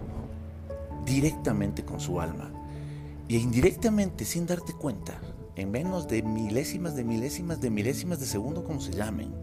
directamente 1.06 1.86
con 1.86 2.00
su 2.00 2.20
alma. 2.20 2.52
Y 3.28 3.38
indirectamente, 3.38 4.26
sin 4.26 4.46
darte 4.46 4.74
cuenta, 4.74 5.20
en 5.56 5.72
menos 5.72 6.08
de 6.08 6.24
milésimas 6.24 6.96
de 6.96 7.04
milésimas 7.04 7.62
de 7.62 7.70
milésimas 7.70 8.20
de 8.20 8.26
segundo, 8.26 8.64
como 8.64 8.82
se 8.82 8.92
llamen, 8.92 9.34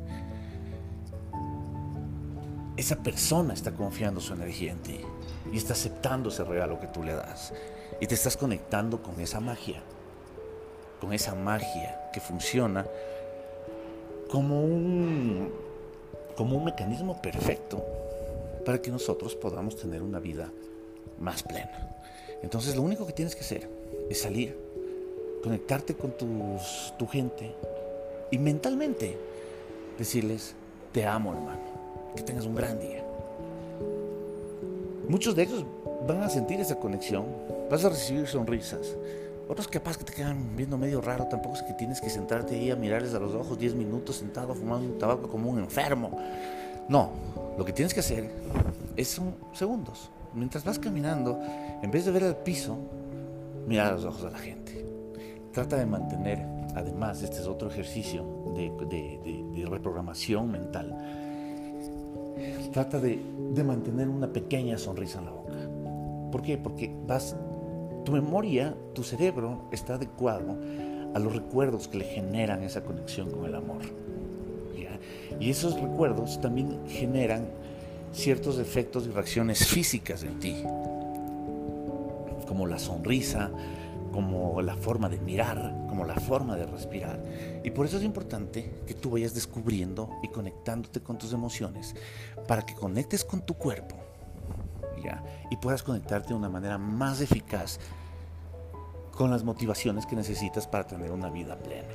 esa 2.77 2.97
persona 2.97 3.55
está 3.55 3.73
confiando 3.73 4.21
su 4.21 4.35
energía 4.35 4.73
en 4.73 4.83
ti 4.83 5.01
y 5.51 5.57
está 5.57 5.73
aceptando 5.73 6.29
ese 6.29 6.45
regalo 6.45 6.79
que 6.79 6.87
tú 6.89 7.03
le 7.03 7.15
das. 7.15 7.55
Y 8.01 8.07
te 8.07 8.15
estás 8.15 8.37
conectando 8.37 9.03
con 9.03 9.19
esa 9.21 9.41
magia, 9.41 9.83
con 11.01 11.13
esa 11.13 11.35
magia 11.35 12.11
que 12.13 12.21
funciona 12.21 12.87
como 14.37 14.61
un, 14.61 15.49
como 16.37 16.59
un 16.59 16.65
mecanismo 16.67 17.23
perfecto 17.23 17.83
para 18.67 18.83
que 18.83 18.91
nosotros 18.91 19.35
podamos 19.35 19.77
tener 19.77 20.03
una 20.03 20.21
vida 20.21 20.53
más 21.19 21.43
plena. 21.43 21.97
Entonces 22.43 22.77
lo 22.77 22.83
único 22.83 23.07
que 23.07 23.15
tienes 23.15 23.35
que 23.35 23.41
hacer 23.41 23.67
es 24.11 24.21
salir, 24.21 24.55
conectarte 25.43 25.95
con 25.95 26.11
tus, 26.11 26.93
tu 26.99 27.07
gente 27.07 27.51
y 28.31 28.37
mentalmente 28.37 29.17
decirles, 29.99 30.55
te 30.93 31.07
amo 31.07 31.33
hermano, 31.33 32.13
que 32.15 32.21
tengas 32.23 32.45
un 32.45 32.57
gran 32.57 32.79
día. 32.79 33.03
Muchos 35.09 35.35
de 35.35 35.45
ellos 35.45 35.65
van 36.07 36.23
a 36.23 36.29
sentir 36.29 36.61
esa 36.61 36.77
conexión, 36.79 37.25
vas 37.71 37.87
a 37.87 37.89
recibir 37.89 38.27
sonrisas. 38.27 38.97
Otros 39.49 39.69
capaz 39.69 39.97
que 39.97 40.05
te 40.05 40.13
quedan 40.13 40.57
viendo 40.57 40.77
medio 40.77 41.01
raro, 41.01 41.27
tampoco 41.27 41.57
es 41.57 41.63
que 41.63 41.73
tienes 41.75 42.01
que 42.01 42.11
sentarte 42.11 42.57
ahí 42.57 42.71
a 42.71 42.77
mirarles 42.77 43.15
a 43.15 43.21
los 43.21 43.35
ojos 43.35 43.59
10 43.59 43.75
minutos 43.75 44.17
sentado 44.17 44.55
fumando 44.55 44.93
un 44.93 44.99
tabaco 44.99 45.29
como 45.29 45.51
un 45.51 45.59
enfermo. 45.61 46.19
No, 46.89 47.11
lo 47.57 47.65
que 47.65 47.73
tienes 47.73 47.95
que 47.95 48.01
hacer 48.01 48.31
es 48.97 49.21
segundos. 49.53 50.11
Mientras 50.35 50.65
vas 50.65 50.79
caminando, 50.79 51.41
en 51.83 51.91
vez 51.91 52.05
de 52.05 52.11
ver 52.11 52.25
al 52.25 52.37
piso, 52.37 52.77
mira 53.67 53.89
a 53.89 53.93
los 53.93 54.05
ojos 54.05 54.25
de 54.25 54.31
la 54.31 54.39
gente. 54.39 54.85
Trata 55.53 55.77
de 55.77 55.87
mantener, 55.87 56.45
además, 56.75 57.23
este 57.23 57.39
es 57.39 57.47
otro 57.47 57.71
ejercicio 57.71 58.53
de, 58.55 58.71
de 59.55 59.67
reprogramación 59.67 60.51
mental 60.51 60.95
trata 62.73 63.01
de, 63.01 63.19
mantener 63.65 64.09
una 64.09 64.31
pequeña 64.31 64.77
sonrisa 64.77 65.19
en 65.19 65.25
la 65.25 65.31
boca. 65.31 65.55
¿Por 66.31 66.43
qué? 66.43 66.59
Porque 66.59 66.95
vas, 67.07 67.35
tu 68.07 68.13
memoria, 68.13 68.73
tu 68.95 69.03
cerebro 69.03 69.69
está 69.73 69.95
adecuado 69.95 70.57
a 71.13 71.19
los 71.19 71.35
recuerdos 71.35 71.89
que 71.89 71.99
le 71.99 72.05
generan 72.05 72.63
esa 72.63 72.85
conexión 72.85 73.31
con 73.33 73.45
el 73.45 73.55
amor. 73.57 73.83
Y 75.41 75.51
esos 75.51 75.79
recuerdos 75.79 76.41
también 76.41 76.79
generan 76.89 77.49
ciertos 78.13 78.59
efectos 78.59 79.07
y 79.07 79.11
reacciones 79.11 79.67
físicas 79.67 80.23
en 80.23 80.39
ti, 80.39 80.63
como 82.47 82.67
la 82.67 82.79
sonrisa, 82.79 83.51
como 84.13 84.63
la 84.63 84.77
forma 84.77 85.09
de 85.09 85.19
mirar, 85.19 85.87
como 85.89 86.05
la 86.05 86.15
forma 86.15 86.57
de 86.57 86.65
respirar. 86.65 87.21
Y 87.65 87.73
por 87.73 87.87
eso 87.87 87.99
es 87.99 88.05
importante 88.05 88.73
que 88.87 88.95
tú 88.95 89.11
vayas 89.11 89.35
descubriendo 89.35 90.11
y 90.23 90.29
conectándote 90.29 91.01
con 91.01 91.19
tus 91.19 91.33
emociones 91.33 91.95
para 92.47 92.65
que 92.65 92.75
conectes 92.75 93.25
con 93.25 93.45
tu 93.45 93.55
cuerpo 93.55 94.06
y 95.51 95.57
puedas 95.57 95.83
conectarte 95.83 96.29
de 96.29 96.35
una 96.35 96.49
manera 96.49 96.79
más 96.79 97.21
eficaz 97.21 97.79
con 99.13 99.31
las 99.31 99.45
motivaciones 99.45 100.07
que 100.07 100.17
necesitas 100.17 100.67
para 100.67 100.87
tener 100.87 101.11
una 101.11 101.31
vida 101.31 101.57
plena. 101.57 101.89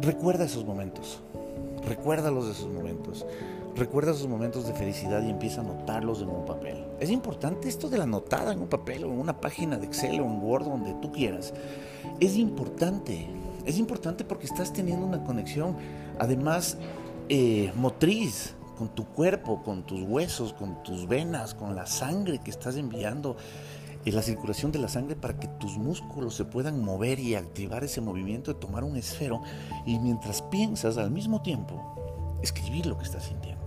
Recuerda 0.00 0.44
esos 0.44 0.64
momentos, 0.64 1.20
recuérdalos 1.86 2.46
de 2.46 2.52
esos 2.52 2.70
momentos. 2.70 3.24
Recuerda 3.76 4.12
esos 4.12 4.28
momentos 4.28 4.66
de 4.68 4.72
felicidad 4.72 5.20
y 5.24 5.30
empieza 5.30 5.60
a 5.60 5.64
anotarlos 5.64 6.22
en 6.22 6.28
un 6.28 6.44
papel. 6.44 6.84
Es 7.00 7.10
importante 7.10 7.68
esto 7.68 7.88
de 7.88 7.98
la 7.98 8.04
anotada 8.04 8.52
en 8.52 8.60
un 8.60 8.68
papel 8.68 9.04
o 9.04 9.08
en 9.08 9.18
una 9.18 9.40
página 9.40 9.78
de 9.78 9.86
Excel 9.86 10.20
o 10.20 10.24
en 10.24 10.40
Word, 10.40 10.64
donde 10.64 10.94
tú 10.94 11.10
quieras. 11.10 11.52
Es 12.20 12.36
importante. 12.36 13.26
Es 13.64 13.78
importante 13.78 14.24
porque 14.24 14.46
estás 14.46 14.72
teniendo 14.72 15.06
una 15.06 15.24
conexión, 15.24 15.76
además, 16.18 16.76
eh, 17.28 17.72
motriz 17.76 18.54
con 18.76 18.88
tu 18.88 19.06
cuerpo, 19.06 19.62
con 19.62 19.84
tus 19.84 20.02
huesos, 20.02 20.52
con 20.52 20.82
tus 20.82 21.06
venas, 21.06 21.54
con 21.54 21.74
la 21.74 21.86
sangre 21.86 22.40
que 22.44 22.50
estás 22.50 22.76
enviando, 22.76 23.36
y 24.04 24.10
la 24.10 24.22
circulación 24.22 24.70
de 24.70 24.78
la 24.78 24.88
sangre 24.88 25.16
para 25.16 25.38
que 25.38 25.48
tus 25.48 25.78
músculos 25.78 26.34
se 26.34 26.44
puedan 26.44 26.82
mover 26.84 27.18
y 27.18 27.34
activar 27.34 27.84
ese 27.84 28.00
movimiento 28.00 28.52
de 28.52 28.60
tomar 28.60 28.84
un 28.84 28.96
esfero 28.96 29.42
y 29.86 29.98
mientras 29.98 30.42
piensas 30.42 30.98
al 30.98 31.10
mismo 31.10 31.40
tiempo 31.42 32.38
escribir 32.42 32.86
lo 32.86 32.98
que 32.98 33.04
estás 33.04 33.24
sintiendo. 33.24 33.64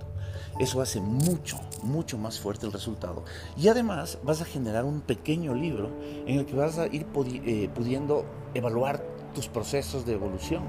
Eso 0.60 0.82
hace 0.82 1.00
mucho, 1.00 1.60
mucho 1.84 2.18
más 2.18 2.40
fuerte 2.40 2.66
el 2.66 2.72
resultado. 2.72 3.24
Y 3.56 3.68
además 3.68 4.18
vas 4.24 4.42
a 4.42 4.46
generar 4.46 4.86
un 4.86 5.02
pequeño 5.02 5.54
libro 5.54 5.92
en 6.26 6.40
el 6.40 6.46
que 6.46 6.56
vas 6.56 6.78
a 6.80 6.88
ir 6.88 7.06
eh, 7.46 7.70
pudiendo 7.74 8.26
evaluar 8.54 9.04
tus 9.38 9.48
procesos 9.48 10.04
de 10.04 10.14
evolución 10.14 10.64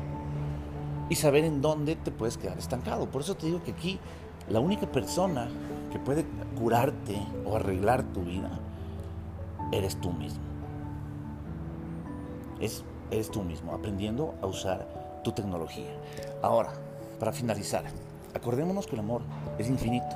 y 1.09 1.15
saber 1.15 1.47
en 1.47 1.62
dónde 1.62 1.97
te 1.97 2.11
puedes 2.11 2.36
quedar 2.36 2.59
estancado. 2.59 3.07
Por 3.07 3.23
eso 3.23 3.35
te 3.35 3.47
digo 3.47 3.62
que 3.62 3.70
aquí 3.70 3.99
la 4.47 4.61
única 4.61 4.86
persona 4.86 5.49
que 5.90 5.99
puede 5.99 6.27
curarte 6.59 7.19
o 7.47 7.57
arreglar 7.57 8.03
tu 8.12 8.24
vida 8.24 8.51
eres 9.73 9.99
tú 9.99 10.12
mismo. 10.12 10.43
Es, 12.61 12.85
eres 13.11 13.31
tú 13.31 13.43
mismo, 13.43 13.73
aprendiendo 13.73 14.35
a 14.43 14.47
usar 14.47 14.86
tu 15.24 15.32
tecnología. 15.32 15.97
Ahora, 16.43 16.74
para 17.19 17.32
finalizar, 17.32 17.85
Acordémonos 18.35 18.86
que 18.86 18.95
el 18.95 19.01
amor 19.01 19.23
es 19.59 19.69
infinito. 19.69 20.15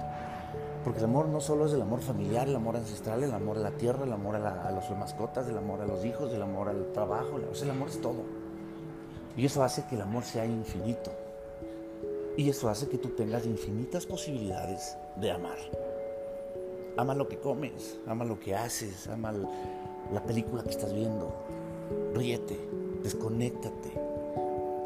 Porque 0.85 0.99
el 0.99 1.07
amor 1.07 1.29
no 1.29 1.41
solo 1.41 1.65
es 1.65 1.73
el 1.73 1.81
amor 1.81 2.01
familiar, 2.01 2.47
el 2.47 2.57
amor 2.57 2.77
ancestral, 2.77 3.23
el 3.23 3.33
amor 3.33 3.57
a 3.57 3.61
la 3.61 3.71
tierra, 3.71 4.05
el 4.05 4.13
amor 4.13 4.37
a, 4.37 4.71
las 4.71 4.91
mascotas, 4.91 5.49
el 5.49 5.57
amor 5.57 5.81
a 5.81 5.87
los 5.87 6.05
hijos, 6.05 6.31
el 6.33 6.43
amor 6.43 6.69
al 6.69 6.93
trabajo. 6.93 7.39
el 7.39 7.71
amor 7.71 7.89
es 7.89 8.01
todo. 8.01 8.42
Y 9.37 9.47
eso 9.47 9.63
hace 9.63 9.85
que 9.87 9.95
el 9.95 10.03
amor 10.03 10.25
sea 10.25 10.45
infinito. 10.45 11.11
Y 12.37 12.49
eso 12.49 12.69
hace 12.69 12.89
que 12.89 12.99
tú 12.99 13.11
tengas 13.11 13.47
infinitas 13.47 14.07
posibilidades 14.07 14.97
de 15.17 15.31
amar. 15.31 15.59
Ama 16.97 17.15
lo 17.15 17.29
que 17.29 17.39
comes, 17.39 17.99
ama 18.07 18.25
lo 18.25 18.39
que 18.39 18.55
haces, 18.55 19.07
ama 19.09 19.33
la 20.13 20.23
película 20.25 20.63
que 20.63 20.71
estás 20.71 20.93
viendo. 20.93 21.33
Ríete, 22.15 22.59
desconéctate, 23.03 23.93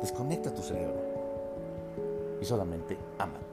desconecta 0.01 0.55
tu 0.55 0.62
cerebro 0.62 1.01
y 2.40 2.44
solamente 2.44 2.97
ámate. 3.18 3.44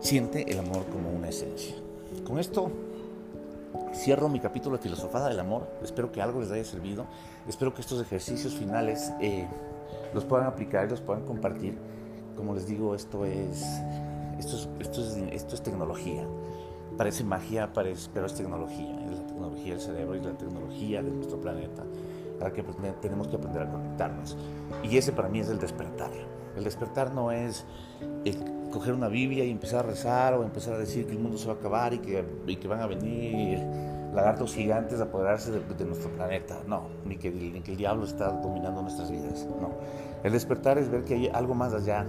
Siente 0.00 0.50
el 0.50 0.58
amor 0.58 0.84
como 0.86 1.10
una 1.10 1.28
esencia. 1.28 1.74
Con 2.26 2.38
esto 2.38 2.70
cierro 3.94 4.28
mi 4.28 4.40
capítulo 4.40 4.76
de 4.76 4.82
Filosofada 4.82 5.28
del 5.28 5.40
Amor. 5.40 5.68
Espero 5.82 6.10
que 6.12 6.20
algo 6.20 6.40
les 6.40 6.50
haya 6.50 6.64
servido. 6.64 7.06
Espero 7.48 7.74
que 7.74 7.80
estos 7.80 8.00
ejercicios 8.00 8.54
finales 8.54 9.12
eh, 9.20 9.46
los 10.12 10.24
puedan 10.24 10.46
aplicar 10.46 10.88
los 10.90 11.00
puedan 11.00 11.24
compartir. 11.24 11.78
Como 12.36 12.54
les 12.54 12.66
digo, 12.66 12.94
esto 12.94 13.24
es, 13.24 13.62
esto 14.38 14.56
es, 14.56 14.68
esto 14.80 15.00
es, 15.00 15.16
esto 15.32 15.54
es 15.54 15.62
tecnología. 15.62 16.26
Parece 16.96 17.24
magia, 17.24 17.72
parece, 17.72 18.10
pero 18.12 18.26
es 18.26 18.34
tecnología. 18.34 19.00
Es 19.06 19.18
la 19.18 19.26
tecnología 19.26 19.72
del 19.72 19.80
cerebro 19.80 20.16
y 20.16 20.20
la 20.20 20.36
tecnología 20.36 21.02
de 21.02 21.10
nuestro 21.10 21.40
planeta. 21.40 21.84
Para 22.38 22.52
que 22.52 22.62
pues, 22.62 22.76
tenemos 23.00 23.28
que 23.28 23.36
aprender 23.36 23.62
a 23.62 23.70
conectarnos. 23.70 24.36
Y 24.82 24.96
ese 24.96 25.12
para 25.12 25.28
mí 25.28 25.40
es 25.40 25.48
el 25.48 25.58
despertar. 25.58 26.10
El 26.56 26.64
despertar 26.64 27.12
no 27.12 27.32
es 27.32 27.64
coger 28.74 28.92
una 28.92 29.06
Biblia 29.06 29.44
y 29.44 29.50
empezar 29.52 29.84
a 29.84 29.88
rezar 29.88 30.34
o 30.34 30.42
empezar 30.42 30.74
a 30.74 30.78
decir 30.78 31.06
que 31.06 31.12
el 31.12 31.20
mundo 31.20 31.38
se 31.38 31.46
va 31.46 31.52
a 31.52 31.56
acabar 31.56 31.94
y 31.94 31.98
que, 31.98 32.24
que 32.60 32.68
van 32.68 32.80
a 32.80 32.86
venir 32.86 33.60
lagartos 34.12 34.52
gigantes 34.52 35.00
a 35.00 35.04
apoderarse 35.04 35.52
de, 35.52 35.84
nuestro 35.84 36.10
planeta. 36.10 36.58
No, 36.66 36.88
ni 37.04 37.16
que, 37.16 37.30
ni 37.30 37.60
que 37.60 37.70
el 37.70 37.76
diablo 37.76 38.04
está 38.04 38.32
dominando 38.32 38.82
nuestras 38.82 39.12
vidas. 39.12 39.46
No. 39.60 39.70
El 40.24 40.32
despertar 40.32 40.76
es 40.78 40.90
ver 40.90 41.04
que 41.04 41.14
hay 41.14 41.28
algo 41.28 41.54
más 41.54 41.72
allá, 41.72 42.04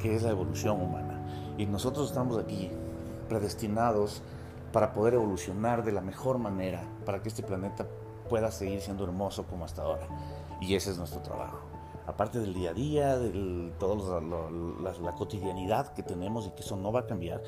que 0.00 0.16
es 0.16 0.24
la 0.24 0.30
evolución 0.30 0.82
humana. 0.82 1.22
Y 1.56 1.66
nosotros 1.66 2.08
estamos 2.08 2.36
aquí 2.36 2.68
predestinados 3.28 4.20
para 4.72 4.92
poder 4.92 5.14
evolucionar 5.14 5.84
de 5.84 5.92
la 5.92 6.00
mejor 6.00 6.38
manera, 6.38 6.82
para 7.06 7.22
que 7.22 7.28
este 7.28 7.44
planeta 7.44 7.86
pueda 8.28 8.50
seguir 8.50 8.80
siendo 8.80 9.04
hermoso 9.04 9.44
como 9.44 9.64
hasta 9.64 9.82
ahora. 9.82 10.08
Y 10.60 10.74
ese 10.74 10.90
es 10.90 10.98
nuestro 10.98 11.20
trabajo. 11.20 11.67
Aparte 12.08 12.40
del 12.40 12.54
día 12.54 12.70
a 12.70 12.74
día, 12.74 13.18
de 13.18 13.70
toda 13.78 14.20
la, 14.22 15.14
cotidianidad 15.14 15.92
que 15.92 16.02
tenemos 16.02 16.46
y 16.46 16.50
que 16.52 16.62
eso 16.62 16.74
no 16.74 16.90
va 16.90 17.00
a 17.00 17.06
cambiar, 17.06 17.42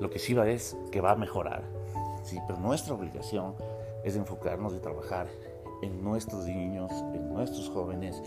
lo 0.00 0.08
que 0.08 0.18
sí 0.18 0.32
va 0.32 0.48
es 0.48 0.76
que 0.90 1.02
va 1.02 1.12
a 1.12 1.16
mejorar. 1.16 1.62
Sí, 2.22 2.38
pero 2.46 2.58
nuestra 2.58 2.94
obligación 2.94 3.54
es 4.04 4.16
enfocarnos 4.16 4.72
y 4.74 4.78
trabajar 4.78 5.28
en 5.82 6.02
nuestros 6.02 6.46
niños, 6.46 6.90
en 7.12 7.28
nuestros 7.28 7.68
jóvenes, 7.68 8.22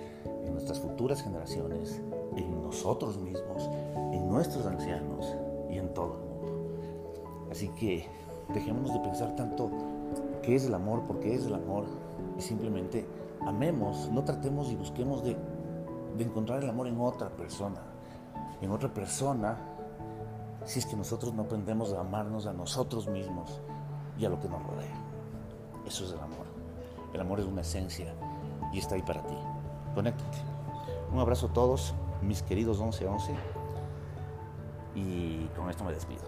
en 0.45 0.53
nuestras 0.53 0.79
futuras 0.79 1.23
generaciones, 1.23 1.99
en 2.35 2.61
nosotros 2.61 3.17
mismos, 3.17 3.67
en 4.13 4.29
nuestros 4.29 4.67
ancianos 4.67 5.35
y 5.67 5.79
en 5.79 5.91
todo 5.95 6.13
el 6.13 6.19
mundo. 6.19 7.49
Así 7.49 7.69
que 7.69 8.05
dejémonos 8.53 8.93
de 8.93 8.99
pensar 8.99 9.35
tanto 9.35 9.71
qué 10.43 10.55
es 10.55 10.65
el 10.65 10.75
amor, 10.75 11.01
por 11.07 11.19
qué 11.19 11.33
es 11.33 11.47
el 11.47 11.55
amor, 11.55 11.85
y 12.37 12.41
simplemente 12.41 13.03
amemos, 13.45 14.09
no 14.11 14.23
tratemos 14.23 14.71
y 14.71 14.75
busquemos 14.75 15.23
de, 15.23 15.35
de 16.17 16.23
encontrar 16.23 16.63
el 16.63 16.69
amor 16.69 16.87
en 16.87 16.99
otra 16.99 17.29
persona, 17.29 17.81
en 18.61 18.71
otra 18.71 18.93
persona, 18.93 19.57
si 20.65 20.79
es 20.79 20.85
que 20.85 20.95
nosotros 20.95 21.33
no 21.33 21.43
aprendemos 21.43 21.93
a 21.93 22.01
amarnos 22.01 22.45
a 22.45 22.53
nosotros 22.53 23.07
mismos 23.07 23.59
y 24.17 24.25
a 24.25 24.29
lo 24.29 24.39
que 24.39 24.47
nos 24.47 24.63
rodea. 24.63 24.93
Eso 25.85 26.05
es 26.05 26.11
el 26.11 26.19
amor. 26.19 26.45
El 27.13 27.21
amor 27.21 27.39
es 27.39 27.45
una 27.45 27.61
esencia 27.61 28.13
y 28.71 28.79
está 28.79 28.95
ahí 28.95 29.01
para 29.01 29.23
ti. 29.23 29.35
Conéctate. 29.95 30.37
Un 31.11 31.19
abrazo 31.19 31.47
a 31.47 31.53
todos, 31.53 31.93
mis 32.21 32.41
queridos 32.43 32.79
1111. 32.79 33.35
Y 34.95 35.45
con 35.55 35.69
esto 35.69 35.83
me 35.83 35.93
despido. 35.93 36.23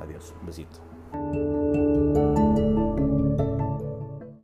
Adiós. 0.00 0.34
Un 0.40 0.46
besito. 0.46 2.45